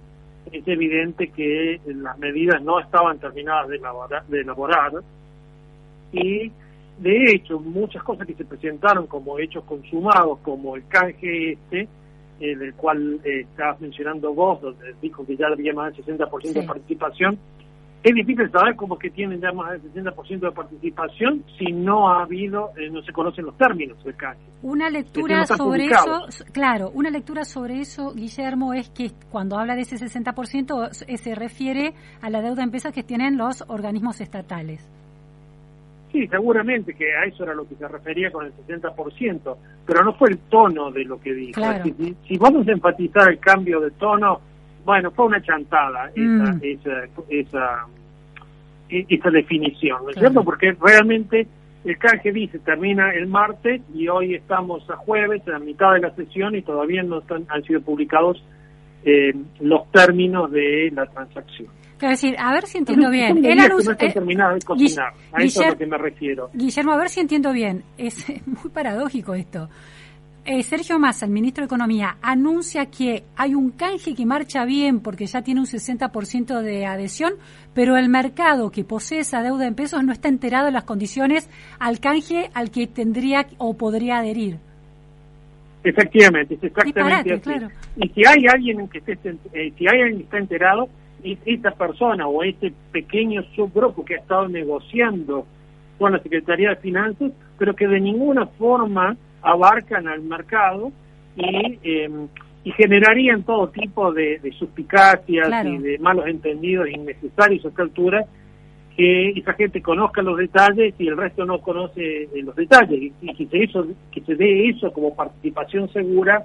es 0.52 0.68
evidente 0.68 1.28
que 1.28 1.80
las 1.86 2.16
medidas 2.18 2.62
no 2.62 2.78
estaban 2.78 3.18
terminadas 3.18 3.68
de 3.68 3.76
elaborar, 3.76 4.24
de 4.26 4.40
elaborar 4.40 4.92
y 6.12 6.52
de 6.98 7.32
hecho 7.32 7.58
muchas 7.58 8.02
cosas 8.02 8.26
que 8.26 8.34
se 8.34 8.44
presentaron 8.44 9.06
como 9.06 9.38
hechos 9.38 9.64
consumados, 9.64 10.38
como 10.40 10.76
el 10.76 10.86
canje 10.86 11.52
este, 11.52 11.88
eh, 12.40 12.56
del 12.56 12.74
cual 12.74 13.20
eh, 13.24 13.40
estabas 13.40 13.80
mencionando 13.80 14.32
vos, 14.32 14.60
donde 14.60 14.94
dijo 15.02 15.26
que 15.26 15.36
ya 15.36 15.46
había 15.48 15.74
más 15.74 15.94
del 15.96 16.04
60% 16.04 16.52
de 16.54 16.60
Sí. 16.60 16.66
participación, 16.66 17.38
es 18.08 18.14
difícil 18.14 18.48
saber 18.52 18.76
cómo 18.76 18.94
es 18.94 19.00
que 19.00 19.10
tienen 19.10 19.40
ya 19.40 19.50
más 19.50 19.82
del 19.82 19.92
60% 19.92 20.38
de 20.38 20.52
participación 20.52 21.42
si 21.58 21.72
no 21.72 22.08
ha 22.08 22.22
habido, 22.22 22.70
eh, 22.76 22.88
no 22.88 23.02
se 23.02 23.12
conocen 23.12 23.46
los 23.46 23.56
términos 23.58 24.02
del 24.04 24.14
canje. 24.14 24.40
Una 24.62 24.84
no 24.84 24.90
lectura 24.92 25.44
sobre 25.44 25.88
publicados. 25.88 26.28
eso, 26.28 26.44
claro, 26.52 26.90
una 26.94 27.10
lectura 27.10 27.44
sobre 27.44 27.80
eso, 27.80 28.12
Guillermo, 28.14 28.74
es 28.74 28.90
que 28.90 29.10
cuando 29.28 29.58
habla 29.58 29.74
de 29.74 29.80
ese 29.80 29.96
60% 29.96 31.04
eh, 31.08 31.16
se 31.18 31.34
refiere 31.34 31.94
a 32.22 32.30
la 32.30 32.42
deuda 32.42 32.62
en 32.62 32.70
pesos 32.70 32.92
que 32.92 33.02
tienen 33.02 33.36
los 33.36 33.64
organismos 33.66 34.20
estatales. 34.20 34.88
Sí, 36.12 36.28
seguramente 36.28 36.94
que 36.94 37.12
a 37.12 37.24
eso 37.24 37.42
era 37.42 37.54
lo 37.54 37.66
que 37.68 37.74
se 37.74 37.88
refería 37.88 38.30
con 38.30 38.46
el 38.46 38.52
60%, 38.54 39.56
pero 39.84 40.04
no 40.04 40.12
fue 40.14 40.30
el 40.30 40.38
tono 40.48 40.92
de 40.92 41.04
lo 41.04 41.20
que 41.20 41.34
dijo. 41.34 41.60
Claro. 41.60 41.82
Si, 41.82 42.14
si 42.28 42.38
vamos 42.38 42.68
a 42.68 42.70
enfatizar 42.70 43.28
el 43.32 43.40
cambio 43.40 43.80
de 43.80 43.90
tono, 43.90 44.40
bueno, 44.84 45.10
fue 45.10 45.26
una 45.26 45.42
chantada 45.42 46.10
esa, 46.14 46.52
Mm. 46.54 46.60
esa, 46.62 46.90
esa, 47.28 47.86
esa 48.88 49.30
definición, 49.30 50.02
¿no 50.04 50.10
es 50.10 50.16
Claro. 50.16 50.28
cierto? 50.30 50.44
Porque 50.44 50.72
realmente 50.80 51.46
el 51.84 51.98
canje 51.98 52.32
dice 52.32 52.58
termina 52.60 53.10
el 53.12 53.26
martes 53.28 53.80
y 53.94 54.08
hoy 54.08 54.34
estamos 54.34 54.88
a 54.90 54.96
jueves, 54.96 55.42
en 55.46 55.52
la 55.52 55.58
mitad 55.58 55.92
de 55.94 56.00
la 56.00 56.14
sesión 56.14 56.54
y 56.56 56.62
todavía 56.62 57.02
no 57.02 57.18
están, 57.20 57.44
han 57.48 57.62
sido 57.64 57.80
publicados 57.80 58.42
eh, 59.04 59.32
los 59.60 59.90
términos 59.92 60.50
de 60.50 60.90
la 60.92 61.06
transacción. 61.06 61.68
Quiero 61.98 62.10
decir, 62.10 62.34
a 62.38 62.52
ver 62.52 62.66
si 62.66 62.78
entiendo 62.78 63.08
bien. 63.10 63.40
que 63.40 63.52
anunció- 63.52 63.94
no 63.94 64.50
eh, 64.50 64.54
de 64.54 64.60
cocinar, 64.66 65.12
a 65.32 65.42
eso 65.42 65.60
es 65.62 65.66
a 65.66 65.70
lo 65.70 65.78
que 65.78 65.86
me 65.86 65.96
refiero. 65.96 66.50
Guillermo, 66.52 66.92
a 66.92 66.96
ver 66.98 67.08
si 67.08 67.20
entiendo 67.20 67.52
bien. 67.52 67.84
Es 67.96 68.26
muy 68.46 68.70
paradójico 68.72 69.34
esto. 69.34 69.68
Eh, 70.48 70.62
Sergio 70.62 71.00
Massa, 71.00 71.26
el 71.26 71.32
ministro 71.32 71.62
de 71.62 71.66
Economía, 71.66 72.18
anuncia 72.22 72.86
que 72.86 73.24
hay 73.36 73.56
un 73.56 73.72
canje 73.72 74.14
que 74.14 74.24
marcha 74.24 74.64
bien 74.64 75.00
porque 75.00 75.26
ya 75.26 75.42
tiene 75.42 75.58
un 75.58 75.66
60% 75.66 76.62
de 76.62 76.86
adhesión, 76.86 77.32
pero 77.74 77.96
el 77.96 78.08
mercado 78.08 78.70
que 78.70 78.84
posee 78.84 79.18
esa 79.18 79.42
deuda 79.42 79.66
en 79.66 79.74
pesos 79.74 80.04
no 80.04 80.12
está 80.12 80.28
enterado 80.28 80.66
de 80.66 80.70
las 80.70 80.84
condiciones 80.84 81.50
al 81.80 81.98
canje 81.98 82.48
al 82.54 82.70
que 82.70 82.86
tendría 82.86 83.48
o 83.58 83.76
podría 83.76 84.18
adherir. 84.18 84.58
Efectivamente, 85.82 86.54
es 86.54 86.62
exactamente 86.62 87.00
Disparate, 87.00 87.32
así. 87.32 87.42
claro. 87.42 87.68
Y 87.96 88.08
si 88.10 88.24
hay 88.24 88.46
alguien 88.46 88.86
que 88.86 88.98
esté, 88.98 89.18
eh, 89.52 89.72
si 89.76 89.88
hay 89.88 90.00
alguien 90.00 90.18
que 90.18 90.24
está 90.26 90.38
enterado, 90.38 90.88
es 91.24 91.38
esta 91.44 91.72
persona 91.72 92.28
o 92.28 92.44
este 92.44 92.72
pequeño 92.92 93.42
subgrupo 93.56 94.04
que 94.04 94.14
ha 94.14 94.18
estado 94.18 94.46
negociando 94.46 95.44
con 95.98 96.12
la 96.12 96.20
Secretaría 96.20 96.68
de 96.70 96.76
Finanzas, 96.76 97.32
pero 97.58 97.74
que 97.74 97.88
de 97.88 97.98
ninguna 97.98 98.46
forma 98.46 99.16
abarcan 99.46 100.08
al 100.08 100.22
mercado 100.22 100.92
y, 101.36 101.78
eh, 101.82 102.10
y 102.64 102.72
generarían 102.72 103.42
todo 103.44 103.68
tipo 103.68 104.12
de, 104.12 104.38
de 104.40 104.52
suspicacias 104.52 105.46
Claro. 105.46 105.68
y 105.70 105.78
de 105.78 105.98
malos 105.98 106.26
entendidos 106.26 106.88
innecesarios 106.90 107.64
a 107.64 107.68
esta 107.68 107.82
altura 107.82 108.24
que 108.96 109.28
esa 109.30 109.52
gente 109.52 109.82
conozca 109.82 110.22
los 110.22 110.38
detalles 110.38 110.94
y 110.98 111.06
el 111.06 111.16
resto 111.18 111.44
no 111.44 111.60
conoce 111.60 112.22
eh, 112.24 112.28
los 112.42 112.56
detalles 112.56 112.98
y, 113.00 113.12
y 113.20 113.34
que 113.34 113.46
se 113.46 113.62
eso 113.62 113.86
que 114.10 114.20
se 114.22 114.34
dé 114.34 114.68
eso 114.70 114.90
como 114.92 115.14
participación 115.14 115.88
segura 115.92 116.44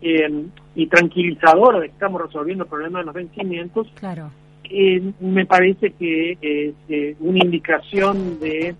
eh, 0.00 0.44
y 0.76 0.86
tranquilizadora 0.86 1.80
de 1.80 1.88
que 1.88 1.92
estamos 1.94 2.22
resolviendo 2.22 2.64
el 2.64 2.70
problema 2.70 3.00
de 3.00 3.04
los 3.06 3.14
vencimientos 3.14 3.88
Claro. 3.98 4.30
eh, 4.64 5.02
me 5.20 5.46
parece 5.46 5.90
que 5.90 6.38
es 6.40 6.74
eh, 6.88 7.16
una 7.20 7.38
indicación 7.44 8.38
de 8.40 8.74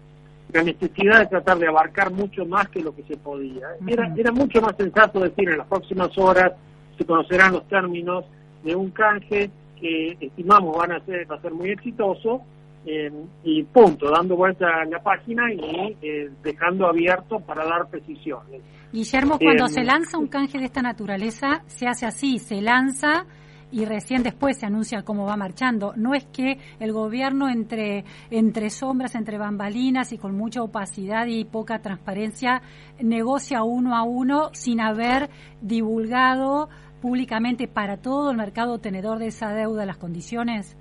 la 0.54 0.62
necesidad 0.62 1.18
de 1.18 1.26
tratar 1.26 1.58
de 1.58 1.66
abarcar 1.66 2.12
mucho 2.12 2.46
más 2.46 2.68
que 2.68 2.80
lo 2.80 2.94
que 2.94 3.02
se 3.02 3.16
podía. 3.16 3.66
Era, 3.86 4.14
era 4.16 4.32
mucho 4.32 4.60
más 4.60 4.76
sensato 4.76 5.20
decir 5.20 5.48
en 5.48 5.58
las 5.58 5.66
próximas 5.66 6.16
horas 6.16 6.52
se 6.96 7.04
conocerán 7.04 7.52
los 7.52 7.66
términos 7.68 8.24
de 8.62 8.74
un 8.76 8.90
canje 8.90 9.50
que 9.80 10.16
estimamos 10.20 10.76
van 10.76 10.92
a 10.92 11.04
ser, 11.04 11.30
va 11.30 11.36
a 11.36 11.40
ser 11.42 11.52
muy 11.52 11.70
exitoso 11.70 12.42
eh, 12.86 13.10
y 13.42 13.64
punto, 13.64 14.10
dando 14.10 14.36
vuelta 14.36 14.66
a 14.82 14.84
la 14.84 15.02
página 15.02 15.52
y 15.52 15.96
eh, 16.00 16.30
dejando 16.42 16.86
abierto 16.86 17.40
para 17.40 17.64
dar 17.64 17.88
precisiones. 17.88 18.62
Guillermo, 18.92 19.38
cuando 19.38 19.66
Eh, 19.66 19.70
se 19.70 19.82
lanza 19.82 20.18
un 20.18 20.28
canje 20.28 20.58
de 20.58 20.66
esta 20.66 20.82
naturaleza, 20.82 21.62
se 21.66 21.88
hace 21.88 22.06
así, 22.06 22.38
se 22.38 22.60
lanza 22.60 23.26
y 23.74 23.86
recién 23.86 24.22
después 24.22 24.56
se 24.56 24.66
anuncia 24.66 25.02
cómo 25.02 25.26
va 25.26 25.36
marchando. 25.36 25.94
No 25.96 26.14
es 26.14 26.24
que 26.26 26.58
el 26.78 26.92
gobierno 26.92 27.48
entre, 27.48 28.04
entre 28.30 28.70
sombras, 28.70 29.16
entre 29.16 29.36
bambalinas 29.36 30.12
y 30.12 30.18
con 30.18 30.36
mucha 30.36 30.62
opacidad 30.62 31.26
y 31.26 31.44
poca 31.44 31.80
transparencia 31.80 32.62
negocia 33.00 33.64
uno 33.64 33.96
a 33.96 34.04
uno 34.04 34.50
sin 34.52 34.80
haber 34.80 35.28
divulgado 35.60 36.68
públicamente 37.02 37.66
para 37.66 37.96
todo 37.96 38.30
el 38.30 38.36
mercado 38.36 38.78
tenedor 38.78 39.18
de 39.18 39.26
esa 39.26 39.52
deuda 39.52 39.84
las 39.84 39.96
condiciones. 39.96 40.76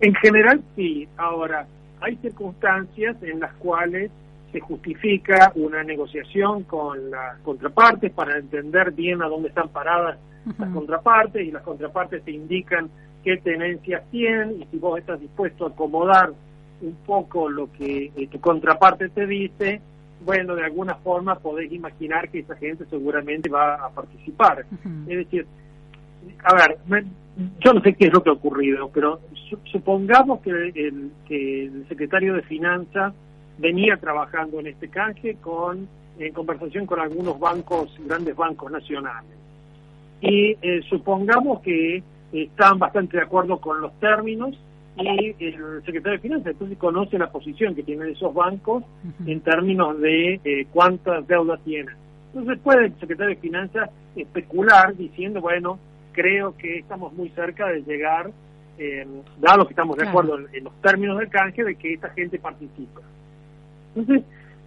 En 0.00 0.14
general, 0.14 0.62
sí. 0.76 1.08
Ahora, 1.16 1.66
hay 2.00 2.14
circunstancias 2.18 3.16
en 3.20 3.40
las 3.40 3.52
cuales 3.54 4.12
se 4.54 4.60
justifica 4.60 5.50
una 5.56 5.82
negociación 5.82 6.62
con 6.62 7.10
las 7.10 7.38
contrapartes 7.40 8.12
para 8.12 8.38
entender 8.38 8.92
bien 8.92 9.20
a 9.20 9.26
dónde 9.26 9.48
están 9.48 9.68
paradas 9.70 10.16
las 10.58 10.70
contrapartes 10.70 11.44
y 11.44 11.50
las 11.50 11.62
contrapartes 11.64 12.22
te 12.22 12.30
indican 12.30 12.88
qué 13.24 13.36
tenencias 13.38 14.02
tienen 14.12 14.62
y 14.62 14.66
si 14.70 14.76
vos 14.78 14.98
estás 15.00 15.18
dispuesto 15.18 15.64
a 15.66 15.70
acomodar 15.70 16.30
un 16.82 16.94
poco 17.04 17.48
lo 17.48 17.72
que 17.72 18.12
eh, 18.14 18.28
tu 18.30 18.38
contraparte 18.40 19.08
te 19.08 19.26
dice, 19.26 19.80
bueno, 20.24 20.54
de 20.54 20.64
alguna 20.64 20.94
forma 20.96 21.34
podés 21.40 21.72
imaginar 21.72 22.28
que 22.28 22.40
esa 22.40 22.54
gente 22.56 22.84
seguramente 22.90 23.48
va 23.50 23.74
a 23.74 23.88
participar. 23.90 24.66
Es 25.08 25.16
decir, 25.18 25.46
a 26.44 26.54
ver, 26.54 26.78
me- 26.86 27.04
yo 27.64 27.72
no 27.72 27.80
sé 27.80 27.94
qué 27.94 28.06
es 28.06 28.12
lo 28.12 28.22
que 28.22 28.30
ha 28.30 28.34
ocurrido, 28.34 28.88
pero 28.94 29.18
su- 29.48 29.58
supongamos 29.72 30.40
que 30.42 30.50
el, 30.50 31.10
que 31.26 31.64
el 31.64 31.88
secretario 31.88 32.34
de 32.34 32.42
Finanzas 32.42 33.14
venía 33.58 33.96
trabajando 33.96 34.60
en 34.60 34.68
este 34.68 34.88
canje 34.88 35.36
con 35.40 35.88
en 36.18 36.32
conversación 36.32 36.86
con 36.86 37.00
algunos 37.00 37.38
bancos, 37.38 37.92
grandes 38.06 38.36
bancos 38.36 38.70
nacionales. 38.70 39.30
Y 40.20 40.56
eh, 40.62 40.80
supongamos 40.88 41.60
que 41.60 42.02
están 42.32 42.78
bastante 42.78 43.16
de 43.16 43.24
acuerdo 43.24 43.58
con 43.58 43.80
los 43.80 43.92
términos 44.00 44.56
y 44.96 45.34
el 45.44 45.82
secretario 45.84 46.12
de 46.12 46.18
Finanzas 46.20 46.52
entonces 46.52 46.78
conoce 46.78 47.18
la 47.18 47.30
posición 47.30 47.74
que 47.74 47.82
tienen 47.82 48.10
esos 48.10 48.32
bancos 48.32 48.84
en 49.26 49.40
términos 49.40 50.00
de 50.00 50.40
eh, 50.44 50.66
cuántas 50.72 51.26
deudas 51.26 51.60
tienen. 51.64 51.94
Entonces 52.32 52.60
puede 52.62 52.86
el 52.86 53.00
secretario 53.00 53.34
de 53.34 53.40
Finanzas 53.40 53.90
especular 54.14 54.96
diciendo, 54.96 55.40
bueno, 55.40 55.78
creo 56.12 56.56
que 56.56 56.78
estamos 56.78 57.12
muy 57.12 57.28
cerca 57.30 57.68
de 57.68 57.82
llegar, 57.82 58.30
eh, 58.78 59.06
dado 59.40 59.66
que 59.66 59.72
estamos 59.72 59.96
de 59.96 60.06
acuerdo 60.06 60.38
en, 60.38 60.46
en 60.52 60.64
los 60.64 60.80
términos 60.80 61.18
del 61.18 61.28
canje, 61.28 61.64
de 61.64 61.74
que 61.74 61.94
esta 61.94 62.10
gente 62.10 62.38
participa. 62.38 63.00
Entonces, 63.94 64.24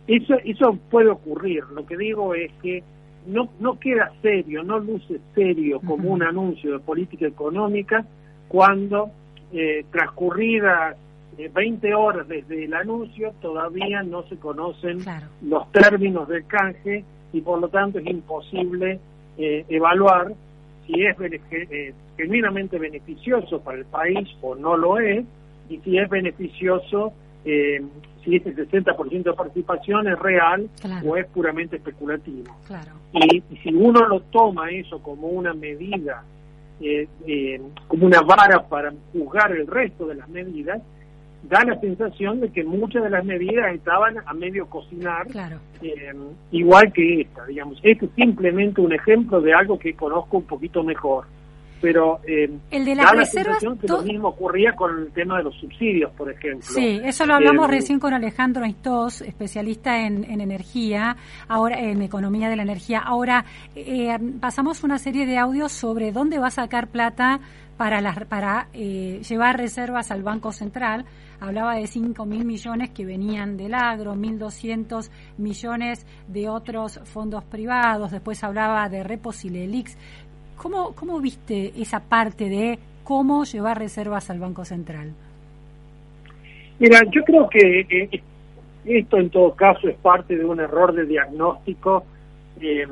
eso, 0.08 0.36
eso 0.44 0.78
puede 0.90 1.10
ocurrir. 1.10 1.64
Lo 1.74 1.86
que 1.86 1.98
digo 1.98 2.34
es 2.34 2.52
que 2.62 2.84
no, 3.28 3.50
no 3.60 3.80
queda 3.80 4.12
serio, 4.22 4.64
no 4.64 4.80
luce 4.80 5.20
serio 5.36 5.82
como 5.86 6.10
un 6.12 6.24
anuncio 6.24 6.74
de 6.74 6.80
política 6.80 7.28
económica 7.28 8.06
cuando 8.48 9.12
eh, 9.52 9.86
transcurridas 9.92 10.96
eh, 11.38 11.52
20 11.54 11.94
horas 11.94 12.28
desde 12.28 12.66
el 12.66 12.74
anuncio 12.74 13.34
todavía 13.42 14.02
no 14.04 14.24
se 14.24 14.38
conocen 14.38 15.02
Claro. 15.02 15.28
los 15.42 15.70
términos 15.72 16.28
del 16.30 16.46
canje 16.48 17.04
y 17.34 17.42
por 17.42 17.60
lo 17.60 17.68
tanto 17.68 18.00
es 18.00 18.08
imposible 18.08 19.00
eh, 19.38 19.66
evaluar 19.68 20.34
si 20.86 21.04
es 21.06 21.16
eh, 21.20 21.94
genuinamente 22.16 22.80
beneficioso 22.80 23.60
para 23.62 23.78
el 23.80 23.86
país 23.86 24.28
o 24.42 24.56
no 24.56 24.78
lo 24.78 25.00
es 25.00 25.26
y 25.70 25.78
si 25.80 25.98
es 25.98 26.10
beneficioso, 26.10 27.12
eh, 27.44 27.82
si 28.28 28.36
ese 28.36 28.54
60% 28.54 29.24
de 29.24 29.34
participación 29.34 30.08
es 30.08 30.20
real 30.20 30.70
Claro. 30.82 31.10
o 31.10 31.16
es 31.16 31.26
puramente 31.28 31.78
especulativo. 31.78 32.54
Claro. 32.68 32.92
Y, 33.14 33.38
y 33.50 33.58
si 33.64 33.74
uno 33.74 34.06
lo 34.06 34.20
toma 34.20 34.70
eso 34.70 35.02
como 35.02 35.28
una 35.28 35.54
medida, 35.54 36.24
eh, 36.82 37.08
eh, 37.26 37.62
como 37.88 38.06
una 38.06 38.22
vara 38.22 38.68
para 38.68 38.94
juzgar 39.14 39.52
el 39.54 39.66
resto 39.66 40.08
de 40.08 40.16
las 40.16 40.28
medidas, 40.28 40.82
da 41.50 41.64
la 41.64 41.80
sensación 41.80 42.42
de 42.42 42.50
que 42.52 42.64
muchas 42.66 43.04
de 43.04 43.10
las 43.12 43.24
medidas 43.24 43.74
estaban 43.74 44.16
a 44.26 44.34
medio 44.34 44.66
cocinar, 44.68 45.28
Claro. 45.28 45.58
eh, 45.82 46.14
igual 46.52 46.92
que 46.92 47.22
esta, 47.22 47.46
digamos. 47.46 47.80
Este 47.84 48.06
es 48.08 48.12
simplemente 48.16 48.82
un 48.82 48.92
ejemplo 48.92 49.40
de 49.40 49.54
algo 49.54 49.80
que 49.80 49.94
conozco 49.94 50.38
un 50.40 50.44
poquito 50.44 50.84
mejor. 50.84 51.26
Pero 51.82 52.20
eh, 52.28 52.50
El 52.72 52.86
de 52.86 52.96
las 52.96 53.06
da 53.06 53.12
reservas, 53.12 53.60
que 53.60 53.88
lo 53.88 54.02
mismo 54.02 54.30
ocurría 54.30 54.74
con 54.74 55.00
el 55.00 55.12
tema 55.12 55.38
de 55.38 55.44
los 55.44 55.56
subsidios, 55.56 56.12
por 56.14 56.32
ejemplo. 56.32 56.68
Sí, 56.68 57.00
eso 57.04 57.26
lo 57.26 57.36
hablamos 57.36 57.68
Eh, 57.70 57.72
recién 57.72 58.00
con 58.00 58.14
Alejandro 58.14 58.64
Aistós, 58.66 59.22
especialista 59.22 60.06
en, 60.06 60.24
en 60.24 60.42
energía, 60.42 61.16
ahora 61.48 61.80
en 61.80 62.02
economía 62.02 62.50
de 62.50 62.56
la 62.56 62.64
energía. 62.64 63.00
Ahora 63.00 63.46
eh, 63.76 64.18
pasamos 64.40 64.84
una 64.84 64.98
serie 64.98 65.26
de 65.26 65.38
audios 65.38 65.72
sobre 65.72 66.12
dónde 66.12 66.40
va 66.40 66.48
a 66.48 66.52
sacar 66.52 66.88
plata 66.88 67.40
para 67.78 68.02
las 68.02 68.26
para 68.26 68.68
eh, 68.74 69.22
llevar 69.28 69.58
reservas 69.58 70.12
al 70.12 70.24
Banco 70.24 70.52
Central. 70.52 71.06
Hablaba 71.40 71.76
de 71.76 71.86
5 71.86 72.26
mil 72.26 72.44
millones 72.46 72.90
que 72.90 73.06
venían 73.06 73.58
del 73.58 73.76
agro, 73.76 74.16
1.200 74.16 75.12
millones 75.38 76.06
de 76.28 76.50
otros 76.50 77.00
fondos 77.04 77.44
privados. 77.44 78.12
Después 78.12 78.44
hablaba 78.44 78.90
de 78.90 79.04
Repos 79.04 79.46
y 79.46 79.50
Lelix. 79.52 79.96
¿Cómo, 80.58 80.94
¿Cómo 80.96 81.20
viste 81.20 81.74
esa 81.80 82.00
parte 82.00 82.50
de 82.50 82.80
cómo 83.04 83.46
llevar 83.46 83.80
reservas 83.80 84.30
al 84.30 84.40
Banco 84.40 84.66
Central? 84.66 85.14
Mira, 86.80 87.00
yo 87.12 87.24
creo 87.24 87.50
que 87.50 87.80
eh, 87.90 88.22
esto 88.86 89.18
en 89.18 89.30
todo 89.30 89.54
caso 89.56 89.88
es 89.88 89.96
parte 89.98 90.36
de 90.36 90.46
un 90.46 90.60
error 90.60 90.94
de 90.94 91.06
diagnóstico 91.06 92.06
eh, 92.62 92.88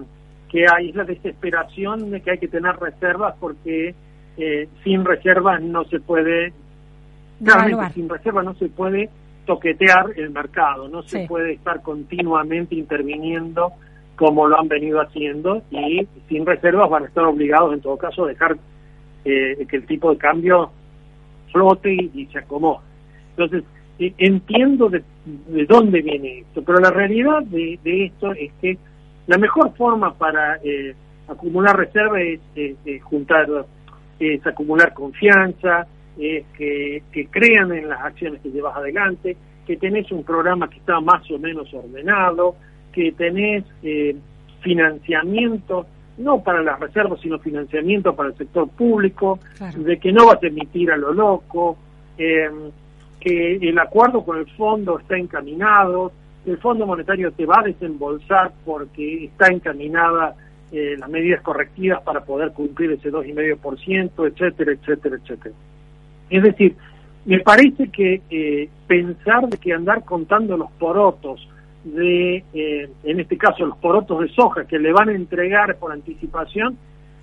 que 0.49 0.65
hay, 0.71 0.89
es 0.89 0.95
la 0.95 1.03
desesperación 1.03 2.11
de 2.11 2.21
que 2.21 2.31
hay 2.31 2.37
que 2.37 2.47
tener 2.47 2.75
reservas 2.77 3.35
porque 3.39 3.93
eh, 4.37 4.67
sin 4.83 5.05
reservas 5.05 5.61
no 5.61 5.85
se 5.85 5.99
puede, 5.99 6.53
claramente 7.43 7.93
sin 7.93 8.09
reservas 8.09 8.45
no 8.45 8.53
se 8.55 8.69
puede 8.69 9.09
toquetear 9.45 10.11
el 10.15 10.31
mercado, 10.31 10.87
no 10.87 11.03
se 11.03 11.27
puede 11.27 11.53
estar 11.53 11.81
continuamente 11.81 12.75
interviniendo 12.75 13.73
como 14.15 14.47
lo 14.47 14.59
han 14.59 14.67
venido 14.67 15.01
haciendo 15.01 15.61
y 15.71 16.07
sin 16.29 16.45
reservas 16.45 16.89
van 16.89 17.03
a 17.03 17.07
estar 17.07 17.25
obligados 17.25 17.73
en 17.73 17.81
todo 17.81 17.97
caso 17.97 18.25
a 18.25 18.29
dejar 18.29 18.57
eh, 19.25 19.65
que 19.69 19.77
el 19.77 19.85
tipo 19.85 20.11
de 20.11 20.17
cambio 20.17 20.71
flote 21.51 21.93
y, 21.93 22.25
se 22.31 22.39
acomode. 22.39 22.79
Entonces, 23.31 23.63
eh, 23.99 24.13
entiendo 24.17 24.89
de, 24.89 25.03
de 25.25 25.65
dónde 25.65 26.01
viene 26.01 26.39
esto, 26.39 26.63
pero 26.63 26.79
la 26.79 26.91
realidad 26.91 27.43
de, 27.43 27.79
esto 27.83 28.31
es 28.33 28.51
que 28.61 28.77
la 29.27 29.37
mejor 29.37 29.75
forma 29.75 30.13
para 30.13 30.57
eh, 30.63 30.93
acumular 31.27 31.75
reserva 31.77 32.21
es, 32.21 32.39
es- 32.55 32.77
es 32.85 33.03
juntar, 33.03 33.47
es 34.19 34.45
acumular 34.45 34.93
confianza, 34.93 35.87
es 36.19 36.45
que, 36.57 37.03
que 37.11 37.27
crean 37.27 37.71
en 37.73 37.89
las 37.89 37.99
acciones 38.01 38.41
que 38.41 38.49
llevas 38.49 38.75
adelante, 38.77 39.35
que 39.65 39.77
tenés 39.77 40.11
un 40.11 40.23
programa 40.23 40.69
que 40.69 40.77
está 40.77 40.99
más 41.01 41.29
o 41.31 41.39
menos 41.39 41.73
ordenado, 41.73 42.55
que 42.95 43.11
tenés 43.11 43.65
eh, 43.83 44.15
financiamiento, 44.61 45.85
no 46.17 46.41
para 46.41 46.63
las 46.63 46.79
reservas, 46.79 47.19
sino 47.19 47.37
financiamiento 47.39 48.15
para 48.15 48.29
el 48.29 48.37
sector 48.37 48.69
público, 48.69 49.37
Claro. 49.57 49.83
de 49.83 49.99
que 49.99 50.13
no 50.13 50.27
vas 50.27 50.41
a 50.41 50.47
emitir 50.47 50.89
a 50.91 50.97
lo 50.97 51.13
loco, 51.13 51.77
eh, 52.17 52.49
que 53.19 53.55
el 53.57 53.77
acuerdo 53.79 54.23
con 54.23 54.37
el 54.37 54.47
fondo 54.51 54.97
está 54.99 55.17
encaminado, 55.17 56.13
el 56.45 56.57
Fondo 56.59 56.85
Monetario 56.85 57.31
te 57.31 57.45
va 57.45 57.59
a 57.59 57.63
desembolsar 57.63 58.51
porque 58.63 59.25
está 59.25 59.47
encaminada 59.51 60.35
eh, 60.71 60.95
las 60.97 61.09
medidas 61.09 61.41
correctivas 61.41 62.01
para 62.03 62.23
poder 62.23 62.51
cumplir 62.53 62.91
ese 62.91 63.11
2,5%, 63.11 64.27
etcétera, 64.27 64.71
etcétera, 64.73 65.15
etcétera. 65.17 65.55
Es 66.29 66.43
decir, 66.43 66.75
me 67.25 67.39
parece 67.39 67.89
que 67.89 68.21
eh, 68.29 68.69
pensar 68.87 69.49
de 69.49 69.57
que 69.57 69.73
andar 69.73 70.03
contando 70.05 70.55
los 70.55 70.71
porotos 70.73 71.47
de, 71.85 72.43
eh, 72.53 72.89
en 73.03 73.19
este 73.19 73.37
caso, 73.37 73.65
los 73.65 73.77
porotos 73.77 74.21
de 74.21 74.29
soja 74.29 74.65
que 74.65 74.79
le 74.79 74.91
van 74.91 75.09
a 75.09 75.13
entregar 75.13 75.77
por 75.77 75.91
anticipación, 75.91 76.77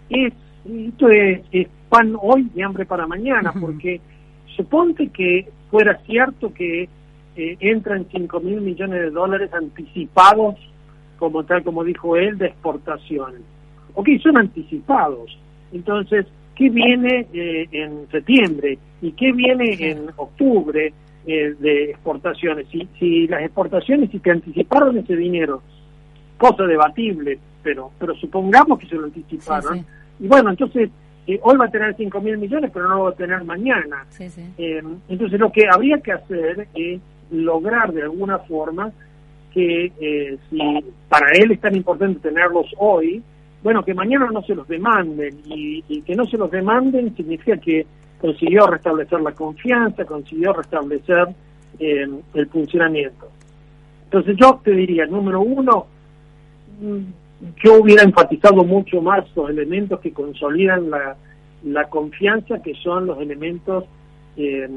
es, 0.09 0.33
esto 0.65 1.09
es, 1.09 1.43
es 1.51 1.69
pan 1.89 2.17
hoy 2.21 2.49
y 2.55 2.63
hambre 2.63 2.87
para 2.87 3.07
mañana, 3.07 3.53
porque 3.61 4.01
suponte 4.57 5.09
que 5.09 5.49
fuera 5.71 6.01
cierto 6.07 6.55
que 6.55 6.89
eh, 7.37 7.57
entran 7.61 8.07
5 8.11 8.41
mil 8.41 8.61
millones 8.61 9.01
de 9.01 9.11
dólares 9.11 9.53
anticipados, 9.53 10.57
como 11.19 11.45
tal 11.45 11.65
como 11.65 11.83
dijo 11.83 12.17
él, 12.17 12.39
de 12.39 12.47
exportaciones. 12.47 13.41
Ok, 13.95 14.09
son 14.23 14.39
anticipados. 14.39 15.37
Entonces, 15.73 16.27
¿qué 16.55 16.71
viene 16.71 17.27
eh, 17.33 17.69
en 17.73 18.07
septiembre? 18.11 18.79
¿Y 19.01 19.13
qué 19.13 19.33
viene 19.33 19.77
en 19.81 20.11
octubre 20.17 20.93
eh, 21.27 21.55
de 21.59 21.91
exportaciones? 21.91 22.67
Si, 22.69 22.89
si 22.99 23.27
las 23.29 23.43
exportaciones, 23.43 24.11
si 24.11 24.19
te 24.19 24.31
anticiparon 24.31 24.99
ese 24.99 25.17
dinero, 25.17 25.63
cosa 26.39 26.65
debatible, 26.65 27.39
pero, 27.63 27.91
pero 27.99 28.15
supongamos 28.17 28.79
que 28.79 28.87
se 28.87 28.97
lo 28.97 29.05
anticiparon. 29.05 29.79
Sí, 29.79 29.85
Y 30.21 30.29
bueno, 30.29 30.51
entonces, 30.51 30.91
eh, 31.27 31.39
hoy 31.43 31.57
va 31.57 31.67
a 31.67 31.71
tener 31.71 31.95
5 31.97 32.21
mil 32.21 32.39
millones, 32.39 32.71
pero 32.73 32.89
no 32.89 32.97
lo 32.97 33.05
va 33.05 33.11
a 33.11 33.15
tener 33.15 33.45
mañana. 33.45 34.05
Sí. 34.11 34.25
Eh, 34.59 34.83
entonces 35.09 35.39
lo 35.39 35.53
que 35.53 35.67
habría 35.71 35.99
que 36.01 36.13
hacer 36.13 36.67
es 36.75 37.01
lograr 37.31 37.93
de 37.93 38.03
alguna 38.03 38.39
forma 38.41 38.91
que 39.53 39.93
eh, 40.01 40.39
si 40.51 40.59
para 41.09 41.27
él 41.33 41.53
es 41.53 41.61
tan 41.61 41.77
importante 41.77 42.21
tenerlos 42.21 42.67
hoy, 42.79 43.23
bueno, 43.63 43.85
que 43.85 43.95
mañana 43.95 44.29
no 44.33 44.43
se 44.43 44.55
los 44.55 44.67
demanden 44.67 45.39
y, 45.45 45.85
y 45.89 46.03
que 46.03 46.17
no 46.17 46.25
se 46.25 46.37
los 46.37 46.51
demanden 46.51 47.15
significa 47.15 47.57
que 47.59 47.87
consiguió 48.23 48.67
restablecer 48.67 49.21
la 49.21 49.33
confianza, 49.33 50.07
consiguió 50.07 50.55
restablecer 50.55 51.29
eh, 51.79 52.09
el 52.33 52.47
funcionamiento. 52.47 53.29
Entonces 54.05 54.37
yo 54.39 54.61
te 54.65 54.71
diría, 54.71 55.05
número 55.07 55.41
uno, 55.41 55.87
mm, 56.81 56.99
yo 57.63 57.81
hubiera 57.81 58.05
enfatizado 58.05 58.65
mucho 58.65 59.03
más 59.03 59.25
los 59.35 59.51
elementos 59.51 60.01
que 60.01 60.13
consolidan 60.13 60.91
la, 60.91 61.89
confianza, 61.89 62.63
que 62.63 62.75
son 62.75 63.07
los 63.07 63.21
elementos 63.21 63.85
eh, 64.37 64.69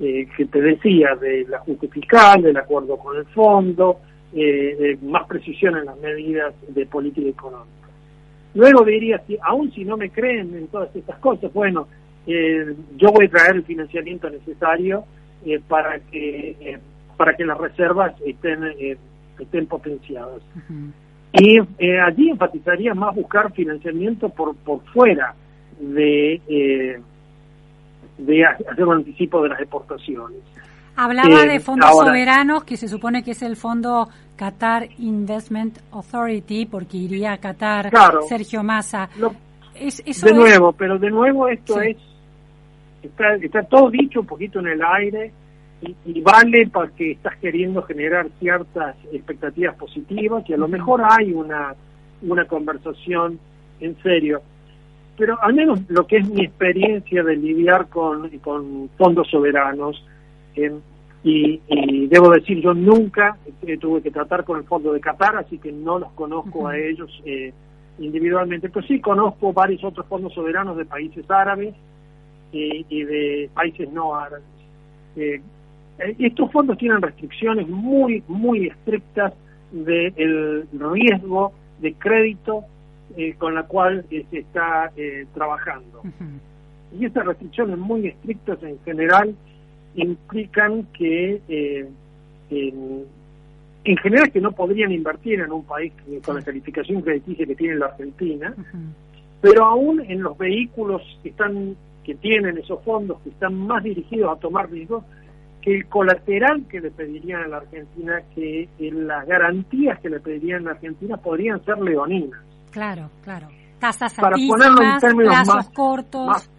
eh, 0.00 0.26
que 0.36 0.44
te 0.46 0.60
decía, 0.60 1.14
del 1.20 1.52
ajuste 1.54 1.88
fiscal, 1.88 2.42
del 2.42 2.56
acuerdo 2.56 2.96
con 2.98 3.16
el 3.16 3.24
fondo, 3.26 4.00
eh, 4.34 4.98
más 5.02 5.26
precisión 5.28 5.76
en 5.76 5.86
las 5.86 5.96
medidas 5.98 6.52
de 6.68 6.86
política 6.86 7.28
económica. 7.28 7.70
Luego 8.54 8.84
diría, 8.84 9.22
si, 9.26 9.38
aún 9.40 9.72
si 9.72 9.84
no 9.84 9.96
me 9.96 10.10
creen 10.10 10.54
en 10.54 10.66
todas 10.68 10.94
estas 10.94 11.18
cosas, 11.18 11.52
bueno, 11.52 11.86
eh, 12.26 12.74
yo 12.96 13.08
voy 13.12 13.26
a 13.26 13.30
traer 13.30 13.56
el 13.56 13.64
financiamiento 13.64 14.28
necesario 14.30 15.04
eh, 15.44 15.60
para 15.68 15.98
que 16.00 16.56
eh, 16.60 16.78
para 17.16 17.34
que 17.36 17.44
las 17.44 17.58
reservas 17.58 18.14
estén 18.26 18.64
eh, 18.78 18.96
estén 19.38 19.66
potenciadas. 19.66 20.40
Y 21.32 21.58
eh, 21.78 22.00
allí 22.00 22.30
enfatizaría 22.30 22.94
más 22.94 23.14
buscar 23.14 23.52
financiamiento 23.52 24.28
por 24.28 24.54
por 24.56 24.80
fuera 24.92 25.34
de 25.80 26.40
eh, 26.48 27.00
de 28.18 28.44
ha- 28.44 28.56
hacer 28.70 28.84
un 28.84 28.96
anticipo 28.96 29.42
de 29.42 29.48
las 29.50 29.60
exportaciones. 29.60 30.38
Hablaba 30.96 31.42
Eh, 31.42 31.48
de 31.48 31.60
fondos 31.60 31.90
ahora- 31.90 32.06
soberanos, 32.08 32.62
que 32.64 32.76
se 32.76 32.86
supone 32.86 33.24
que 33.24 33.32
es 33.32 33.42
el 33.42 33.56
fondo 33.56 34.08
Qatar 34.36 34.88
Investment 34.98 35.78
Authority, 35.92 36.66
porque 36.66 36.96
iría 36.98 37.32
a 37.32 37.38
Qatar 37.38 37.90
Claro. 37.90 38.22
Sergio 38.22 38.62
Massa. 38.62 39.08
Lo- 39.18 39.34
Es, 39.74 40.00
eso 40.06 40.26
de 40.26 40.32
es- 40.32 40.38
nuevo, 40.38 40.72
pero 40.72 40.96
de 41.00 41.10
nuevo 41.10 41.48
esto 41.48 41.80
Sí. 41.80 41.88
es 41.90 41.96
está, 43.08 43.34
está 43.36 43.62
todo 43.62 43.90
dicho 43.90 44.20
un 44.20 44.26
poquito 44.26 44.60
en 44.60 44.68
el 44.68 44.82
aire 44.82 45.32
y, 45.82 45.96
y 46.04 46.20
vale 46.20 46.68
porque 46.72 47.12
estás 47.12 47.36
queriendo 47.36 47.82
generar 47.82 48.28
ciertas 48.38 48.96
expectativas 49.12 49.76
positivas 49.76 50.44
y 50.48 50.54
a 50.54 50.56
lo 50.56 50.68
mejor 50.68 51.02
hay 51.08 51.32
una 51.32 51.74
una 52.22 52.46
conversación 52.46 53.38
en 53.80 53.96
serio. 54.02 54.42
Pero 55.16 55.40
al 55.42 55.54
menos 55.54 55.80
lo 55.88 56.06
que 56.06 56.16
es 56.18 56.28
mi 56.28 56.44
experiencia 56.44 57.22
de 57.22 57.36
lidiar 57.36 57.88
con, 57.88 58.28
con 58.40 58.90
fondos 58.96 59.28
soberanos, 59.30 60.04
eh, 60.56 60.72
y, 61.22 61.60
y 61.68 62.06
debo 62.08 62.30
decir, 62.30 62.60
yo 62.60 62.74
nunca 62.74 63.38
eh, 63.62 63.78
tuve 63.78 64.02
que 64.02 64.10
tratar 64.10 64.44
con 64.44 64.58
el 64.58 64.64
fondo 64.64 64.92
de 64.92 65.00
Qatar, 65.00 65.36
así 65.36 65.58
que 65.58 65.72
no 65.72 65.98
los 65.98 66.12
conozco 66.12 66.68
a 66.68 66.76
ellos 66.76 67.10
eh, 67.24 67.52
individualmente, 67.98 68.68
pero 68.68 68.86
sí 68.86 69.00
conozco 69.00 69.52
varios 69.52 69.82
otros 69.84 70.06
fondos 70.06 70.34
soberanos 70.34 70.76
de 70.76 70.84
países 70.84 71.30
árabes 71.30 71.74
y, 72.54 72.86
y 72.88 73.02
de 73.04 73.50
países 73.52 73.90
no 73.92 74.14
árabes. 74.14 74.44
Eh, 75.16 75.40
eh, 75.98 76.16
estos 76.18 76.50
fondos 76.52 76.78
tienen 76.78 77.02
restricciones 77.02 77.68
muy, 77.68 78.22
muy 78.28 78.68
estrictas 78.68 79.32
del 79.72 80.66
riesgo 80.72 81.52
de 81.80 81.92
crédito 81.94 82.64
eh, 83.16 83.34
con 83.36 83.54
la 83.54 83.64
cual 83.64 84.04
eh, 84.10 84.24
se 84.30 84.38
está 84.38 84.92
eh, 84.96 85.26
trabajando. 85.34 86.02
Y 86.98 87.04
estas 87.04 87.26
restricciones 87.26 87.76
muy 87.76 88.06
estrictas 88.06 88.62
en 88.62 88.78
general 88.84 89.34
implican 89.96 90.84
que 90.92 91.40
eh, 91.48 91.88
en, 92.50 93.04
en 93.84 93.96
general 93.98 94.30
que 94.30 94.40
no 94.40 94.52
podrían 94.52 94.92
invertir 94.92 95.40
en 95.40 95.50
un 95.50 95.64
país 95.64 95.92
con 96.24 96.36
la 96.36 96.42
calificación 96.42 97.02
crediticia 97.02 97.46
que 97.46 97.56
tiene 97.56 97.76
la 97.76 97.86
Argentina, 97.86 98.54
pero 99.40 99.64
aún 99.64 100.00
en 100.08 100.22
los 100.22 100.38
vehículos 100.38 101.02
que 101.22 101.30
están 101.30 101.76
que 102.04 102.14
tienen 102.14 102.58
esos 102.58 102.82
fondos 102.84 103.20
que 103.22 103.30
están 103.30 103.54
más 103.54 103.82
dirigidos 103.82 104.36
a 104.36 104.40
tomar 104.40 104.70
riesgos 104.70 105.04
que 105.62 105.76
el 105.76 105.86
colateral 105.88 106.66
que 106.68 106.80
le 106.80 106.90
pedirían 106.90 107.42
a 107.44 107.48
la 107.48 107.56
Argentina 107.58 108.20
que 108.34 108.68
eh, 108.78 108.90
las 108.92 109.26
garantías 109.26 109.98
que 110.00 110.10
le 110.10 110.20
pedirían 110.20 110.60
a 110.62 110.64
la 110.64 110.70
Argentina 110.72 111.16
podrían 111.16 111.64
ser 111.64 111.78
leoninas 111.78 112.40
Claro, 112.70 113.08
claro. 113.22 113.48
Tasas 113.78 114.14
Para 114.14 114.36
ponerlo 114.48 114.82
en 114.82 114.98
términos 114.98 115.32
plazos 115.34 115.54
más- 115.54 115.68
cortos. 115.70 116.26
más- 116.26 116.50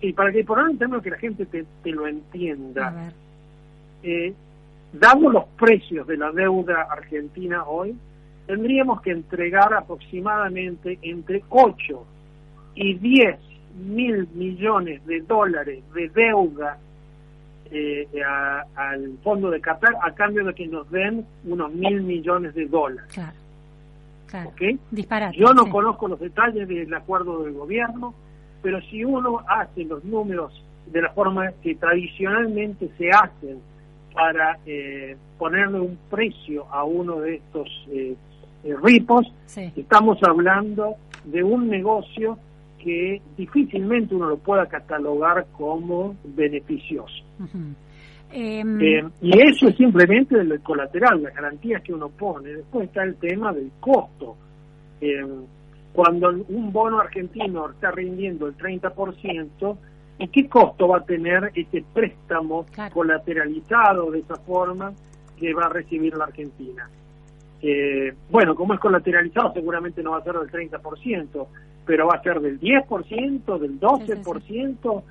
y 0.00 0.12
para 0.12 0.32
que 0.32 0.44
ponerlo 0.44 0.70
en 0.72 0.78
términos 0.78 1.02
que 1.02 1.10
la 1.10 1.18
gente 1.18 1.46
te, 1.46 1.64
te 1.82 1.90
lo 1.90 2.06
entienda 2.06 2.88
A 2.88 2.90
ver. 2.90 3.12
eh, 4.02 4.34
dado 4.92 5.30
los 5.30 5.44
precios 5.58 6.06
de 6.06 6.16
la 6.16 6.30
deuda 6.32 6.86
argentina 6.90 7.64
hoy, 7.64 7.94
tendríamos 8.46 9.00
que 9.02 9.10
entregar 9.12 9.72
aproximadamente 9.74 10.98
entre 11.02 11.42
8 11.48 12.04
y 12.74 12.94
10 12.94 13.38
mil 13.74 14.28
millones 14.34 15.04
de 15.06 15.20
dólares 15.22 15.82
de 15.94 16.08
deuda 16.10 16.78
eh, 17.70 18.06
a- 18.24 18.64
al 18.76 19.18
fondo 19.22 19.50
de 19.50 19.60
Qatar 19.60 19.94
a 20.02 20.12
cambio 20.14 20.44
de 20.44 20.54
que 20.54 20.66
nos 20.66 20.88
den 20.90 21.24
unos 21.44 21.72
mil 21.72 22.02
millones 22.02 22.54
de 22.54 22.66
dólares. 22.66 23.10
Claro, 23.12 23.32
claro. 24.30 24.48
¿ok? 24.50 24.62
Disparate. 24.90 25.36
Yo 25.36 25.52
no 25.54 25.64
sí. 25.64 25.70
conozco 25.70 26.06
los 26.08 26.20
detalles 26.20 26.68
del 26.68 26.92
acuerdo 26.94 27.42
del 27.42 27.54
gobierno, 27.54 28.14
pero 28.62 28.80
si 28.82 29.04
uno 29.04 29.40
hace 29.48 29.84
los 29.84 30.04
números 30.04 30.62
de 30.92 31.02
la 31.02 31.10
forma 31.10 31.50
que 31.62 31.74
tradicionalmente 31.74 32.90
se 32.98 33.10
hacen 33.10 33.58
para 34.12 34.58
eh, 34.66 35.16
ponerle 35.38 35.80
un 35.80 35.98
precio 36.10 36.66
a 36.70 36.84
uno 36.84 37.20
de 37.20 37.36
estos 37.36 37.68
eh, 37.90 38.14
eh, 38.62 38.74
ripos, 38.82 39.26
Sí. 39.46 39.72
estamos 39.76 40.18
hablando 40.22 40.94
de 41.24 41.42
un 41.42 41.68
negocio 41.68 42.38
que 42.84 43.22
difícilmente 43.34 44.14
uno 44.14 44.28
lo 44.28 44.36
pueda 44.36 44.66
catalogar 44.66 45.46
como 45.56 46.16
beneficioso. 46.22 47.24
Ujú. 47.40 47.58
Em, 48.30 48.80
Eh, 48.80 49.04
y 49.22 49.40
eso 49.40 49.68
es 49.68 49.76
simplemente 49.76 50.38
el 50.38 50.60
colateral, 50.60 51.22
las 51.22 51.34
garantías 51.34 51.82
que 51.82 51.94
uno 51.94 52.10
pone. 52.10 52.50
Después 52.50 52.88
está 52.88 53.02
el 53.04 53.16
tema 53.16 53.54
del 53.54 53.70
costo. 53.80 54.36
Eh, 55.00 55.24
cuando 55.94 56.28
un 56.48 56.72
bono 56.72 57.00
argentino 57.00 57.70
está 57.70 57.90
rindiendo 57.90 58.48
el 58.48 58.56
30%, 58.56 59.78
¿y 60.18 60.28
qué 60.28 60.48
costo 60.48 60.88
va 60.88 60.98
a 60.98 61.04
tener 61.04 61.52
ese 61.54 61.84
préstamo 61.94 62.66
colateralizado 62.92 64.10
de 64.10 64.18
esa 64.18 64.36
forma 64.36 64.92
que 65.38 65.54
va 65.54 65.66
a 65.66 65.68
recibir 65.70 66.14
la 66.16 66.24
Argentina? 66.24 66.90
Eh, 67.62 68.12
bueno, 68.30 68.54
como 68.54 68.74
es 68.74 68.80
colateralizado, 68.80 69.54
seguramente 69.54 70.02
no 70.02 70.10
va 70.10 70.18
a 70.18 70.24
ser 70.24 70.34
del 70.34 70.50
30%, 70.50 71.46
pero 71.84 72.06
va 72.06 72.16
a 72.18 72.22
ser 72.22 72.40
del 72.40 72.60
10%, 72.60 73.58
del 73.58 73.80
12%. 73.80 75.02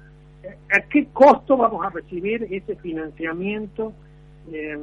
Eh, 0.44 0.58
¿A 0.72 0.82
qué 0.90 1.08
costo 1.14 1.58
vamos 1.58 1.86
a 1.86 1.90
recibir 1.90 2.48
ese 2.50 2.76
financiamiento? 2.76 3.94
Eh, 4.52 4.78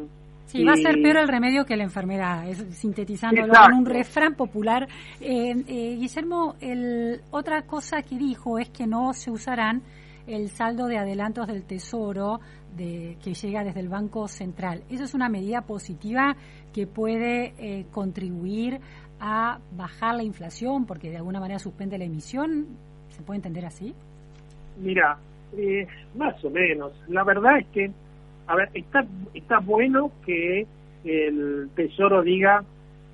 Sí, 0.51 0.65
va 0.65 0.73
a 0.73 0.77
ser 0.77 1.01
peor 1.01 1.19
el 1.19 1.29
remedio 1.29 1.65
que 1.65 1.77
la 1.77 1.85
enfermedad, 1.85 2.49
es, 2.49 2.59
sintetizándolo 2.77 3.47
Exacto. 3.47 3.71
con 3.71 3.79
un 3.79 3.87
refrán 3.87 4.35
popular. 4.35 4.89
Eh, 5.21 5.55
eh, 5.69 5.97
Guillermo, 5.97 6.57
el, 6.61 7.21
otra 7.31 7.63
cosa 7.63 8.03
que 8.03 8.19
dijo 8.19 8.59
es 8.59 8.69
que 8.71 8.85
no 8.85 9.13
se 9.13 9.31
usarán 9.31 9.83
el 10.27 10.49
saldo 10.49 10.87
de 10.89 10.99
adelantos 10.99 11.47
del 11.47 11.63
Tesoro 11.63 12.41
de, 12.77 13.17
que 13.23 13.33
llega 13.33 13.63
desde 13.63 13.79
el 13.79 13.89
Banco 13.89 14.27
Central. 14.27 14.83
¿Eso 14.91 15.05
es 15.05 15.15
una 15.15 15.29
medida 15.29 15.63
positiva 15.63 16.37
que 16.73 16.89
puede 16.89 17.55
eh, 17.59 17.87
contribuir 17.93 18.81
a 19.21 19.59
bajar 19.77 20.17
la 20.17 20.23
inflación 20.23 20.87
porque 20.87 21.11
de 21.11 21.19
alguna 21.19 21.41
manera 21.41 21.59
suspende 21.59 21.99
la 21.99 22.05
emisión? 22.05 22.67
¿Se 23.09 23.23
puede 23.23 23.37
entender 23.39 23.67
así? 23.67 23.95
Mira, 24.79 25.19
eh, 25.57 25.87
más 26.17 26.43
o 26.45 26.51
menos. 26.51 26.93
La 27.09 27.25
verdad 27.25 27.59
es 27.59 27.67
que, 27.69 27.91
a 28.47 28.57
ver, 28.57 28.71
está, 28.75 29.05
está 29.35 29.59
bueno 29.59 30.13
que 30.25 30.67
el 31.05 31.71
Tesoro 31.75 32.23
diga, 32.23 32.65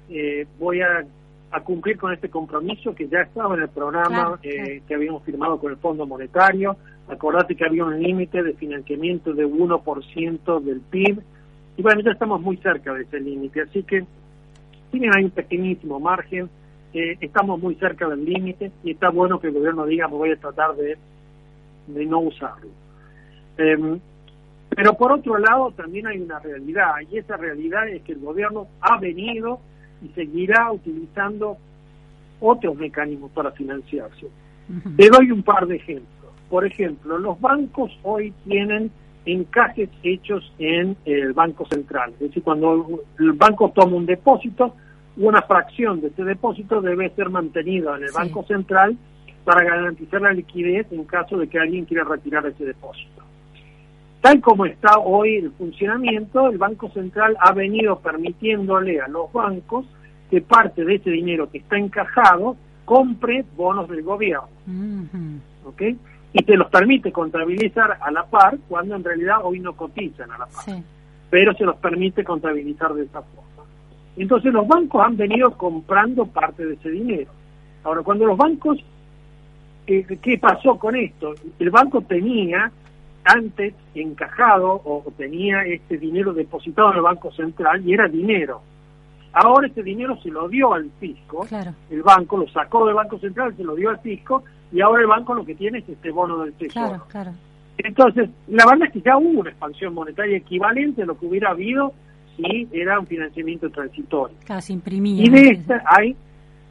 eh, 0.09 0.47
voy 0.59 0.81
a, 0.81 1.05
a 1.51 1.61
cumplir 1.63 1.97
con 1.97 2.13
este 2.13 2.29
compromiso 2.29 2.95
que 2.95 3.09
ya 3.09 3.21
estaba 3.21 3.55
en 3.55 3.63
el 3.63 3.69
programa 3.69 4.09
Claro, 4.09 4.39
eh, 4.43 4.51
claro. 4.55 4.81
que 4.87 4.95
habíamos 4.95 5.23
firmado 5.25 5.59
con 5.59 5.73
el 5.73 5.79
Fondo 5.79 6.07
Monetario. 6.07 6.77
Acordate 7.09 7.55
que 7.55 7.65
había 7.65 7.85
un 7.85 8.03
límite 8.03 8.43
de 8.43 8.55
financiamiento 8.55 9.33
de 9.33 9.47
1% 9.47 10.61
del 10.61 10.81
PIB. 10.81 11.23
Y 11.77 11.83
bueno, 11.83 12.01
ya 12.01 12.13
estamos 12.13 12.41
muy 12.41 12.57
cerca 12.59 12.93
de 12.95 13.03
ese 13.03 13.21
límite. 13.21 13.63
Así 13.63 13.83
que, 13.85 14.05
si 14.97 15.01
bien 15.01 15.15
hay 15.15 15.25
un 15.25 15.31
pequeñísimo 15.31 16.01
margen, 16.01 16.49
eh, 16.95 17.17
estamos 17.21 17.61
muy 17.61 17.75
cerca 17.75 18.09
del 18.09 18.25
límite 18.25 18.73
y 18.83 18.93
está 18.93 19.11
bueno 19.11 19.39
que 19.39 19.49
el 19.49 19.53
gobierno 19.53 19.85
diga, 19.85 20.07
voy 20.07 20.31
a 20.31 20.37
tratar 20.37 20.75
de 20.75 20.97
de 21.87 22.07
no 22.07 22.21
usarlo. 22.21 22.69
Em, 23.59 24.01
pero 24.71 24.95
por 24.95 25.13
otro 25.13 25.39
lado 25.39 25.71
también 25.73 26.07
hay 26.07 26.19
una 26.19 26.39
realidad 26.39 26.95
y 27.11 27.19
esa 27.19 27.37
realidad 27.37 27.89
es 27.89 28.03
que 28.03 28.13
el 28.13 28.21
gobierno 28.21 28.67
ha 28.81 28.99
venido 28.99 29.61
y 30.03 30.09
seguirá 30.09 30.73
utilizando 30.73 31.57
otros 32.41 32.77
mecanismos 32.77 33.31
para 33.33 33.53
financiarse. 33.53 34.27
Te 34.97 35.09
doy 35.09 35.31
un 35.31 35.43
par 35.43 35.67
de 35.67 35.77
ejemplos. 35.77 36.33
Por 36.51 36.67
ejemplo, 36.67 37.19
los 37.19 37.41
bancos 37.41 37.97
hoy 38.03 38.33
tienen 38.45 38.91
encajes 39.25 39.89
hechos 40.03 40.53
en 40.59 40.97
el 41.05 41.33
Banco 41.33 41.67
Central. 41.67 42.13
Es 42.15 42.21
decir, 42.21 42.43
cuando 42.43 43.03
el 43.19 43.33
banco 43.33 43.73
toma 43.75 43.97
un 43.97 44.07
depósito, 44.07 44.75
una 45.17 45.43
fracción 45.43 46.01
de 46.01 46.09
ese 46.09 46.25
depósito 46.25 46.81
debe 46.81 47.11
ser 47.11 47.31
mantenida 47.31 47.97
en 47.97 48.03
el 48.05 48.09
Sí. 48.11 48.15
Banco 48.17 48.43
Central 48.45 48.97
para 49.45 49.63
garantizar 49.65 50.21
la 50.21 50.33
liquidez 50.33 50.87
en 50.91 51.05
caso 51.05 51.39
de 51.39 51.49
que 51.49 51.59
alguien 51.59 51.85
quiera 51.85 52.05
retirar 52.05 52.47
ese 52.47 52.65
depósito. 52.65 53.23
Tal 54.21 54.41
como 54.41 54.67
está 54.67 54.99
hoy 54.99 55.37
el 55.37 55.53
funcionamiento, 55.53 56.49
el 56.49 56.59
Banco 56.59 56.91
Central 56.91 57.37
ha 57.41 57.53
venido 57.53 58.01
permitiéndole 58.01 59.01
a 59.01 59.07
los 59.09 59.33
bancos 59.33 59.87
que 60.31 60.41
parte 60.41 60.85
de 60.85 60.97
ese 60.97 61.11
dinero 61.11 61.49
que 61.51 61.59
está 61.59 61.77
encajado 61.79 62.57
compre 62.85 63.45
bonos 63.57 63.89
del 63.89 64.03
gobierno. 64.03 64.49
¿ok? 65.65 65.83
Y 66.33 66.43
te 66.43 66.57
los 66.57 66.69
permite 66.69 67.13
contabilizar 67.13 67.99
a 68.01 68.11
la 68.11 68.25
par 68.25 68.59
cuando 68.69 68.97
en 68.97 69.05
realidad 69.05 69.39
hoy 69.45 69.61
no 69.61 69.75
cotizan 69.77 70.31
a 70.33 70.39
la 70.39 70.47
par, 70.47 70.65
pero 71.31 71.55
se 71.55 71.65
los 71.65 71.77
permite 71.77 72.25
contabilizar 72.25 72.93
de 72.95 73.05
esa 73.05 73.23
forma. 73.23 73.46
Entonces 74.17 74.53
los 74.53 74.67
bancos 74.67 75.05
han 75.05 75.17
venido 75.17 75.53
comprando 75.53 76.27
parte 76.27 76.65
de 76.65 76.75
ese 76.75 76.91
dinero. 76.91 77.31
Ahora, 77.85 78.03
cuando 78.03 78.27
los 78.27 78.37
bancos, 78.37 78.79
eh, 79.87 80.19
¿qué 80.21 80.39
pasó 80.39 80.79
con 80.79 80.97
esto? 80.97 81.35
El 81.59 81.71
banco 81.71 82.01
tenía 82.01 82.73
antes 83.25 83.75
encajado 83.95 84.81
o 84.85 85.05
tenía 85.17 85.63
este 85.63 85.99
dinero 85.99 86.33
depositado 86.33 86.91
en 86.91 86.97
el 86.97 87.03
Banco 87.03 87.33
Central 87.33 87.87
y 87.87 87.93
era 87.93 88.09
dinero. 88.09 88.63
Ahora 89.33 89.67
ese 89.67 89.83
dinero 89.83 90.17
se 90.23 90.31
lo 90.31 90.49
dio 90.49 90.73
al 90.73 90.91
fisco, 90.99 91.47
el 91.91 92.03
banco 92.03 92.39
lo 92.39 92.49
sacó 92.49 92.87
del 92.87 92.95
Banco 92.95 93.19
Central, 93.19 93.55
se 93.55 93.65
lo 93.65 93.75
dio 93.75 93.91
al 93.91 93.99
fisco 93.99 94.45
y 94.73 94.81
ahora 94.81 95.03
el 95.03 95.09
banco 95.09 95.35
lo 95.35 95.45
que 95.45 95.55
tiene 95.55 95.79
es 95.79 95.89
este 95.89 96.11
bono 96.11 96.39
del 96.39 96.55
tesoro. 96.55 96.87
Claro, 96.87 97.05
claro. 97.09 97.33
Entonces, 97.77 98.31
la 98.49 98.65
verdad 98.65 98.87
es 98.87 98.95
que 98.95 99.03
ya 99.03 99.19
hubo 99.19 99.41
una 99.41 99.51
expansión 99.51 99.93
monetaria 99.93 100.39
equivalente 100.39 101.03
a 101.03 101.07
lo 101.07 101.19
que 101.19 101.27
hubiera 101.27 101.51
habido 101.51 101.93
si 102.37 102.69
era 102.73 102.99
un 103.01 103.07
financiamiento 103.07 103.71
transitorio. 103.71 104.37
Casi 104.47 104.73
imprimía. 104.73 105.23
Y 105.25 105.29
de 105.31 105.51
esta 105.51 105.83
hay 105.87 106.15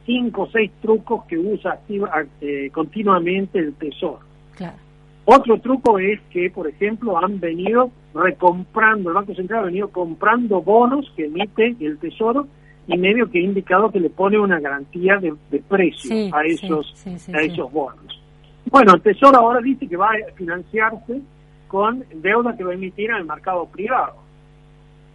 cinco 0.04 0.42
o 0.42 0.50
seis 0.50 0.70
trucos 0.80 1.24
que 1.26 1.36
usa 1.38 1.72
activa- 1.72 2.24
eh, 2.40 2.70
continuamente 2.72 3.58
el 3.58 3.74
tesoro. 3.74 4.20
Claro. 4.56 4.76
Otro 5.24 5.58
truco 5.60 5.98
es 5.98 6.20
que, 6.30 6.50
por 6.50 6.68
ejemplo, 6.68 7.18
han 7.18 7.40
venido 7.40 7.90
recomprando, 8.14 9.10
el 9.10 9.14
Banco 9.16 9.34
Central 9.34 9.60
ha 9.62 9.66
venido 9.66 9.88
comprando 9.88 10.62
bonos 10.62 11.12
que 11.16 11.24
emite 11.26 11.74
el 11.80 11.98
Tesoro 11.98 12.46
y 12.86 12.96
medio 12.96 13.28
que 13.28 13.40
ha 13.40 13.42
indicado 13.42 13.90
que 13.90 13.98
le 13.98 14.08
pone 14.10 14.38
una 14.38 14.60
garantía 14.60 15.16
de, 15.18 15.34
de 15.50 15.58
precio 15.60 16.08
Sí, 16.10 16.30
a 16.32 16.42
sí, 16.42 16.48
esos 16.64 16.92
sí, 16.94 17.18
sí, 17.18 17.32
a 17.34 17.40
sí. 17.40 17.46
esos 17.46 17.72
bonos. 17.72 18.22
Bueno, 18.70 18.94
el 18.94 19.02
Tesoro 19.02 19.38
ahora 19.38 19.60
dice 19.60 19.88
que 19.88 19.96
va 19.96 20.10
a 20.10 20.32
financiarse 20.36 21.20
con 21.66 22.04
deuda 22.14 22.56
que 22.56 22.62
va 22.62 22.70
a 22.70 22.74
emitir 22.74 23.10
en 23.10 23.16
el 23.16 23.24
mercado 23.24 23.66
privado. 23.66 24.14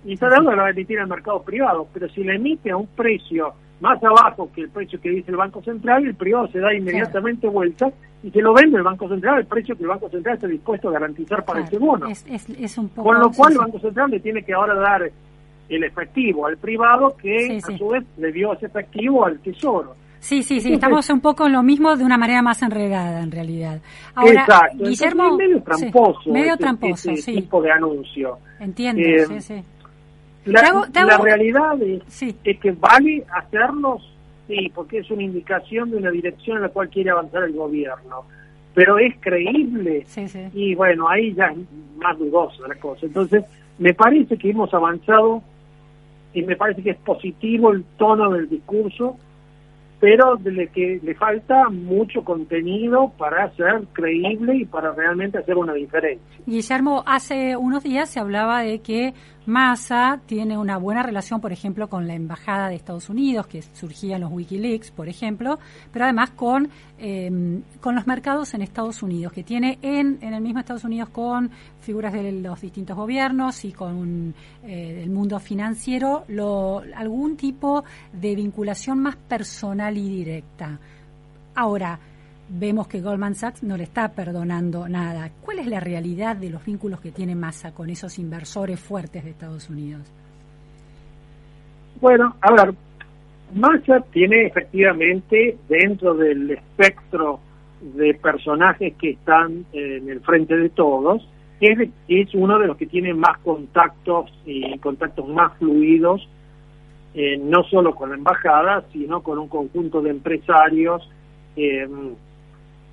Y 0.06 0.14
esa 0.14 0.28
deuda 0.30 0.56
la 0.56 0.64
va 0.64 0.68
a 0.68 0.72
emitir 0.72 0.98
el 1.00 1.08
mercado 1.08 1.42
privado, 1.44 1.88
pero 1.94 2.10
si 2.10 2.24
la 2.24 2.34
emite 2.36 2.72
a 2.72 2.78
un 2.78 2.88
precio 2.88 3.54
más 3.80 4.04
abajo 4.04 4.50
que 4.54 4.62
el 4.62 4.70
precio 4.70 5.00
que 5.02 5.10
dice 5.10 5.32
el 5.32 5.38
Banco 5.38 5.62
Central, 5.64 6.06
el 6.06 6.16
privado 6.16 6.48
se 6.48 6.60
da 6.60 6.74
inmediatamente 6.74 7.48
vuelta 7.48 7.90
y 8.24 8.30
se 8.30 8.42
lo 8.42 8.54
vende 8.54 8.78
el 8.78 8.84
Banco 8.84 9.08
Central 9.10 9.36
al 9.36 9.46
precio 9.46 9.76
que 9.76 9.84
el 9.84 9.90
Banco 9.90 10.10
Central 10.10 10.36
está 10.36 10.48
dispuesto 10.48 10.90
a 10.90 10.92
garantizar 10.94 11.44
para 11.44 11.62
Claro, 11.62 11.68
ese 11.76 11.78
bono. 11.80 12.08
Es, 12.08 12.26
es, 12.30 12.50
es 12.50 12.78
un 12.78 12.90
poco... 12.90 13.10
Con 13.10 13.20
lo 13.20 13.32
cual 13.32 13.52
sí. 13.54 13.58
el 13.60 13.66
Banco 13.66 13.80
Central 13.80 14.12
le 14.12 14.20
tiene 14.20 14.44
que 14.44 14.54
ahora 14.54 14.76
dar 14.76 15.10
el 15.70 15.84
efectivo 15.84 16.46
al 16.48 16.58
privado 16.58 17.16
que 17.18 17.60
Sí, 17.62 17.74
a 17.74 17.78
su 17.78 17.88
vez 17.88 18.04
le 18.18 18.32
dio 18.32 18.54
ese 18.54 18.66
efectivo 18.68 19.26
al 19.26 19.40
tesoro. 19.40 19.96
Sí, 20.20 20.44
sí, 20.44 20.60
sí, 20.60 20.74
estamos 20.74 21.10
un 21.10 21.20
poco 21.20 21.48
en 21.48 21.54
lo 21.54 21.64
mismo 21.64 21.96
de 21.96 22.04
una 22.04 22.18
manera 22.18 22.44
más 22.44 22.62
enredada 22.62 23.24
en 23.24 23.32
realidad. 23.32 23.82
Ahora, 24.14 24.42
Exacto. 24.42 24.78
Guillermo, 24.86 25.24
Entonces, 25.24 25.48
medio 25.48 25.58
sí, 25.58 25.64
tramposo. 25.64 26.32
medio 26.32 26.48
ese- 26.54 26.58
tramposo, 26.58 27.10
ese 27.12 27.22
sí. 27.24 27.34
tipo 27.42 27.62
de 27.64 27.72
anuncio. 27.72 28.38
Entiendo, 28.60 29.02
Eh, 29.02 29.26
sí, 29.26 29.42
sí. 29.42 29.64
La, 30.46 30.62
Te 30.62 30.68
hago- 30.68 30.88
te 30.92 31.04
la 31.06 31.18
realidad 31.18 31.82
es, 31.82 32.02
es 32.44 32.60
que 32.60 32.72
vale 32.72 33.24
hacerlos, 33.36 34.02
sí, 34.48 34.72
porque 34.74 35.00
es 35.00 35.12
una 35.12 35.24
indicación 35.24 35.92
de 35.92 35.98
una 35.98 36.10
dirección 36.12 36.58
en 36.58 36.64
la 36.64 36.70
cual 36.70 36.90
quiere 36.90 37.12
avanzar 37.12 37.44
el 37.44 37.54
gobierno. 37.54 38.24
Pero 38.74 38.98
es 38.98 39.14
creíble. 39.20 40.04
Sí, 40.08 40.28
sí. 40.30 40.40
Y 40.54 40.76
bueno, 40.76 41.10
ahí 41.10 41.34
ya 41.34 41.48
es 41.48 41.58
más 41.98 42.18
dudosa 42.18 42.68
la 42.68 42.76
cosa. 42.76 43.06
Entonces, 43.06 43.44
me 43.78 43.94
parece 43.94 44.38
que 44.38 44.50
hemos 44.50 44.74
avanzado 44.74 45.44
y 46.34 46.42
me 46.44 46.56
parece 46.56 46.82
que 46.82 46.92
es 46.92 46.98
positivo 46.98 47.72
el 47.74 47.84
tono 47.98 48.32
del 48.32 48.48
discurso, 48.50 49.18
pero 50.00 50.38
de 50.38 50.68
que 50.70 51.00
le 51.04 51.14
falta 51.16 51.70
mucho 51.70 52.24
contenido 52.24 53.12
para 53.18 53.52
ser 53.56 53.84
creíble 53.94 54.56
y 54.56 54.66
para 54.66 54.94
realmente 54.94 55.38
hacer 55.38 55.58
una 55.58 55.74
diferencia. 55.74 56.26
Guillermo, 56.48 57.04
hace 57.06 57.56
unos 57.58 57.84
días 57.84 58.10
se 58.10 58.20
hablaba 58.20 58.62
de 58.64 58.80
que 58.80 59.14
Massa 59.46 60.20
tiene 60.28 60.58
una 60.58 60.78
buena 60.78 61.02
relación, 61.02 61.42
por 61.42 61.52
ejemplo, 61.52 61.90
con 61.90 62.08
la 62.08 62.14
embajada 62.14 62.70
de 62.70 62.76
Estados 62.76 63.10
Unidos, 63.10 63.48
que 63.48 63.62
surgía 63.62 64.16
en 64.16 64.22
los 64.22 64.32
WikiLeaks, 64.32 64.92
por 64.92 65.10
ejemplo, 65.10 65.58
pero 65.92 66.06
además 66.06 66.32
con, 66.32 66.70
eh, 67.00 67.62
con 67.80 67.96
los 67.96 68.06
mercados 68.06 68.54
en 68.54 68.62
Estados 68.62 69.02
Unidos, 69.02 69.34
que 69.34 69.44
tiene 69.44 69.80
en, 69.82 70.20
en 70.22 70.34
el 70.34 70.42
mismo 70.42 70.60
Estados 70.60 70.84
Unidos 70.84 71.10
con 71.10 71.50
figuras 71.80 72.14
de 72.14 72.32
los 72.32 72.62
distintos 72.62 72.96
gobiernos 72.96 73.66
y 73.66 73.72
con 73.72 74.36
eh, 74.64 75.02
el 75.04 75.10
mundo 75.10 75.40
financiero, 75.40 76.24
lo, 76.28 76.84
algún 76.96 77.36
tipo 77.36 77.84
de 78.14 78.36
vinculación 78.36 79.00
más 79.00 79.16
personal 79.16 79.98
y 79.98 80.08
directa. 80.08 80.80
Ahora, 81.56 82.00
vemos 82.52 82.88
que 82.88 83.02
Goldman 83.02 83.36
Sachs 83.36 83.64
no 83.64 83.78
le 83.78 83.84
está 83.84 84.10
perdonando 84.10 84.88
nada. 84.88 85.32
¿Cuál 85.42 85.60
es 85.60 85.68
la 85.68 85.80
realidad 85.80 86.36
de 86.36 86.50
los 86.50 86.66
vínculos 86.66 87.00
que 87.00 87.12
tiene 87.12 87.36
Massa 87.36 87.74
con 87.74 87.90
esos 87.90 88.20
inversores 88.20 88.80
fuertes 88.80 89.24
de 89.24 89.32
Estados 89.32 89.70
Unidos? 89.70 90.12
Bueno, 92.00 92.36
a 92.42 92.52
ver, 92.52 92.74
Massa 93.54 94.02
tiene 94.12 94.48
efectivamente 94.48 95.58
dentro 95.70 96.14
del 96.14 96.52
espectro 96.52 97.40
de 97.82 98.14
personajes 98.16 98.94
que 98.96 99.12
están 99.12 99.66
en 99.72 100.10
el 100.10 100.20
frente 100.22 100.56
de 100.56 100.70
todos, 100.70 101.28
es, 101.60 101.90
es 102.08 102.34
uno 102.34 102.60
de 102.60 102.68
los 102.68 102.78
que 102.78 102.88
tiene 102.88 103.14
más 103.14 103.38
contactos 103.40 104.32
y 104.46 104.78
contactos 104.80 105.28
más 105.28 105.58
fluidos, 105.58 106.28
eh, 107.14 107.38
no 107.38 107.64
solo 107.64 107.94
con 107.96 108.10
la 108.10 108.16
embajada, 108.16 108.84
sino 108.92 109.22
con 109.22 109.38
un 109.38 109.48
conjunto 109.48 110.02
de 110.02 110.10
empresarios, 110.10 111.08
eh, 111.56 111.88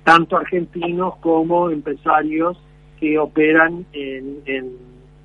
tanto 0.03 0.37
argentinos 0.37 1.15
como 1.17 1.69
empresarios 1.69 2.57
que 2.99 3.17
operan 3.19 3.85
en, 3.93 4.37
en- 4.45 4.77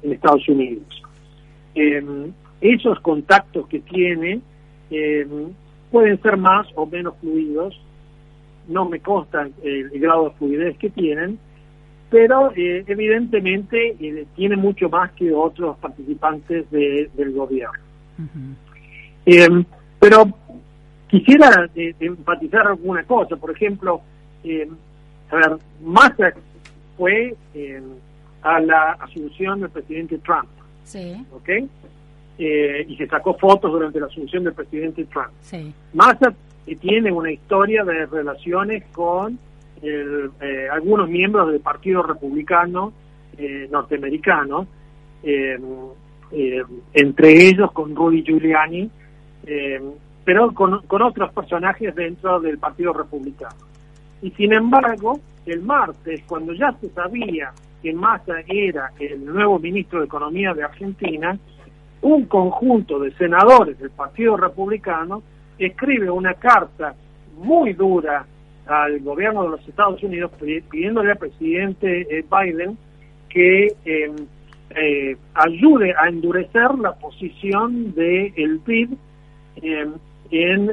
en 0.02 0.12
Estados 0.12 0.46
Unidos. 0.48 0.84
Eh, 1.74 2.02
esos 2.60 3.00
contactos 3.00 3.66
que 3.68 3.80
tiene 3.80 4.40
eh, 4.90 5.26
pueden 5.90 6.20
ser 6.22 6.36
más 6.36 6.66
o 6.74 6.86
menos 6.86 7.14
fluidos, 7.20 7.80
no 8.68 8.88
me 8.88 9.00
consta 9.00 9.48
el, 9.62 9.90
el 9.92 10.00
grado 10.00 10.24
de 10.28 10.34
fluidez 10.36 10.78
que 10.78 10.90
tienen, 10.90 11.38
pero 12.10 12.52
eh, 12.54 12.84
evidentemente 12.86 13.96
eh, 13.98 14.26
tiene 14.36 14.56
mucho 14.56 14.88
más 14.88 15.10
que 15.12 15.32
otros 15.32 15.76
participantes 15.78 16.70
de- 16.70 17.10
del 17.14 17.32
gobierno. 17.32 17.78
Eh, 19.26 19.48
pero 19.98 20.26
quisiera 21.08 21.68
eh, 21.74 21.94
enfatizar 21.98 22.66
alguna 22.66 23.02
cosa, 23.04 23.36
por 23.36 23.50
ejemplo, 23.50 24.00
eh, 24.44 24.68
a 25.30 25.36
ver, 25.36 25.58
Massa 25.82 26.32
fue 26.96 27.34
eh, 27.54 27.82
a 28.42 28.60
la 28.60 28.92
asunción 29.00 29.60
del 29.60 29.70
presidente 29.70 30.18
Trump, 30.18 30.48
Sí, 30.84 31.14
¿ok? 31.32 31.48
Eh, 32.36 32.84
y 32.88 32.96
se 32.96 33.06
sacó 33.06 33.34
fotos 33.34 33.72
durante 33.72 34.00
la 34.00 34.06
asunción 34.06 34.44
del 34.44 34.52
presidente 34.54 35.04
Trump. 35.04 35.30
sí. 35.40 35.72
Massa 35.92 36.34
eh, 36.66 36.76
tiene 36.76 37.10
una 37.12 37.30
historia 37.32 37.84
de 37.84 38.06
relaciones 38.06 38.84
con 38.92 39.38
el, 39.82 40.30
algunos 40.72 41.08
miembros 41.08 41.50
del 41.52 41.60
Partido 41.60 42.02
Republicano 42.02 42.92
eh, 43.38 43.68
norteamericano, 43.70 44.66
entre 46.92 47.48
ellos 47.48 47.72
con 47.72 47.94
Rudy 47.94 48.22
Giuliani, 48.22 48.90
pero 50.24 50.52
con, 50.52 50.82
con 50.86 51.02
otros 51.02 51.32
personajes 51.32 51.94
dentro 51.94 52.40
del 52.40 52.58
Partido 52.58 52.92
Republicano. 52.92 53.54
Y 54.24 54.30
sin 54.32 54.54
embargo, 54.54 55.20
el 55.44 55.60
martes, 55.60 56.22
cuando 56.26 56.54
ya 56.54 56.72
se 56.80 56.88
sabía 56.90 57.52
que 57.82 57.92
Massa 57.92 58.36
era 58.46 58.90
el 58.98 59.22
nuevo 59.26 59.58
ministro 59.58 60.00
de 60.00 60.06
Economía 60.06 60.54
de 60.54 60.64
Argentina, 60.64 61.38
un 62.00 62.24
conjunto 62.24 62.98
de 62.98 63.12
senadores 63.16 63.78
del 63.78 63.90
Partido 63.90 64.36
Republicano 64.38 65.22
escribe 65.58 66.10
una 66.10 66.32
carta 66.34 66.94
muy 67.36 67.74
dura 67.74 68.24
al 68.66 69.00
gobierno 69.00 69.42
de 69.44 69.48
los 69.50 69.68
Estados 69.68 70.02
Unidos 70.02 70.30
pi- 70.40 70.62
pidiéndole 70.62 71.10
al 71.12 71.18
presidente 71.18 72.06
eh, 72.18 72.24
Biden 72.30 72.78
que 73.28 73.66
eh, 73.84 74.12
eh, 74.70 75.16
ayude 75.34 75.92
a 75.98 76.08
endurecer 76.08 76.74
la 76.80 76.94
posición 76.94 77.94
del 77.94 78.60
PIB 78.64 78.96
eh, 79.62 79.86
en, 80.30 80.70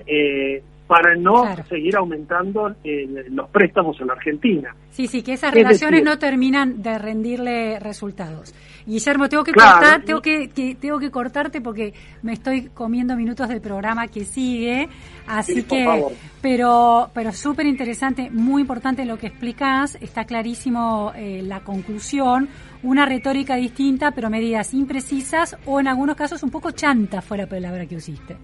para 0.91 1.15
no 1.15 1.45
seguir 1.69 1.95
aumentando 1.95 2.75
eh, 2.83 3.07
los 3.29 3.49
préstamos 3.49 3.95
en 4.01 4.07
la 4.07 4.13
Argentina. 4.13 4.75
Sí, 4.89 5.07
sí, 5.07 5.23
que 5.23 5.31
esas 5.33 5.51
Es 5.51 5.55
relaciones 5.63 6.01
decir- 6.01 6.03
no 6.05 6.19
terminan 6.19 6.81
de 6.81 6.97
rendirle 6.99 7.79
resultados. 7.79 8.53
Guillermo, 8.85 9.29
tengo 9.29 9.45
que 9.45 9.53
Claro, 9.53 9.79
cortar, 9.79 10.01
tengo 10.03 10.21
que, 10.21 10.49
que- 10.49 10.75
tengo 10.75 10.99
que 10.99 11.09
cortarte 11.09 11.61
porque 11.61 11.93
me 12.23 12.33
estoy 12.33 12.63
comiendo 12.73 13.15
minutos 13.15 13.47
del 13.47 13.61
programa 13.61 14.07
que 14.09 14.25
sigue, 14.25 14.89
así 15.27 15.53
Sí, 15.53 15.61
por 15.61 15.77
que, 15.77 15.85
favor. 15.85 16.11
pero, 16.41 17.09
pero 17.13 17.31
súper 17.31 17.67
interesante, 17.67 18.29
muy 18.29 18.59
importante 18.63 19.05
lo 19.05 19.17
que 19.17 19.27
explicás, 19.27 19.97
está 20.01 20.25
clarísimo 20.25 21.13
eh, 21.15 21.41
la 21.41 21.61
conclusión, 21.61 22.49
una 22.83 23.05
retórica 23.05 23.55
distinta, 23.55 24.11
pero 24.11 24.29
medidas 24.29 24.73
imprecisas 24.73 25.55
o 25.65 25.79
en 25.79 25.87
algunos 25.87 26.17
casos 26.17 26.43
un 26.43 26.49
poco 26.49 26.71
chanta 26.71 27.21
fue 27.21 27.37
la 27.37 27.47
palabra 27.47 27.85
que 27.85 27.95
usaste. 27.95 28.35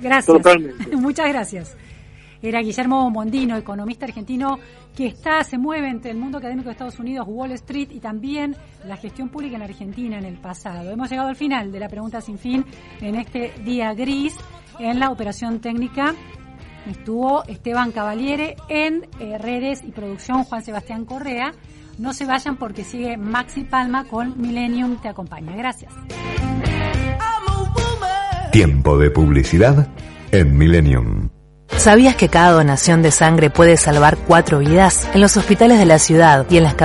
Gracias. 0.00 0.26
Totalmente. 0.26 0.96
Muchas 0.96 1.28
gracias. 1.28 1.76
Era 2.42 2.60
Guillermo 2.60 3.10
Mondino, 3.10 3.56
economista 3.56 4.06
argentino 4.06 4.58
que 4.94 5.06
está, 5.06 5.42
se 5.42 5.58
mueve 5.58 5.88
entre 5.88 6.10
el 6.10 6.18
mundo 6.18 6.38
académico 6.38 6.66
de 6.66 6.72
Estados 6.72 6.98
Unidos, 6.98 7.26
Wall 7.28 7.52
Street 7.52 7.88
y 7.90 8.00
también 8.00 8.56
la 8.84 8.96
gestión 8.96 9.28
pública 9.28 9.56
en 9.56 9.62
Argentina 9.62 10.18
en 10.18 10.24
el 10.24 10.38
pasado. 10.38 10.90
Hemos 10.90 11.10
llegado 11.10 11.28
al 11.28 11.36
final 11.36 11.72
de 11.72 11.80
la 11.80 11.88
pregunta 11.88 12.20
sin 12.20 12.38
fin 12.38 12.64
en 13.00 13.16
este 13.16 13.52
día 13.64 13.92
gris 13.94 14.36
en 14.78 15.00
la 15.00 15.10
operación 15.10 15.60
técnica. 15.60 16.14
Estuvo 16.86 17.42
Esteban 17.44 17.90
Cavaliere 17.90 18.56
en 18.68 19.08
eh, 19.18 19.38
redes 19.38 19.82
y 19.82 19.90
producción 19.90 20.44
Juan 20.44 20.62
Sebastián 20.62 21.04
Correa. 21.04 21.52
No 21.98 22.12
se 22.12 22.26
vayan 22.26 22.56
porque 22.56 22.84
sigue 22.84 23.16
Maxi 23.16 23.64
Palma 23.64 24.04
con 24.04 24.40
Millennium 24.40 25.00
Te 25.00 25.08
acompaña. 25.08 25.56
Gracias. 25.56 25.92
Tiempo 28.56 28.96
de 28.96 29.10
publicidad 29.10 29.88
en 30.32 30.56
Millennium. 30.56 31.28
¿Sabías 31.76 32.16
que 32.16 32.30
cada 32.30 32.52
donación 32.52 33.02
de 33.02 33.10
sangre 33.10 33.50
puede 33.50 33.76
salvar 33.76 34.16
cuatro 34.16 34.60
vidas? 34.60 35.06
En 35.12 35.20
los 35.20 35.36
hospitales 35.36 35.78
de 35.78 35.84
la 35.84 35.98
ciudad 35.98 36.46
y 36.48 36.56
en 36.56 36.62
las 36.62 36.72
campañas 36.72 36.84